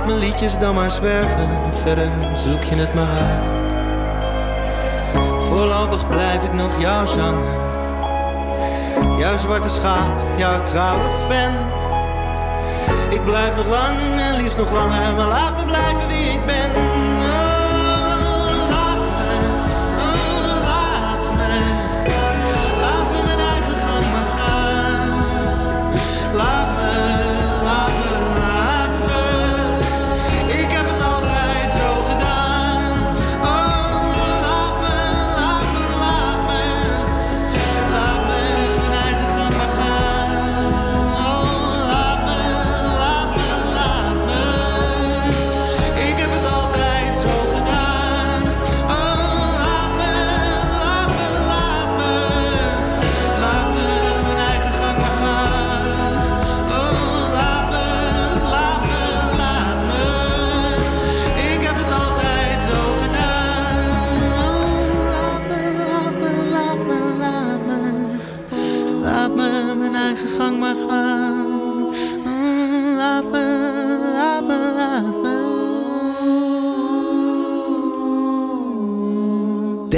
Mijn 0.07 0.19
liedjes 0.19 0.59
dan 0.59 0.75
maar 0.75 0.91
zwerven. 0.91 1.49
Verder 1.73 2.09
zoek 2.35 2.63
je 2.63 2.75
het 2.75 2.95
maar 2.95 3.09
uit. 3.09 3.59
Voorlopig 5.43 6.09
blijf 6.09 6.43
ik 6.43 6.53
nog 6.53 6.81
jouw 6.81 7.07
zanger. 7.07 7.59
Jouw 9.19 9.37
zwarte 9.37 9.69
schaap, 9.69 10.19
jouw 10.37 10.63
trouwe 10.63 11.05
fan. 11.29 11.55
Ik 13.09 13.25
blijf 13.25 13.57
nog 13.57 13.67
lang 13.67 13.99
en 14.21 14.37
liefst 14.37 14.59
nog 14.59 14.73
langer, 14.73 15.15
maar 15.17 15.29
laat 15.29 15.57
me 15.57 15.65
blijven 15.65 16.09
wie 16.09 16.33
ik 16.33 16.47
ben. 16.47 16.90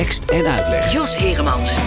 Tekst 0.02 0.24
en 0.24 0.46
uitleg. 0.46 0.92
Jos 0.92 1.16
Heremans. 1.16 1.78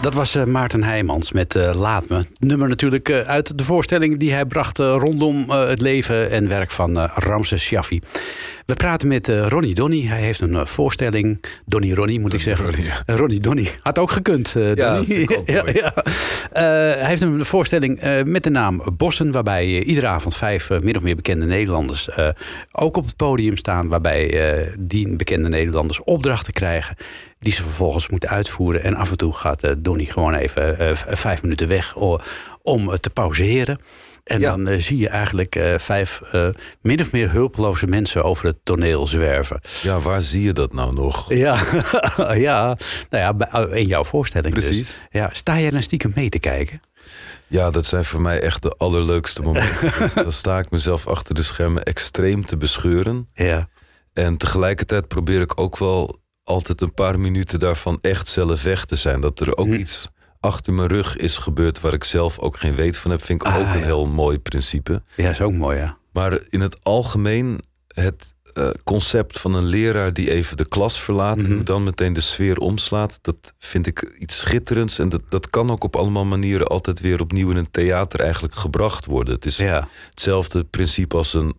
Dat 0.00 0.14
was 0.14 0.34
eh, 0.34 0.44
Maarten 0.44 0.82
Heijmans 0.82 1.32
met 1.32 1.56
eh, 1.56 1.74
Laat 1.74 2.08
Me. 2.08 2.24
Nummer 2.38 2.68
natuurlijk 2.68 3.08
eh, 3.08 3.20
uit 3.20 3.58
de 3.58 3.64
voorstelling 3.64 4.18
die 4.18 4.32
hij 4.32 4.46
bracht 4.46 4.78
rondom 4.78 5.50
het 5.50 5.80
leven 5.80 6.30
en 6.30 6.48
werk 6.48 6.70
van 6.70 6.98
Ramses 6.98 7.62
Shaffi. 7.62 8.00
We 8.66 8.74
praten 8.74 9.08
met 9.08 9.28
Ronnie 9.28 9.74
Donny. 9.74 10.06
Hij 10.06 10.20
heeft 10.20 10.40
een 10.40 10.66
voorstelling. 10.66 11.44
Donny 11.66 11.92
Ronnie 11.92 12.20
moet 12.20 12.32
ik 12.32 12.40
zeggen. 12.40 12.64
Ronnie, 12.64 12.84
ja. 12.84 13.14
Ronnie 13.14 13.40
Donny. 13.40 13.68
Had 13.82 13.98
ook 13.98 14.10
gekund. 14.10 14.54
Ja, 14.74 15.02
ja. 15.46 15.94
Hij 16.52 17.06
heeft 17.06 17.22
een 17.22 17.44
voorstelling 17.44 18.22
met 18.24 18.42
de 18.42 18.50
naam 18.50 18.82
Bossen. 18.96 19.32
Waarbij 19.32 19.82
iedere 19.82 20.06
avond 20.06 20.36
vijf 20.36 20.68
min 20.82 20.96
of 20.96 21.02
meer 21.02 21.16
bekende 21.16 21.46
Nederlanders 21.46 22.08
ook 22.72 22.96
op 22.96 23.06
het 23.06 23.16
podium 23.16 23.56
staan. 23.56 23.88
Waarbij 23.88 24.74
die 24.78 25.16
bekende 25.16 25.48
Nederlanders 25.48 26.00
opdrachten 26.00 26.52
krijgen 26.52 26.96
die 27.40 27.52
ze 27.52 27.62
vervolgens 27.62 28.08
moeten 28.08 28.28
uitvoeren. 28.28 28.82
En 28.82 28.94
af 28.94 29.10
en 29.10 29.16
toe 29.16 29.32
gaat 29.32 29.62
eh, 29.62 29.72
Donny 29.78 30.04
gewoon 30.04 30.34
even 30.34 30.78
eh, 30.78 30.94
vijf 30.94 31.42
minuten 31.42 31.68
weg 31.68 31.96
om 32.62 32.90
eh, 32.90 32.94
te 32.98 33.10
pauzeren. 33.10 33.78
En 34.24 34.40
Ja. 34.40 34.56
dan 34.56 34.80
zie 34.80 34.98
je 34.98 35.08
eigenlijk 35.08 35.60
vijf 35.76 36.20
min 36.80 37.00
of 37.00 37.12
meer 37.12 37.30
hulpeloze 37.30 37.86
mensen 37.86 38.24
over 38.24 38.46
het 38.46 38.56
toneel 38.64 39.06
zwerven. 39.06 39.60
Ja, 39.82 39.98
waar 39.98 40.22
zie 40.22 40.42
je 40.42 40.52
dat 40.52 40.72
nou 40.72 40.94
nog? 40.94 41.32
Ja, 41.34 41.62
ja. 42.34 42.76
Nou 43.10 43.36
ja, 43.46 43.66
in 43.68 43.86
jouw 43.86 44.04
voorstelling 44.04 44.54
dus. 44.54 44.64
Precies. 44.64 45.02
Ja, 45.10 45.28
sta 45.32 45.60
jij 45.60 45.70
dan 45.70 45.82
stiekem 45.82 46.12
mee 46.14 46.28
te 46.28 46.38
kijken? 46.38 46.80
Ja, 47.46 47.70
dat 47.70 47.84
zijn 47.84 48.04
voor 48.04 48.20
mij 48.20 48.40
echt 48.42 48.62
de 48.62 48.74
allerleukste 48.76 49.42
momenten. 49.42 49.92
Dus 49.98 50.14
dan 50.14 50.32
sta 50.32 50.58
ik 50.58 50.70
mezelf 50.70 51.06
achter 51.06 51.34
de 51.34 51.42
schermen 51.42 51.82
extreem 51.82 52.44
te 52.46 52.56
bescheuren. 52.56 53.26
Ja. 53.34 53.68
En 54.12 54.36
tegelijkertijd 54.36 55.08
probeer 55.08 55.40
ik 55.40 55.60
ook 55.60 55.78
wel 55.78 56.18
altijd 56.50 56.80
een 56.80 56.94
paar 56.94 57.20
minuten 57.20 57.58
daarvan 57.58 57.98
echt 58.00 58.28
zelf 58.28 58.62
weg 58.62 58.84
te 58.84 58.96
zijn. 58.96 59.20
Dat 59.20 59.40
er 59.40 59.56
ook 59.56 59.66
Hm. 59.66 59.72
iets 59.74 60.08
achter 60.40 60.72
mijn 60.72 60.88
rug 60.88 61.16
is 61.16 61.36
gebeurd 61.38 61.80
waar 61.80 61.92
ik 61.92 62.04
zelf 62.04 62.38
ook 62.38 62.56
geen 62.56 62.74
weet 62.74 62.96
van 62.98 63.10
heb, 63.10 63.24
vind 63.24 63.42
ik 63.42 63.48
Ah, 63.48 63.54
ook 63.56 63.66
een 63.74 63.78
ja. 63.78 63.84
heel 63.84 64.06
mooi 64.06 64.38
principe. 64.38 65.02
Ja, 65.16 65.30
is 65.30 65.40
ook 65.40 65.52
mooi, 65.52 65.78
ja. 65.78 65.98
Maar 66.12 66.40
in 66.48 66.60
het 66.60 66.84
algemeen 66.84 67.60
het 67.86 68.34
eh, 68.52 68.68
concept 68.84 69.38
van 69.40 69.54
een 69.54 69.64
leraar 69.66 70.12
die 70.12 70.30
even 70.30 70.56
de 70.56 70.68
klas 70.68 71.00
verlaat 71.00 71.36
Mhm. 71.36 71.46
en 71.46 71.52
hoe 71.54 71.62
dan 71.64 71.82
meteen 71.84 72.12
de 72.12 72.20
sfeer 72.20 72.58
omslaat, 72.58 73.18
dat 73.22 73.52
vind 73.58 73.86
ik 73.86 74.14
iets 74.18 74.38
schitterends. 74.38 74.98
En 74.98 75.08
dat, 75.08 75.22
dat 75.28 75.50
kan 75.50 75.70
ook 75.70 75.84
op 75.84 75.96
allemaal 75.96 76.24
manieren 76.24 76.66
altijd 76.66 77.00
weer 77.00 77.20
opnieuw 77.20 77.50
in 77.50 77.56
een 77.56 77.70
theater 77.70 78.20
eigenlijk 78.20 78.54
gebracht 78.54 79.06
worden. 79.06 79.34
Het 79.34 79.44
is 79.44 79.56
Ja, 79.56 79.88
hetzelfde 80.10 80.64
principe 80.64 81.16
als 81.16 81.34
een 81.34 81.54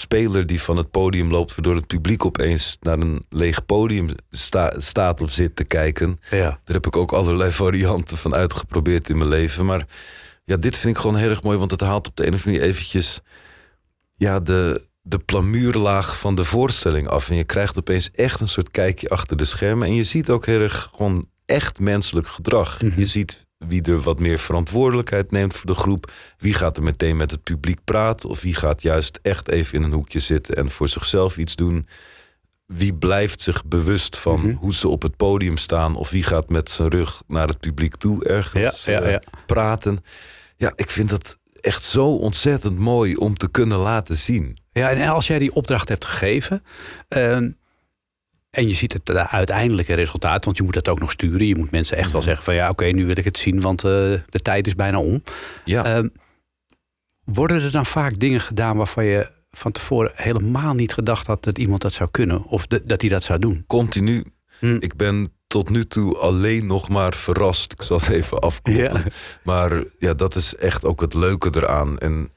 speler 0.00 0.46
die 0.46 0.62
van 0.62 0.76
het 0.76 0.90
podium 0.90 1.30
loopt, 1.30 1.54
waardoor 1.54 1.74
het 1.74 1.86
publiek 1.86 2.24
opeens 2.24 2.76
naar 2.80 2.98
een 2.98 3.24
leeg 3.28 3.64
podium 3.66 4.08
sta- 4.30 4.72
staat 4.76 5.20
of 5.20 5.30
zit 5.32 5.56
te 5.56 5.64
kijken. 5.64 6.18
ja. 6.30 6.38
Daar 6.64 6.74
heb 6.76 6.86
ik 6.86 6.96
ook 6.96 7.12
allerlei 7.12 7.50
varianten 7.64 8.16
van 8.16 8.34
uitgeprobeerd 8.34 9.08
in 9.08 9.18
mijn 9.18 9.30
leven. 9.30 9.64
Maar 9.64 9.86
ja, 10.44 10.56
dit 10.56 10.76
vind 10.76 10.94
ik 10.94 11.00
gewoon 11.00 11.16
heel 11.16 11.30
erg 11.30 11.42
mooi, 11.42 11.58
want 11.58 11.70
het 11.70 11.80
haalt 11.80 12.08
op 12.08 12.16
de 12.16 12.26
een 12.26 12.34
of 12.34 12.38
andere 12.38 12.50
manier 12.58 12.70
eventjes 12.72 13.20
ja, 14.16 14.40
de, 14.40 14.86
de 15.02 15.18
plamuurlaag 15.18 16.18
van 16.18 16.34
de 16.34 16.44
voorstelling 16.44 17.08
af. 17.08 17.30
En 17.30 17.36
je 17.36 17.44
krijgt 17.44 17.78
opeens 17.78 18.10
echt 18.10 18.40
een 18.40 18.48
soort 18.48 18.70
kijkje 18.70 19.08
achter 19.08 19.36
de 19.36 19.44
schermen. 19.44 19.86
En 19.88 19.94
je 19.94 20.04
ziet 20.04 20.30
ook 20.30 20.46
heel 20.46 20.60
erg 20.60 20.90
gewoon 20.96 21.28
echt 21.44 21.78
menselijk 21.78 22.26
gedrag. 22.28 22.80
Je 22.96 23.06
ziet 23.06 23.43
wie 23.58 23.82
er 23.82 24.00
wat 24.00 24.18
meer 24.20 24.38
verantwoordelijkheid 24.38 25.30
neemt 25.30 25.54
voor 25.56 25.66
de 25.66 25.74
groep. 25.74 26.12
Wie 26.38 26.54
gaat 26.54 26.76
er 26.76 26.82
meteen 26.82 27.16
met 27.16 27.30
het 27.30 27.42
publiek 27.42 27.78
praten? 27.84 28.28
Of 28.28 28.40
wie 28.40 28.54
gaat 28.54 28.82
juist 28.82 29.18
echt 29.22 29.48
even 29.48 29.74
in 29.78 29.82
een 29.82 29.92
hoekje 29.92 30.18
zitten 30.18 30.54
en 30.54 30.70
voor 30.70 30.88
zichzelf 30.88 31.36
iets 31.36 31.56
doen? 31.56 31.86
Wie 32.66 32.94
blijft 32.94 33.42
zich 33.42 33.64
bewust 33.64 34.16
van 34.16 34.50
hoe 34.60 34.74
ze 34.74 34.88
op 34.88 35.02
het 35.02 35.16
podium 35.16 35.56
staan? 35.56 35.96
Of 35.96 36.10
wie 36.10 36.22
gaat 36.22 36.48
met 36.48 36.70
zijn 36.70 36.88
rug 36.88 37.22
naar 37.26 37.48
het 37.48 37.60
publiek 37.60 37.96
toe 37.96 38.24
ergens 38.24 38.84
Ja, 38.84 38.92
ja, 38.92 39.00
eh, 39.00 39.10
ja. 39.10 39.22
praten? 39.46 39.98
Ja, 40.56 40.72
ik 40.76 40.90
vind 40.90 41.10
dat 41.10 41.38
echt 41.60 41.82
zo 41.82 42.06
ontzettend 42.06 42.78
mooi 42.78 43.14
om 43.16 43.36
te 43.36 43.50
kunnen 43.50 43.78
laten 43.78 44.16
zien. 44.16 44.58
Ja, 44.72 44.90
en 44.90 45.08
als 45.08 45.26
jij 45.26 45.38
die 45.38 45.52
opdracht 45.54 45.88
hebt 45.88 46.04
gegeven. 46.04 46.62
ehm, 47.08 47.50
en 48.54 48.68
je 48.68 48.74
ziet 48.74 48.92
het 48.92 49.10
eh, 49.10 49.34
uiteindelijke 49.34 49.94
resultaat, 49.94 50.44
want 50.44 50.56
je 50.56 50.62
moet 50.62 50.74
dat 50.74 50.88
ook 50.88 51.00
nog 51.00 51.10
sturen. 51.10 51.46
Je 51.46 51.56
moet 51.56 51.70
mensen 51.70 51.96
echt 51.96 52.12
wel 52.12 52.22
zeggen 52.22 52.44
van 52.44 52.54
ja, 52.54 52.68
oké, 52.68 52.84
nu 52.84 53.06
wil 53.06 53.16
ik 53.18 53.24
het 53.24 53.38
zien, 53.38 53.60
want 53.60 53.84
eh, 53.84 53.90
de 54.28 54.40
tijd 54.42 54.66
is 54.66 54.74
bijna 54.74 54.98
om. 55.00 55.22
Ja, 55.64 55.84
Ehm, 55.84 56.08
worden 57.24 57.62
er 57.62 57.70
dan 57.70 57.86
vaak 57.86 58.18
dingen 58.18 58.40
gedaan 58.40 58.76
waarvan 58.76 59.04
je 59.04 59.30
van 59.50 59.72
tevoren 59.72 60.12
helemaal 60.14 60.74
niet 60.74 60.92
gedacht 60.92 61.26
had 61.26 61.44
dat 61.44 61.58
iemand 61.58 61.82
dat 61.82 61.92
zou 61.92 62.10
kunnen? 62.10 62.44
Of 62.44 62.66
de- 62.66 62.82
dat 62.84 63.00
hij 63.00 63.10
dat 63.10 63.22
zou 63.22 63.38
doen? 63.38 63.64
continu. 63.66 64.24
Hm. 64.58 64.76
Ik 64.80 64.96
ben 64.96 65.32
tot 65.46 65.70
nu 65.70 65.84
toe 65.84 66.16
alleen 66.18 66.66
nog 66.66 66.88
maar 66.88 67.14
verrast. 67.14 67.72
Ik 67.72 67.82
zal 67.82 67.96
het 67.96 68.08
even 68.08 68.38
afkloppen. 68.38 68.82
Ja. 69.04 69.04
Maar 69.42 69.84
ja, 69.98 70.14
dat 70.14 70.34
is 70.34 70.54
echt 70.56 70.84
ook 70.84 71.00
het 71.00 71.14
leuke 71.14 71.50
eraan. 71.54 71.98
En 71.98 72.32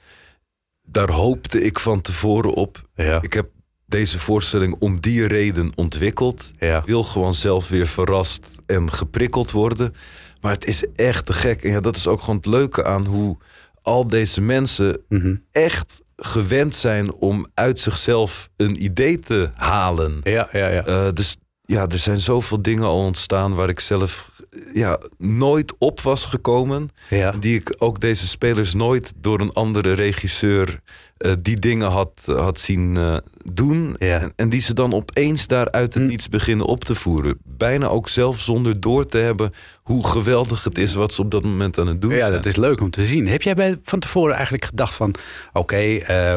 daar 0.87 1.11
hoopte 1.11 1.61
ik 1.63 1.79
van 1.79 2.01
tevoren 2.01 2.53
op. 2.53 2.89
Ja. 2.95 3.21
Ik 3.21 3.33
heb 3.33 3.49
deze 3.87 4.19
voorstelling 4.19 4.75
om 4.79 4.99
die 4.99 5.27
reden 5.27 5.71
ontwikkeld. 5.75 6.51
Ja. 6.59 6.83
Wil 6.85 7.03
gewoon 7.03 7.33
zelf 7.33 7.69
weer 7.69 7.87
verrast 7.87 8.47
en 8.65 8.91
geprikkeld 8.91 9.51
worden. 9.51 9.93
Maar 10.41 10.51
het 10.53 10.65
is 10.65 10.85
echt 10.95 11.25
te 11.25 11.33
gek. 11.33 11.63
En 11.63 11.71
ja, 11.71 11.79
dat 11.79 11.95
is 11.95 12.07
ook 12.07 12.19
gewoon 12.19 12.35
het 12.35 12.45
leuke 12.45 12.83
aan 12.85 13.05
hoe 13.05 13.37
al 13.81 14.07
deze 14.07 14.41
mensen 14.41 14.99
Mhm. 15.09 15.35
echt 15.51 16.01
gewend 16.15 16.75
zijn 16.75 17.13
om 17.13 17.45
uit 17.53 17.79
zichzelf 17.79 18.49
een 18.57 18.83
idee 18.83 19.19
te 19.19 19.49
halen. 19.55 20.19
Ja, 20.23 20.49
ja, 20.51 20.67
ja. 20.67 20.85
Eh, 20.85 21.07
dus 21.13 21.37
ja, 21.65 21.87
er 21.87 21.97
zijn 21.97 22.21
zoveel 22.21 22.61
dingen 22.61 22.83
al 22.83 22.97
ontstaan 23.05 23.53
waar 23.55 23.69
ik 23.69 23.79
zelf 23.79 24.29
ja, 24.73 24.99
nooit 25.17 25.73
op 25.77 26.01
was 26.01 26.25
gekomen. 26.25 26.89
ja. 27.09 27.31
Die 27.31 27.55
ik 27.59 27.75
ook 27.77 27.99
deze 27.99 28.27
spelers 28.27 28.73
nooit 28.73 29.13
door 29.17 29.39
een 29.39 29.53
andere 29.53 29.93
regisseur 29.93 30.79
eh, 31.17 31.31
die 31.39 31.59
dingen 31.59 31.89
had, 31.89 32.23
had 32.25 32.59
zien 32.59 32.97
eh, 32.97 33.17
doen. 33.53 33.95
Ja. 33.99 34.19
En, 34.19 34.33
en 34.35 34.49
die 34.49 34.61
ze 34.61 34.73
dan 34.73 34.93
opeens 34.93 35.47
daar 35.47 35.71
uit 35.71 35.93
het 35.93 36.03
Hm. 36.03 36.09
niets 36.09 36.29
beginnen 36.29 36.65
op 36.65 36.83
te 36.83 36.95
voeren. 36.95 37.37
Bijna 37.43 37.87
ook 37.87 38.09
zelf 38.09 38.39
zonder 38.39 38.79
door 38.79 39.05
te 39.05 39.17
hebben 39.17 39.51
hoe 39.83 40.07
geweldig 40.07 40.63
het 40.63 40.77
is 40.77 40.93
wat 40.93 41.13
ze 41.13 41.21
op 41.21 41.31
dat 41.31 41.43
moment 41.43 41.77
aan 41.77 41.87
het 41.87 42.01
doen 42.01 42.11
Ja, 42.11 42.17
zijn. 42.17 42.31
dat 42.31 42.45
is 42.45 42.55
leuk 42.55 42.81
om 42.81 42.89
te 42.89 43.05
zien. 43.05 43.27
Heb 43.27 43.41
jij 43.41 43.53
bij, 43.53 43.77
van 43.83 43.99
tevoren 43.99 44.33
eigenlijk 44.33 44.65
gedacht 44.65 44.93
van... 44.93 45.15
oké, 45.53 45.75
eh, 45.95 46.35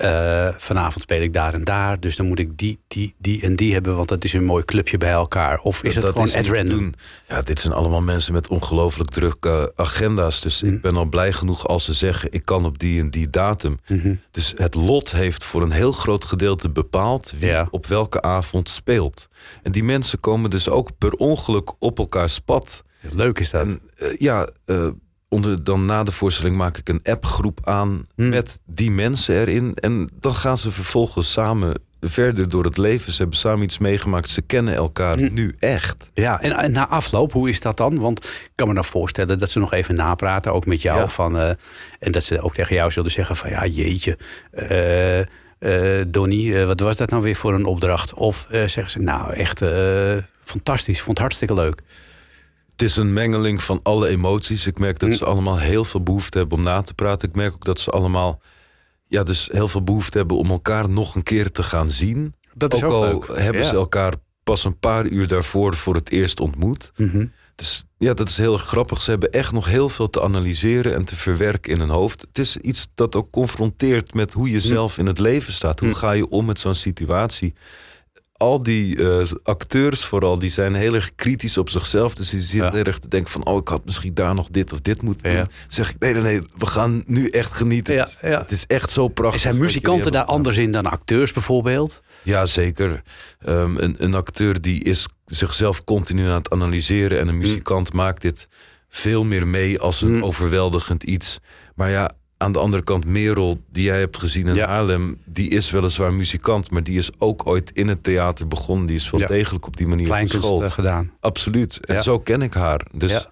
eh, 0.00 0.48
vanavond 0.56 1.02
speel 1.02 1.22
ik 1.22 1.32
daar 1.32 1.54
en 1.54 1.60
daar... 1.60 2.00
dus 2.00 2.16
dan 2.16 2.26
moet 2.26 2.38
ik 2.38 2.58
die, 2.58 2.78
die, 2.88 3.14
die 3.18 3.42
en 3.42 3.56
die 3.56 3.72
hebben... 3.72 3.96
want 3.96 4.08
dat 4.08 4.24
is 4.24 4.32
een 4.32 4.44
mooi 4.44 4.64
clubje 4.64 4.96
bij 4.96 5.10
elkaar. 5.10 5.58
Of 5.58 5.82
is 5.82 5.94
het 5.94 6.04
Dat 6.04 6.12
gewoon 6.12 6.34
at 6.34 6.46
random? 6.46 6.78
doen. 6.78 6.94
Ja, 7.28 7.42
dit 7.42 7.60
zijn 7.60 7.74
allemaal 7.74 8.00
mensen 8.00 8.32
met 8.32 8.48
ongelooflijk 8.48 9.10
drukke 9.10 9.72
agenda's. 9.76 10.40
Dus 10.40 10.62
ik 10.62 10.80
ben 10.80 10.96
al 10.96 11.08
blij 11.08 11.32
genoeg 11.32 11.68
als 11.68 11.84
ze 11.84 11.94
zeggen... 11.94 12.32
ik 12.32 12.44
kan 12.44 12.64
op 12.64 12.78
die 12.78 13.00
en 13.00 13.10
die 13.10 13.28
datum. 13.28 13.78
Mhm. 13.86 14.14
Dus 14.30 14.52
het 14.56 14.74
lot 14.74 15.12
heeft 15.12 15.44
voor 15.44 15.62
een 15.62 15.70
heel 15.70 15.92
groot 15.92 16.24
gedeelte 16.24 16.70
bepaald... 16.70 17.32
wie 17.38 17.48
Ja. 17.48 17.68
op 17.70 17.86
welke 17.86 18.22
avond 18.22 18.68
speelt. 18.68 19.28
En 19.62 19.72
die 19.72 19.84
mensen 19.84 20.20
komen 20.20 20.50
dus 20.50 20.68
ook 20.68 20.88
per 20.98 21.12
ongeluk 21.12 21.72
op 21.78 21.98
elkaars 21.98 22.38
pad. 22.38 22.84
Leuk 23.00 23.38
is 23.38 23.50
dat. 23.50 23.62
En 23.66 23.80
eh, 23.96 24.16
ja, 24.18 24.48
eh, 24.64 24.86
onder, 25.30 25.64
dan 25.64 25.84
na 25.84 26.04
de 26.04 26.12
voorstelling 26.12 26.56
maak 26.56 26.76
ik 26.76 26.88
een 26.88 27.00
appgroep 27.02 27.60
aan... 27.64 28.06
Hm. 28.16 28.28
met 28.28 28.60
die 28.66 28.90
mensen 28.90 29.34
erin. 29.34 29.74
En 29.74 30.10
dan 30.20 30.34
gaan 30.34 30.58
ze 30.58 30.70
vervolgens 30.70 31.32
samen 31.32 31.74
verder 32.00 32.50
door 32.50 32.64
het 32.64 32.76
leven. 32.76 33.12
Ze 33.12 33.20
hebben 33.20 33.38
samen 33.38 33.62
iets 33.62 33.78
meegemaakt. 33.78 34.28
Ze 34.28 34.42
kennen 34.42 34.74
elkaar 34.74 35.18
Hm. 35.18 35.34
nu 35.34 35.54
echt. 35.58 36.10
Ja, 36.14 36.40
en, 36.40 36.52
en 36.52 36.72
na 36.72 36.88
afloop, 36.88 37.32
hoe 37.32 37.48
is 37.48 37.60
dat 37.60 37.76
dan? 37.76 37.98
Want 37.98 38.24
ik 38.24 38.50
kan 38.54 38.68
me 38.68 38.74
dan 38.74 38.84
voorstellen 38.84 39.38
dat 39.38 39.50
ze 39.50 39.58
nog 39.58 39.72
even 39.72 39.94
napraten, 39.94 40.52
ook 40.52 40.66
met 40.66 40.82
jou. 40.82 40.98
Ja. 40.98 41.08
Van, 41.08 41.38
eh, 41.38 41.50
en 41.98 42.12
dat 42.12 42.24
ze 42.24 42.40
ook 42.40 42.54
tegen 42.54 42.74
jou 42.74 42.90
zullen 42.90 43.10
zeggen 43.10 43.36
van 43.36 43.50
ja, 43.50 43.66
jeetje, 43.66 44.18
eh 44.50 45.20
eh, 45.58 46.04
Donnie, 46.08 46.64
wat 46.64 46.80
was 46.80 46.96
dat 46.96 47.10
nou 47.10 47.22
weer 47.22 47.36
voor 47.36 47.54
een 47.54 47.64
opdracht? 47.64 48.14
Of 48.14 48.46
zeggen 48.50 48.90
ze, 48.90 48.98
nou 48.98 49.32
echt 49.32 49.62
fantastisch, 50.42 50.98
vond 50.98 51.08
het 51.08 51.18
hartstikke 51.18 51.54
leuk. 51.54 51.82
Het 52.80 52.88
is 52.88 52.96
een 52.96 53.12
mengeling 53.12 53.62
van 53.62 53.80
alle 53.82 54.08
emoties. 54.08 54.66
Ik 54.66 54.78
merk 54.78 54.98
dat 54.98 55.08
Hm. 55.10 55.14
ze 55.16 55.24
allemaal 55.24 55.58
heel 55.58 55.84
veel 55.84 56.02
behoefte 56.02 56.38
hebben 56.38 56.58
om 56.58 56.64
na 56.64 56.82
te 56.82 56.94
praten. 56.94 57.28
Ik 57.28 57.34
merk 57.34 57.52
ook 57.54 57.64
dat 57.64 57.80
ze 57.80 57.90
allemaal 57.90 58.40
ja, 59.06 59.22
dus 59.22 59.48
heel 59.52 59.68
veel 59.68 59.82
behoefte 59.84 60.18
hebben 60.18 60.36
om 60.36 60.50
elkaar 60.50 60.88
nog 60.88 61.14
een 61.14 61.22
keer 61.22 61.50
te 61.50 61.62
gaan 61.62 61.90
zien. 61.90 62.34
Dat 62.54 62.74
is 62.74 62.82
ook, 62.84 62.92
al 62.92 63.00
leuk. 63.02 63.38
hebben 63.38 63.62
Ja. 63.62 63.68
ze 63.68 63.74
elkaar 63.74 64.14
pas 64.42 64.64
een 64.64 64.78
paar 64.78 65.06
uur 65.06 65.26
daarvoor 65.26 65.74
voor 65.74 65.94
het 65.94 66.10
eerst 66.10 66.40
ontmoet. 66.40 66.92
Mhm. 66.96 67.26
Dus 67.54 67.84
ja, 67.98 68.14
dat 68.14 68.28
is 68.28 68.36
heel 68.36 68.52
erg 68.52 68.62
grappig. 68.64 69.02
Ze 69.02 69.10
hebben 69.10 69.30
echt 69.30 69.52
nog 69.52 69.66
heel 69.66 69.88
veel 69.88 70.10
te 70.10 70.22
analyseren 70.22 70.94
en 70.94 71.04
te 71.04 71.16
verwerken 71.16 71.72
in 71.72 71.80
hun 71.80 71.88
hoofd. 71.88 72.20
Het 72.20 72.38
is 72.38 72.56
iets 72.56 72.88
dat 72.94 73.14
ook 73.14 73.30
confronteert 73.30 74.14
met 74.14 74.32
hoe 74.32 74.50
je 74.50 74.60
zelf 74.60 74.98
in 74.98 75.06
het 75.06 75.18
leven 75.18 75.52
staat. 75.52 75.80
Hoe 75.80 75.88
Hm. 75.88 75.94
ga 75.94 76.12
je 76.12 76.28
om 76.28 76.44
met 76.44 76.58
zo'n 76.58 76.74
situatie? 76.74 77.54
Al 78.40 78.62
die 78.62 78.96
eh, 79.18 79.26
acteurs 79.42 80.04
vooral, 80.04 80.38
die 80.38 80.48
zijn 80.50 80.74
heel 80.74 80.94
erg 80.94 81.14
kritisch 81.14 81.58
op 81.58 81.68
zichzelf. 81.70 82.14
Dus 82.14 82.30
die 82.30 82.40
zitten 82.40 82.68
Ja. 82.68 82.74
heel 82.74 82.84
erg 82.84 82.98
te 82.98 83.08
denken 83.08 83.30
van... 83.30 83.44
oh, 83.46 83.56
ik 83.60 83.68
had 83.68 83.84
misschien 83.84 84.14
daar 84.14 84.34
nog 84.34 84.48
dit 84.50 84.72
of 84.72 84.80
dit 84.80 85.02
moeten 85.02 85.28
doen. 85.30 85.36
Dan 85.44 85.48
zeg 85.68 85.90
ik, 85.90 85.98
nee, 85.98 86.12
nee, 86.12 86.22
nee, 86.22 86.40
we 86.58 86.66
gaan 86.66 87.02
nu 87.06 87.28
echt 87.28 87.54
genieten. 87.54 87.94
Ja, 87.94 88.00
Het 88.00 88.08
is- 88.22 88.28
ja. 88.30 88.38
Het 88.38 88.50
is 88.50 88.66
echt 88.66 88.90
zo 88.90 89.08
prachtig. 89.08 89.40
Zijn 89.40 89.58
muzikanten 89.58 90.12
daar 90.12 90.24
anders 90.24 90.56
in 90.58 90.70
dan 90.70 90.84
acteurs 90.86 91.32
bijvoorbeeld? 91.32 92.02
Ja, 92.22 92.46
zeker. 92.46 93.02
Ehm, 93.38 93.76
een, 93.76 93.94
een 93.98 94.14
acteur 94.14 94.60
die 94.60 94.84
is 94.84 95.06
zichzelf 95.26 95.84
continu 95.84 96.26
aan 96.28 96.34
het 96.38 96.50
analyseren... 96.50 97.18
en 97.18 97.28
een 97.28 97.34
Mm. 97.34 97.40
muzikant 97.40 97.92
maakt 97.92 98.22
dit 98.22 98.48
veel 98.88 99.24
meer 99.24 99.46
mee 99.46 99.78
als 99.80 100.02
een 100.02 100.22
overweldigend 100.22 101.02
iets. 101.02 101.38
Maar 101.74 101.90
ja, 101.90 102.10
aan 102.40 102.52
de 102.52 102.58
andere 102.58 102.82
kant, 102.82 103.04
Merel, 103.04 103.60
die 103.72 103.84
jij 103.84 103.98
hebt 103.98 104.18
gezien 104.18 104.46
in 104.46 104.54
Ja. 104.54 104.66
Haarlem... 104.66 105.18
die 105.24 105.50
is 105.50 105.70
weliswaar 105.70 106.12
muzikant, 106.14 106.70
maar 106.70 106.82
die 106.82 106.98
is 106.98 107.10
ook 107.18 107.46
ooit 107.46 107.70
in 107.74 107.88
het 107.88 108.02
theater 108.02 108.46
begonnen. 108.48 108.86
Die 108.86 108.96
is 108.96 109.10
wel 109.10 109.20
Ja. 109.20 109.26
degelijk 109.26 109.66
op 109.66 109.76
die 109.76 109.86
manier 109.86 110.14
geschoold. 110.14 110.62
eh, 110.62 110.70
gedaan. 110.70 111.12
Absoluut. 111.20 111.80
En 111.86 111.94
Ja. 111.94 112.02
zo 112.02 112.18
ken 112.18 112.42
ik 112.42 112.52
haar. 112.52 112.80
Dus 112.92 113.26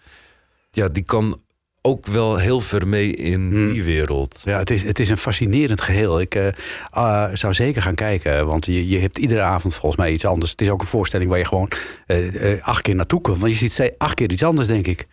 Ja. 0.71 0.89
die 0.89 1.03
kan 1.03 1.41
ook 1.83 2.07
wel 2.07 2.37
heel 2.37 2.61
ver 2.61 2.89
mee 2.89 3.15
in 3.15 3.41
Hmm. 3.51 3.73
die 3.73 3.83
wereld. 3.83 4.41
Ja, 4.45 4.59
het 4.59 4.71
is, 4.71 4.83
het 4.83 4.99
is 4.99 5.09
een 5.09 5.17
fascinerend 5.17 5.81
geheel. 5.81 6.21
Ik 6.21 6.35
eh, 6.35 6.47
ah, 6.91 7.31
zou 7.35 7.53
zeker 7.55 7.83
gaan 7.83 7.95
kijken, 7.95 8.47
want 8.47 8.67
je, 8.67 8.89
je 8.89 8.99
hebt 8.99 9.19
iedere 9.19 9.41
avond 9.41 9.75
volgens 9.75 9.97
mij 10.01 10.13
iets 10.13 10.25
anders. 10.25 10.51
Het 10.51 10.61
is 10.61 10.71
ook 10.71 10.81
een 10.81 10.87
voorstelling 10.87 11.31
waar 11.31 11.39
je 11.39 11.45
gewoon 11.47 11.71
eh, 12.07 12.63
acht 12.63 12.83
keer 12.83 12.95
naartoe 12.95 13.21
komt. 13.21 13.39
Want 13.39 13.59
je 13.59 13.69
ziet 13.69 13.93
acht 13.99 14.15
keer 14.15 14.31
iets 14.31 14.43
anders, 14.43 14.69
denk 14.69 14.87
ik. 14.87 15.07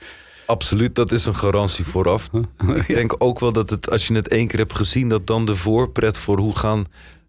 Absoluut, 0.45 0.95
dat 0.95 1.11
is 1.11 1.25
een 1.25 1.35
garantie 1.35 1.85
vooraf. 1.85 2.29
Ik 2.87 2.95
denk 2.95 3.15
ook 3.17 3.39
wel 3.39 3.51
dat 3.51 3.69
het, 3.69 3.89
als 3.89 4.07
je 4.07 4.13
het 4.13 4.27
één 4.27 4.47
keer 4.47 4.59
hebt 4.59 4.75
gezien, 4.75 5.09
dat 5.09 5.27
dan 5.27 5.45
de 5.45 5.55
voorpret 5.55 6.17
voor 6.17 6.39
hoe 6.39 6.55
gaan 6.55 6.85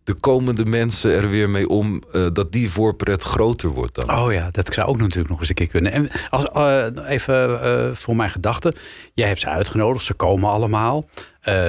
de 0.07 0.15
komende 0.15 0.65
mensen 0.65 1.13
er 1.13 1.29
weer 1.29 1.51
mee 1.51 1.69
om, 1.69 2.03
eh, 2.13 2.27
dat 2.33 2.53
die 2.53 2.71
voorpret 2.71 3.23
groter 3.23 3.69
wordt 3.69 3.95
dan. 3.95 4.19
Oh 4.19 4.33
ja, 4.33 4.51
dat 4.51 4.75
zou 4.75 4.89
ook 4.89 4.99
natuurlijk 4.99 5.29
nog 5.29 5.39
eens 5.39 5.49
een 5.49 5.55
keer 5.55 5.67
kunnen. 5.67 5.93
En 5.93 6.11
als, 6.31 6.45
eh, 6.45 7.11
even 7.11 7.63
eh, 7.63 7.95
voor 7.95 8.17
mijn 8.17 8.31
gedachten. 8.31 8.77
Jij 9.15 9.27
hebt 9.27 9.41
ze 9.41 9.49
uitgenodigd, 9.49 10.05
ze 10.05 10.15
komen 10.15 10.51
allemaal. 10.51 11.09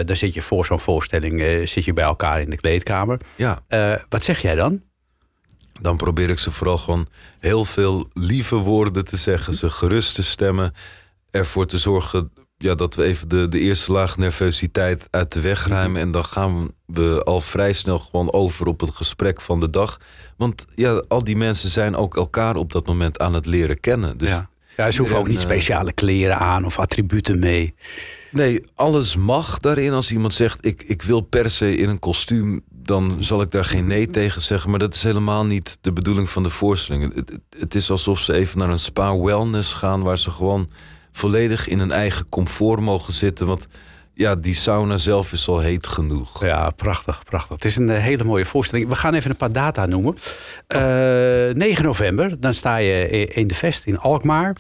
Dan 0.06 0.16
zit 0.16 0.34
je 0.34 0.42
voor 0.42 0.66
zo'n 0.66 0.80
voorstelling 0.80 1.68
zit 1.70 1.86
je 1.86 1.94
bij 1.94 2.04
elkaar 2.04 2.42
in 2.42 2.50
de 2.50 2.56
kleedkamer. 2.56 3.20
Ja, 3.36 3.60
wat 4.10 4.24
zeg 4.24 4.42
jij 4.42 4.56
dan? 4.56 4.82
dan 5.82 5.98
probeer 5.98 6.30
ik 6.30 6.40
ze 6.40 6.52
vooral 6.52 6.78
gewoon 6.78 7.08
heel 7.40 7.66
veel 7.66 8.10
lieve 8.14 8.56
woorden 8.56 9.06
te 9.06 9.18
zeggen, 9.18 9.54
ze 9.54 9.70
gerust 9.70 10.16
te 10.16 10.24
stemmen, 10.24 10.74
ervoor 11.32 11.66
te 11.66 11.78
zorgen 11.78 12.32
ja, 12.58 12.76
dat 12.76 12.96
we 12.96 13.04
even 13.04 13.28
de, 13.28 13.48
de 13.48 13.60
eerste 13.60 13.92
laag 13.92 14.18
nervositeit 14.18 15.08
uit 15.12 15.32
de 15.32 15.42
weg 15.42 15.68
ruimen. 15.68 16.02
En 16.02 16.12
dan 16.12 16.26
gaan 16.26 16.72
we 16.86 17.22
al 17.24 17.42
vrij 17.42 17.74
snel 17.74 18.00
gewoon 18.00 18.32
over 18.34 18.68
op 18.68 18.80
het 18.80 18.90
gesprek 18.94 19.42
van 19.42 19.60
de 19.60 19.70
dag. 19.70 20.00
Want 20.38 20.66
ja, 20.76 21.04
al 21.08 21.24
die 21.24 21.36
mensen 21.36 21.70
zijn 21.70 21.96
ook 21.96 22.16
elkaar 22.16 22.56
op 22.56 22.72
dat 22.72 22.86
moment 22.88 23.20
aan 23.20 23.34
het 23.34 23.46
leren 23.46 23.80
kennen. 23.80 24.18
Dus 24.18 24.30
ja. 24.30 24.50
ja, 24.78 24.92
ze 24.92 25.02
hoeven 25.02 25.18
ook 25.18 25.28
niet 25.28 25.38
eh, 25.38 25.44
speciale 25.44 25.94
kleren 25.94 26.38
aan 26.38 26.66
of 26.66 26.80
attributen 26.80 27.40
mee. 27.40 27.74
Nee, 28.32 28.62
alles 28.76 29.16
mag 29.16 29.60
daarin. 29.60 29.94
Als 29.94 30.12
iemand 30.12 30.34
zegt, 30.34 30.66
ik, 30.66 30.84
ik 30.84 31.02
wil 31.02 31.22
per 31.22 31.52
se 31.52 31.76
in 31.76 31.90
een 31.90 32.00
kostuum... 32.00 32.62
dan 32.70 33.18
zal 33.20 33.42
ik 33.42 33.52
daar 33.52 33.66
geen 33.66 33.88
nee 33.88 34.08
tegen 34.08 34.42
zeggen. 34.42 34.70
Maar 34.70 34.80
dat 34.80 34.94
is 34.94 35.04
helemaal 35.04 35.46
niet 35.46 35.78
de 35.82 35.94
bedoeling 35.94 36.30
van 36.30 36.44
de 36.44 36.50
voorstelling. 36.50 37.14
Het, 37.16 37.30
het, 37.30 37.42
het 37.60 37.76
is 37.76 37.92
alsof 37.92 38.20
ze 38.20 38.34
even 38.34 38.60
naar 38.60 38.70
een 38.70 38.80
spa-wellness 38.80 39.74
gaan... 39.74 40.04
waar 40.04 40.18
ze 40.18 40.32
gewoon 40.32 40.70
volledig 41.18 41.68
in 41.68 41.80
hun 41.80 41.92
eigen 41.92 42.30
comfort 42.30 42.80
mogen 42.80 43.14
zitten. 43.14 43.48
Want 43.48 43.68
ja, 44.14 44.36
die 44.36 44.54
sauna 44.54 44.98
zelf 44.98 45.32
is 45.32 45.48
al 45.48 45.60
heet 45.60 45.88
genoeg. 45.88 46.46
Ja, 46.46 46.70
prachtig, 46.70 47.24
prachtig. 47.24 47.56
Het 47.56 47.66
is 47.66 47.76
een 47.76 47.90
eh, 47.90 48.02
hele 48.02 48.24
mooie 48.24 48.46
voorstelling. 48.46 48.90
We 48.90 48.96
gaan 48.96 49.14
even 49.14 49.30
een 49.30 49.38
paar 49.38 49.52
data 49.52 49.86
noemen. 49.86 50.16
Eh, 50.68 50.80
9 51.54 51.84
november, 51.84 52.40
dan 52.40 52.54
sta 52.54 52.78
je 52.78 53.08
in 53.28 53.48
de 53.48 53.54
Vest 53.54 53.86
in 53.86 53.98
Alkmaar. 53.98 54.56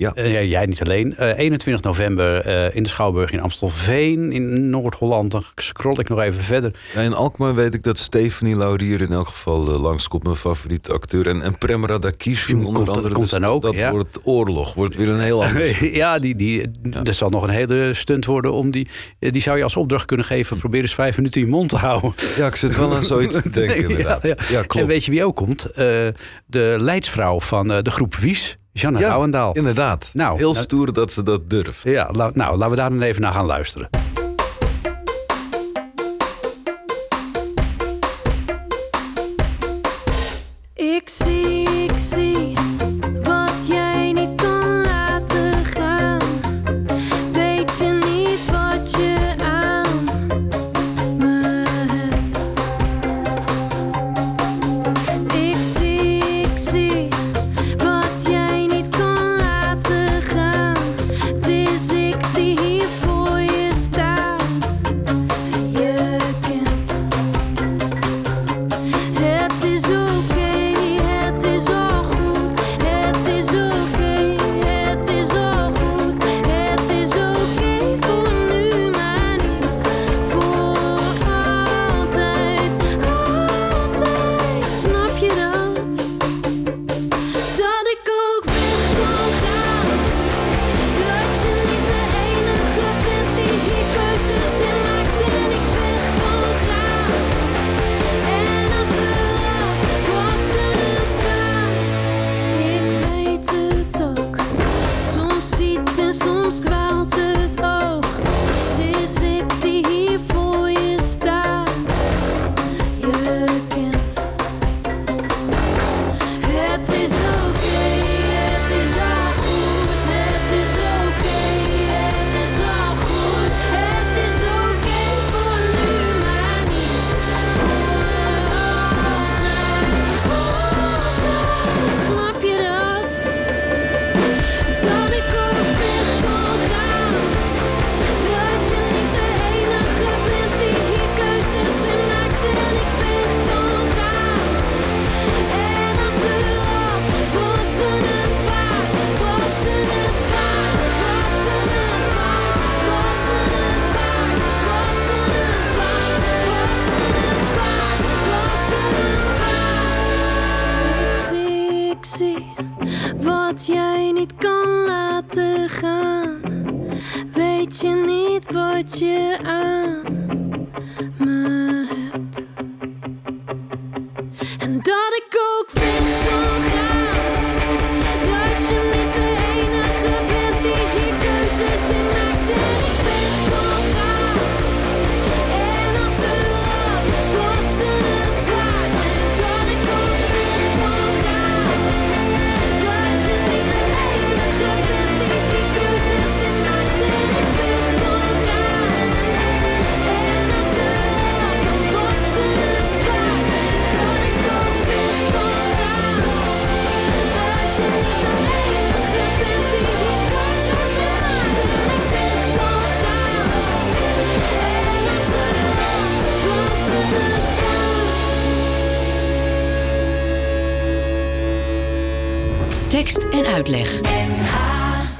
Ja. 0.00 0.12
Eh, 0.14 0.32
ja, 0.32 0.42
jij 0.42 0.66
niet 0.66 0.82
alleen. 0.82 1.16
Eh, 1.16 1.38
21 1.38 1.82
november 1.82 2.40
eh, 2.40 2.76
in 2.76 2.82
de 2.82 2.88
Schouwburg 2.88 3.30
in 3.32 3.40
Amstelveen. 3.40 4.32
In 4.32 4.70
Noord-Holland, 4.70 5.30
dan 5.30 5.44
scroll 5.56 5.98
ik 5.98 6.08
nog 6.08 6.20
even 6.20 6.42
verder. 6.42 6.74
Ja, 6.94 7.00
in 7.00 7.14
Alkmaar 7.14 7.54
weet 7.54 7.74
ik 7.74 7.82
dat 7.82 7.98
Stephanie 7.98 8.56
Laurier 8.56 9.00
in 9.00 9.12
elk 9.12 9.26
geval 9.26 9.60
langskomt. 9.60 10.22
Mijn 10.22 10.36
favoriete 10.36 10.92
acteur. 10.92 11.26
En, 11.26 11.42
en 11.42 11.58
Prem 11.58 11.86
Radakishun 11.86 12.56
onder 12.58 12.72
Komt- 12.72 12.88
andere. 12.88 13.14
komt 13.14 13.30
Dus 13.30 13.40
dan 13.40 13.44
ook, 13.50 13.62
Dat 13.62 13.74
ja. 13.74 13.90
wordt 13.90 14.20
oorlog. 14.24 14.74
Wordt 14.74 14.96
weer 14.96 15.08
een 15.08 15.20
heel 15.20 15.44
ander 15.46 15.94
ja, 15.94 16.18
die, 16.18 16.34
die, 16.36 16.70
dat 16.80 17.14
zal 17.14 17.28
nog 17.28 17.42
een 17.42 17.50
hele 17.50 17.94
stunt 17.94 18.24
worden. 18.24 18.52
Om 18.52 18.70
die, 18.70 18.88
eh, 19.18 19.32
die 19.32 19.42
zou 19.42 19.56
je 19.56 19.62
als 19.62 19.76
opdracht 19.76 20.04
kunnen 20.06 20.26
geven. 20.26 20.56
Probeer 20.58 20.80
eens 20.80 20.94
vijf 20.94 21.16
minuten 21.16 21.40
je 21.40 21.46
mond 21.46 21.68
te 21.68 21.76
houden. 21.76 22.12
Ja, 22.36 22.46
ik 22.46 22.56
zit 22.56 22.76
wel 22.76 22.94
aan 22.94 23.04
zoiets 23.04 23.42
te 23.42 23.48
denken, 23.60 23.88
inderdaad. 23.88 24.22
Ja, 24.22 24.34
klopt. 24.34 24.76
En 24.76 24.86
weet 24.86 25.04
je 25.04 25.10
wie 25.10 25.24
ook 25.24 25.36
komt? 25.36 25.64
Eh, 25.64 25.86
de 26.46 26.76
leidsvrouw 26.78 27.40
van 27.40 27.72
eh, 27.72 27.82
de 27.82 27.90
groep 27.90 28.14
Wies, 28.14 28.56
Janne 28.80 28.98
Ja, 28.98 29.08
Rouwendaal. 29.08 29.52
inderdaad. 29.52 30.10
Nou, 30.12 30.36
Heel 30.36 30.52
nou- 30.52 30.62
stoer 30.64 30.92
dat 30.92 31.12
ze 31.12 31.22
dat 31.22 31.50
durft. 31.50 31.82
Ja, 31.84 32.10
nou, 32.12 32.56
laten 32.56 32.70
we 32.70 32.76
daar 32.76 32.90
dan 32.90 33.02
even 33.02 33.22
naar 33.22 33.32
gaan 33.32 33.46
luisteren. 33.46 33.88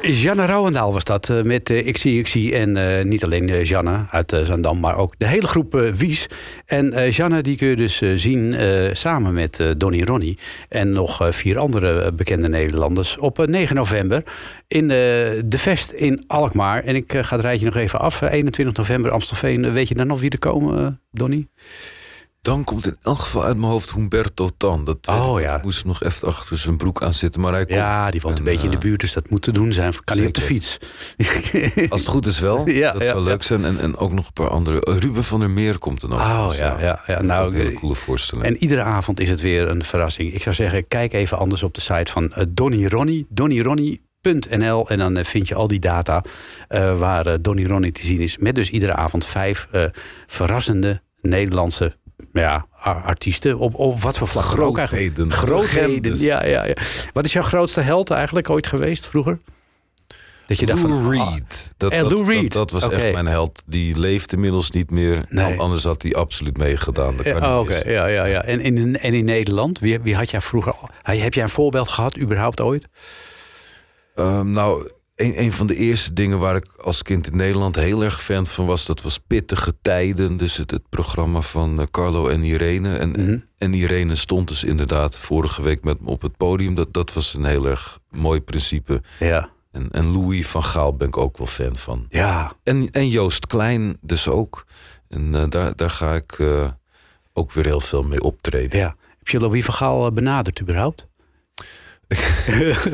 Janne 0.03 0.45
Rouwendaal 0.45 0.93
was 0.93 1.05
dat 1.05 1.29
eh, 1.29 1.43
met 1.43 1.71
eh, 1.71 1.87
Ik 1.87 2.27
zie. 2.27 2.55
En 2.55 2.77
eh, 2.77 3.05
niet 3.05 3.25
alleen 3.25 3.63
Janne 3.63 4.07
uit 4.11 4.37
Zandam, 4.43 4.81
maar 4.81 4.97
ook 4.97 5.15
de 5.19 5.27
hele 5.27 5.47
groep 5.47 5.73
Wies. 5.97 6.27
En 6.67 7.11
Janne 7.11 7.43
die 7.43 7.57
kun 7.57 7.69
je 7.69 7.77
dus 7.77 8.03
zien 8.15 8.55
samen 8.93 9.35
met 9.35 9.65
Donny 9.77 10.03
Ronnie. 10.03 10.39
En 10.69 10.93
nog 10.93 11.29
vier 11.31 11.59
andere 11.59 12.13
bekende 12.13 12.49
Nederlanders 12.49 13.19
op 13.19 13.39
eh, 13.39 13.47
9 13.47 13.77
november 13.77 14.23
in 14.69 14.89
de 14.89 15.59
Vest 15.59 15.91
in 15.91 16.25
Alkmaar. 16.27 16.85
En 16.85 16.95
ik 16.95 17.13
ga 17.13 17.37
het 17.37 17.45
rijtje 17.45 17.67
nog 17.67 17.77
even 17.77 17.99
af. 17.99 18.23
Eh, 18.23 18.33
21 18.33 18.77
november 18.77 19.11
Amstelveen. 19.11 19.73
Weet 19.73 19.89
je 19.89 19.95
dan 19.95 20.07
nog 20.07 20.21
wie 20.21 20.31
er 20.31 20.39
komen, 20.39 21.01
Donny? 21.11 21.47
Dan 22.43 22.65
komt 22.65 22.87
in 22.87 22.97
elk 23.01 23.19
geval 23.19 23.45
uit 23.45 23.57
mijn 23.57 23.71
hoofd 23.71 23.93
Humberto 23.93 24.49
Tan. 24.57 24.85
Dat 24.85 25.07
Oh, 25.09 25.41
ja. 25.41 25.61
Moest 25.63 25.85
nog 25.85 26.03
even 26.03 26.29
achter 26.29 26.59
zijn 26.59 26.77
broek 26.77 27.03
aan 27.03 27.15
zitten. 27.15 27.41
Maar 27.41 27.53
hij 27.53 27.65
komt. 27.65 27.77
Ja, 27.77 28.11
die 28.11 28.21
woont 28.21 28.39
een 28.39 28.47
En, 28.47 28.51
beetje 28.51 28.65
in 28.65 28.71
de 28.71 28.77
eh, 28.77 28.83
buurt, 28.83 29.01
dus 29.01 29.13
dat 29.13 29.31
moet 29.31 29.43
te 29.43 29.53
doen 29.53 29.73
zijn. 29.73 29.95
Kan 30.05 30.17
hij 30.17 30.27
op 30.27 30.35
de 30.35 30.41
fiets? 30.41 30.79
Als 31.89 32.01
het 32.01 32.09
goed 32.09 32.27
is 32.27 32.39
wel. 32.39 32.69
Ja, 32.69 32.93
dat 32.93 33.03
ja, 33.03 33.07
zou 33.07 33.19
ja. 33.19 33.25
leuk 33.25 33.43
zijn. 33.43 33.65
En, 33.65 33.81
en 33.81 33.97
ook 33.97 34.13
nog 34.13 34.27
een 34.27 34.33
paar 34.33 34.49
andere. 34.49 34.81
Ruben 34.99 35.25
van 35.25 35.41
der 35.41 35.51
Meer 35.51 35.79
komt 35.79 36.03
er 36.03 36.09
nog. 36.09 36.21
Oh 36.21 36.49
Dus, 36.49 36.59
ja, 36.59 36.81
ja, 36.81 37.03
ja. 37.07 37.23
Nou, 37.23 37.49
een 37.49 37.55
hele 37.55 37.71
eh, 37.71 37.77
coole 37.77 37.95
voorstelling. 37.95 38.47
En 38.47 38.57
iedere 38.57 38.83
avond 38.83 39.21
is 39.21 39.31
het 39.31 39.41
weer 39.41 39.69
een 39.69 39.85
verrassing. 39.85 40.35
Ik 40.35 40.43
zou 40.43 40.55
zeggen, 40.55 40.89
kijk 40.89 41.13
even 41.13 41.39
anders 41.39 41.63
op 41.63 41.75
de 41.75 41.81
site 41.81 42.13
van 42.13 42.33
eh, 42.33 42.45
Donny 42.49 42.87
Ronnie. 42.87 43.27
DonnyRonnie.nl 43.29 44.89
en 44.89 44.99
dan 44.99 45.25
vind 45.25 45.49
je 45.49 45.55
al 45.55 45.69
die 45.69 45.81
data 45.81 46.25
waar 46.99 47.43
Donny 47.43 47.67
Ronnie 47.67 47.93
te 47.93 48.05
zien 48.05 48.21
is. 48.21 48.39
Met 48.39 48.55
dus 48.55 48.71
iedere 48.71 48.95
avond 48.95 49.27
vijf 49.27 49.69
verrassende 50.27 51.01
Nederlandse 51.23 51.97
ja, 52.33 52.67
ar- 52.77 53.03
artiesten. 53.03 53.59
Op, 53.59 53.75
op 53.75 54.01
wat 54.01 54.19
voor 54.19 54.29
vlak. 54.29 54.45
Grootheden. 54.45 55.33
Grootheden. 55.33 56.21
Ja, 56.21 56.45
ja, 56.45 56.65
ja. 56.67 56.77
Wat 57.13 57.25
is 57.25 57.33
jouw 57.33 57.43
grootste 57.43 57.81
held 57.81 58.11
eigenlijk 58.11 58.51
ooit 58.51 58.67
geweest 58.67 59.07
vroeger? 59.07 59.39
Dat 60.47 60.59
je 60.59 60.67
Lou 60.67 61.19
ah, 61.19 61.33
Reed. 61.33 61.73
Dat, 61.77 61.93
Eh, 61.93 62.01
dat, 62.01 62.11
Lou 62.11 62.25
Reed. 62.25 62.53
Dat, 62.53 62.71
dat 62.71 62.83
was 62.83 62.93
echt 62.93 63.13
mijn 63.13 63.27
held. 63.27 63.63
Die 63.67 63.99
leeft 63.99 64.33
inmiddels 64.33 64.71
niet 64.71 64.91
meer. 64.91 65.25
Nee. 65.29 65.59
Anders 65.59 65.85
had 65.85 66.03
hij 66.03 66.15
absoluut 66.15 66.57
meegedaan. 66.57 67.17
Dat 67.17 67.23
kan 67.27 67.43
Eh, 67.43 67.59
oh, 67.59 67.69
ja, 67.85 68.07
ja, 68.07 68.25
ja. 68.25 68.43
En 68.43 68.61
in, 68.61 68.97
en 68.99 69.15
in 69.15 69.25
Nederland, 69.25 69.79
wie, 69.79 70.01
wie 70.01 70.15
had 70.17 70.31
jij 70.31 70.41
vroeger... 70.41 70.75
Heb 71.03 71.35
jij 71.35 71.43
een 71.43 71.49
voorbeeld 71.49 71.89
gehad, 71.89 72.19
überhaupt 72.19 72.61
ooit? 72.61 72.87
Ehm, 74.15 74.53
nou, 74.53 74.91
een, 75.21 75.43
een 75.43 75.53
van 75.53 75.67
de 75.67 75.75
eerste 75.75 76.13
dingen 76.13 76.39
waar 76.39 76.57
ik 76.57 76.67
als 76.83 77.03
kind 77.03 77.31
in 77.31 77.37
Nederland 77.37 77.77
heel 77.77 78.05
erg 78.05 78.23
fan 78.23 78.47
van 78.47 78.67
was, 78.67 78.87
dat 78.87 79.03
was 79.03 79.19
Pittige 79.19 79.75
Tijden. 79.83 80.37
Dus 80.37 80.57
het, 80.57 80.71
het 80.71 80.89
programma 80.89 81.41
van 81.41 81.81
eh, 81.81 81.87
Carlo 81.91 82.29
en 82.29 82.43
Irene. 82.43 82.97
En, 82.97 83.09
Mhm. 83.11 83.39
en 83.59 83.75
Irene 83.75 84.15
stond 84.15 84.49
dus 84.49 84.65
inderdaad 84.65 85.17
vorige 85.17 85.63
week 85.63 85.85
met 85.85 86.01
me 86.01 86.09
op 86.09 86.23
het 86.23 86.37
podium. 86.37 86.75
Dat, 86.75 86.93
dat 86.93 87.13
was 87.13 87.35
een 87.35 87.45
heel 87.45 87.67
erg 87.67 87.99
mooi 88.11 88.41
principe. 88.41 89.03
Ja. 89.19 89.51
En, 89.73 89.91
en 89.91 90.13
Louis 90.13 90.47
van 90.47 90.65
Gaal 90.65 90.97
ben 90.97 91.07
ik 91.09 91.17
ook 91.17 91.39
wel 91.39 91.47
fan 91.47 91.77
van. 91.77 92.07
Ja, 92.09 92.53
En, 92.63 92.91
en 92.91 93.09
Joost 93.09 93.47
Klein 93.47 93.97
dus 94.01 94.29
ook. 94.29 94.65
En 95.09 95.35
eh, 95.35 95.45
daar, 95.49 95.77
daar 95.77 95.91
ga 95.91 96.15
ik 96.15 96.37
eh, 96.39 96.69
ook 97.33 97.53
weer 97.53 97.65
heel 97.65 97.81
veel 97.81 98.03
mee 98.03 98.23
optreden. 98.23 98.79
ja. 98.79 98.97
Heb 99.19 99.29
je 99.29 99.39
Louis 99.41 99.65
van 99.65 99.75
Gaal 99.75 100.13
benaderd 100.13 100.61
überhaupt? 100.61 101.07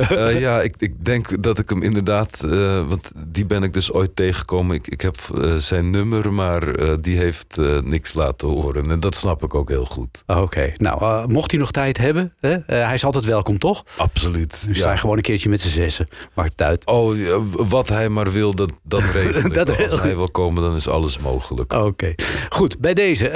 Eh, 0.07 0.41
ja, 0.41 0.63
ik, 0.63 0.75
ik 0.79 1.05
denk 1.05 1.43
dat 1.43 1.59
ik 1.59 1.69
hem 1.69 1.83
inderdaad... 1.83 2.43
eh, 2.43 2.89
want 2.89 3.13
die 3.27 3.47
ben 3.47 3.63
ik 3.63 3.73
dus 3.73 3.93
ooit 3.93 4.17
tegengekomen. 4.17 4.77
Ik, 4.77 4.87
ik 4.87 5.01
heb 5.01 5.17
eh, 5.35 5.55
zijn 5.55 5.91
nummer, 5.91 6.33
maar 6.33 6.63
die 7.01 7.19
heeft 7.19 7.57
niks 7.81 8.15
laten 8.15 8.49
horen. 8.49 8.91
En 8.91 9.01
dat 9.01 9.15
snap 9.15 9.43
ik 9.45 9.55
ook 9.55 9.69
heel 9.69 9.85
goed. 9.85 10.23
Oké, 10.27 10.73
nou, 10.77 11.29
mocht 11.29 11.51
hij 11.51 11.61
nog 11.61 11.71
tijd 11.71 11.99
hebben, 11.99 12.35
hè? 12.41 12.57
hij 12.67 12.95
is 12.95 13.05
altijd 13.05 13.25
welkom, 13.25 13.59
toch? 13.59 13.85
Absoluut. 13.97 14.67
Dus 14.67 14.79
sta 14.79 14.93
je 14.93 14.99
gewoon 14.99 15.17
een 15.17 15.23
keertje 15.23 15.49
met 15.49 15.61
z'n 15.61 15.69
zessen. 15.69 16.09
Maakt 16.35 16.51
het 16.51 16.63
uit. 16.63 16.87
Oh, 16.87 17.17
wat 17.51 17.89
hij 17.89 18.09
maar 18.09 18.33
wil, 18.33 18.55
dat, 18.55 18.71
dat 18.83 19.03
regel 19.15 19.45
ik 19.45 19.55
Dat 19.55 19.69
wel. 19.69 19.77
regel 19.77 19.93
Als 19.93 20.03
hij 20.03 20.17
wil 20.17 20.31
komen, 20.31 20.63
dan 20.63 20.75
is 20.75 20.89
alles 20.89 21.19
mogelijk. 21.19 21.73
Oké, 21.73 22.15
goed. 22.49 22.79
Bij 22.79 22.95
deze, 22.95 23.31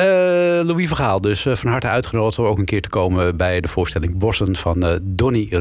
Louis 0.67 0.89
van 0.89 0.97
Gaal 0.97 1.21
dus 1.21 1.43
van 1.43 1.71
harte 1.71 1.89
uitgenodigd 1.89 2.39
om 2.39 2.45
ook 2.45 2.59
een 2.59 2.65
keer 2.65 2.83
te 2.83 2.89
komen 2.89 3.37
bij 3.37 3.61
de 3.61 3.69
voorstelling 3.69 4.19
Bossen 4.19 4.57
van 4.57 4.83
eh 4.83 4.97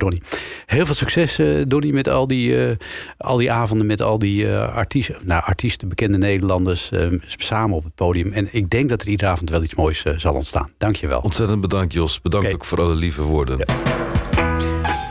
Donny. 0.10 0.22
Heel 0.66 0.86
veel 0.86 0.96
succes, 0.96 1.40
eh, 1.40 1.64
Donny, 1.68 1.92
met 1.92 2.08
al 2.08 2.28
die, 2.28 2.68
eh, 2.68 2.76
al 3.18 3.38
die 3.38 3.52
avonden 3.52 3.88
met 3.88 4.02
al 4.02 4.20
die 4.20 4.52
eh, 4.52 4.76
artiesten, 4.76 5.16
nou, 5.24 5.44
artiesten, 5.44 5.88
bekende 5.88 6.18
Nederlanders, 6.18 6.92
eh, 6.92 7.08
samen 7.38 7.76
op 7.76 7.84
het 7.84 7.96
podium. 7.96 8.32
En 8.32 8.48
ik 8.52 8.70
denk 8.70 8.90
dat 8.90 9.02
er 9.02 9.08
iedere 9.08 9.32
avond 9.32 9.50
wel 9.50 9.64
iets 9.64 9.76
moois 9.76 10.04
eh, 10.04 10.14
zal 10.18 10.34
ontstaan. 10.34 10.70
Dank 10.78 10.96
je 10.96 11.08
wel. 11.08 11.20
Ontzettend 11.20 11.62
bedankt, 11.62 11.94
Jos. 11.94 12.22
Bedankt 12.22 12.54
ook 12.54 12.66
voor 12.66 12.82
alle 12.82 12.96
lieve 12.96 13.22
woorden. 13.22 13.60
En 13.60 13.66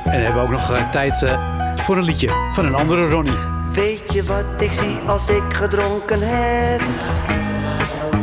dan 0.05 0.23
hebben 0.23 0.35
we 0.35 0.47
ook 0.47 0.51
nog 0.51 0.71
eh, 0.71 0.91
tijd 0.91 1.23
eh, 1.23 1.75
voor 1.77 1.97
een 1.97 2.05
liedje 2.05 2.31
van 2.53 2.65
een 2.65 2.75
andere 2.75 3.09
Ronnie. 3.09 3.39
Weet 3.73 4.13
je 4.13 4.23
wat 4.23 4.63
ik 4.63 4.73
zie 4.73 4.97
als 5.07 5.29
ik 5.29 5.43
gedronken 5.49 6.19
heb? 6.21 6.81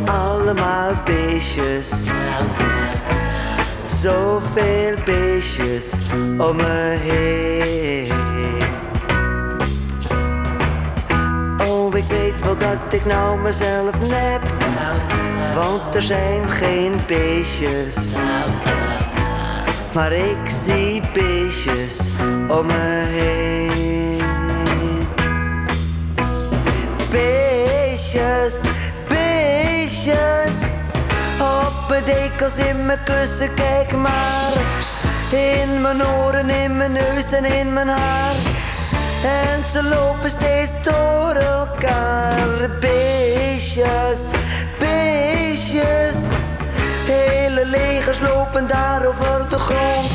Allemaal 0.06 0.94
beestjes. 1.06 2.04
Zoveel 4.06 4.96
beestjes 5.06 5.92
om 6.38 6.56
me 6.56 6.98
heen. 7.00 8.12
Oh, 11.68 11.96
ik 11.96 12.04
weet 12.04 12.42
wel 12.42 12.58
dat 12.58 12.94
ik 12.94 13.06
nou 13.06 13.40
mezelf 13.40 14.00
nep. 14.00 14.42
Want 15.56 15.96
er 15.96 16.02
zijn 16.02 16.50
geen 16.50 17.00
beestjes. 17.08 17.96
Maar 19.94 20.12
ik 20.12 20.50
zie 20.66 21.02
beestjes 21.14 22.00
om 22.48 22.66
me 22.66 23.04
heen. 23.08 23.95
Dekels, 32.06 32.58
in 32.58 32.86
mijn 32.86 33.00
kussen, 33.04 33.54
kijk 33.54 33.92
maar. 33.92 34.52
In 35.30 35.82
mijn 35.82 36.06
oren, 36.06 36.50
in 36.50 36.78
mijn 36.78 36.92
neus 36.92 37.32
en 37.32 37.46
in 37.46 37.74
mijn 37.74 37.88
haar. 37.88 38.34
En 39.24 39.64
ze 39.72 39.84
lopen 39.84 40.30
steeds 40.30 40.72
door 40.84 41.34
elkaar. 41.34 42.70
Beestjes, 42.80 44.20
beestjes. 44.80 46.16
Hele 47.06 47.66
legers 47.66 48.20
lopen 48.20 48.68
daar 48.68 49.06
over 49.06 49.50
de 49.50 49.58
grond. 49.58 50.12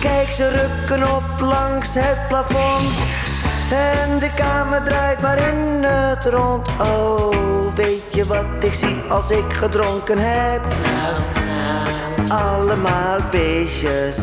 Kijk, 0.00 0.32
ze 0.32 0.48
rukken 0.48 1.14
op 1.14 1.40
langs 1.40 1.94
het 1.94 2.28
plafond. 2.28 2.90
En 3.70 4.18
de 4.18 4.30
kamer 4.34 4.82
draait 4.82 5.20
maar 5.20 5.38
in 5.38 5.82
het 5.82 6.24
rond. 6.24 6.68
Oh, 6.68 7.55
je 8.16 8.24
wat 8.24 8.64
ik 8.64 8.72
zie 8.72 8.96
als 9.08 9.30
ik 9.30 9.52
gedronken 9.52 10.18
heb? 10.18 10.60
Allemaal 12.28 13.20
beestjes. 13.30 14.16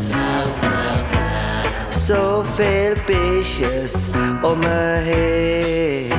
Zoveel 2.05 2.93
beestjes 3.05 3.93
om 4.41 4.59
me 4.59 4.97
heen. 4.99 6.13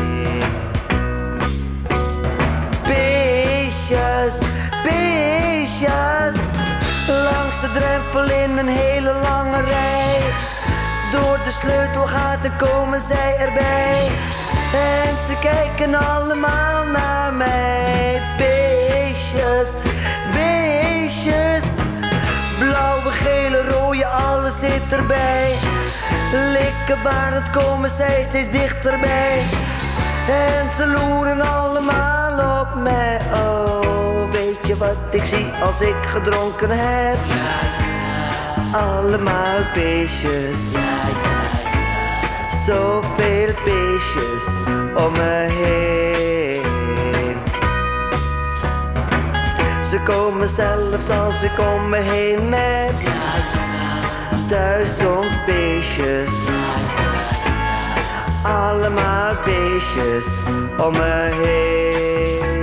Beestjes, 2.83 4.35
beestjes. 4.83 6.43
Langs 7.07 7.61
de 7.61 7.71
drempel 7.73 8.31
in 8.31 8.59
een 8.59 8.69
hele 8.69 9.13
lange 9.23 9.61
rij. 9.61 10.05
Door 11.15 11.39
de 11.45 11.51
sleutelgaten 11.51 12.57
komen 12.57 13.01
zij 13.09 13.37
erbij. 13.39 14.11
En 14.73 15.17
ze 15.27 15.37
kijken 15.41 15.95
allemaal 15.95 16.85
naar 16.85 17.35
mij. 17.35 18.23
Beestjes, 18.37 19.69
beestjes. 20.33 21.63
Blauwe, 22.59 23.11
gele, 23.11 23.63
rode, 23.69 24.07
alles 24.07 24.53
zit 24.59 24.93
erbij. 24.93 25.55
Likkenbarend 26.33 27.51
komen 27.51 27.91
zij 27.91 28.27
steeds 28.29 28.51
dichterbij. 28.51 29.43
En 30.29 30.75
ze 30.77 30.87
loeren 30.87 31.41
allemaal 31.41 32.61
op 32.61 32.75
mij. 32.75 33.21
Oh, 33.33 34.31
weet 34.31 34.67
je 34.67 34.77
wat 34.77 34.97
ik 35.11 35.25
zie 35.25 35.53
als 35.61 35.81
ik 35.81 35.97
gedronken 36.07 36.71
heb? 36.71 37.19
Allemaal 38.75 39.59
beestjes. 39.75 40.59
Zoveel 42.67 43.55
beestjes 43.65 44.47
om 44.95 45.13
me 45.13 45.47
heen. 45.49 46.63
Ze 49.91 50.01
komen 50.05 50.49
zelfs 50.49 51.11
als 51.11 51.43
om 51.59 51.89
me 51.89 51.97
heen 51.97 52.49
met 52.49 52.95
duizend 54.49 55.45
beestjes. 55.45 56.31
Allemaal 58.43 59.35
beestjes 59.45 60.25
om 60.79 60.93
me 60.93 61.31
heen. 61.33 62.54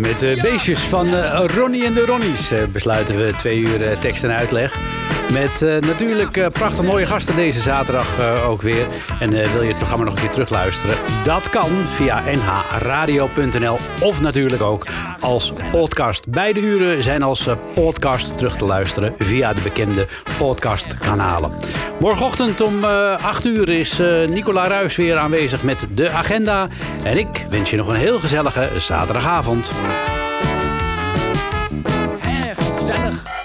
Met 0.00 0.18
de 0.18 0.38
beestjes 0.42 0.80
van 0.80 1.14
eh, 1.14 1.44
Ronnie 1.46 1.84
en 1.84 1.94
de 1.94 2.04
Ronnies 2.04 2.50
eh, 2.50 2.64
besluiten 2.72 3.16
we 3.16 3.34
twee 3.36 3.58
uur 3.58 3.82
eh, 3.82 3.98
tekst 3.98 4.24
en 4.24 4.36
uitleg. 4.36 4.85
Met 5.32 5.62
eh, 5.62 5.78
natuurlijk 5.80 6.36
eh, 6.36 6.48
prachtig 6.48 6.84
mooie 6.84 7.06
gasten 7.06 7.34
deze 7.34 7.60
zaterdag 7.60 8.18
eh, 8.18 8.48
ook 8.48 8.62
weer. 8.62 8.86
En 9.20 9.30
wil 9.30 9.62
je 9.62 9.68
het 9.68 9.76
programma 9.76 10.04
nog 10.04 10.14
een 10.14 10.20
keer 10.20 10.30
terugluisteren? 10.30 10.96
Dat 11.24 11.50
kan 11.50 11.68
via 11.86 12.22
nhradio.nl 12.78 13.78
of 14.00 14.20
natuurlijk 14.20 14.62
ook 14.62 14.86
als 15.20 15.52
podcast. 15.70 16.28
Beide 16.28 16.60
uren 16.60 17.02
zijn 17.02 17.22
als 17.22 17.48
podcast 17.74 18.36
terug 18.36 18.56
te 18.56 18.64
luisteren 18.64 19.14
via 19.18 19.52
de 19.52 19.60
bekende 19.62 20.06
podcastkanalen. 20.38 21.52
Morgenochtend 22.00 22.60
om 22.60 22.84
eh 22.84 23.24
8 23.24 23.44
uur 23.44 23.68
is 23.68 24.00
Nicola 24.28 24.66
Ruis 24.66 24.96
weer 24.96 25.16
aanwezig 25.16 25.62
met 25.62 25.86
de 25.94 26.10
agenda. 26.10 26.68
En 27.04 27.18
ik 27.18 27.46
wens 27.50 27.70
je 27.70 27.76
nog 27.76 27.88
een 27.88 27.94
heel 27.94 28.18
gezellige 28.18 28.68
zaterdagavond. 28.78 29.72
Gezellig. 32.54 32.56
Gezellig, 32.78 33.35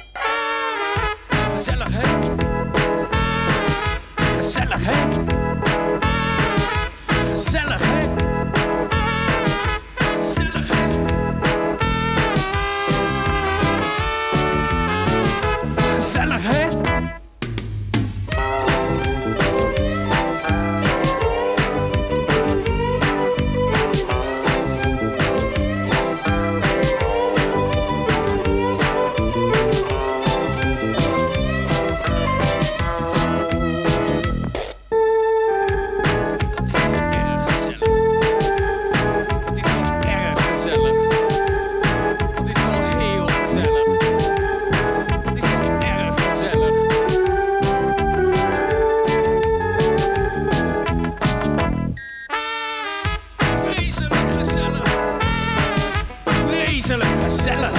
gezellig. 57.23 57.71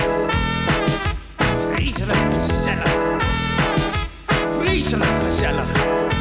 Vreselijk 1.37 2.18
gezellig. 2.35 2.93
Vreselijk 4.59 5.11
gezellig. 5.24 6.12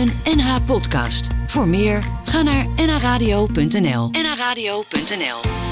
Een 0.00 0.36
NH-podcast. 0.36 1.28
Voor 1.46 1.68
meer, 1.68 2.04
ga 2.24 2.42
naar 2.42 2.66
nhradio.nl. 2.76 4.08
nhradio.nl 4.10 5.63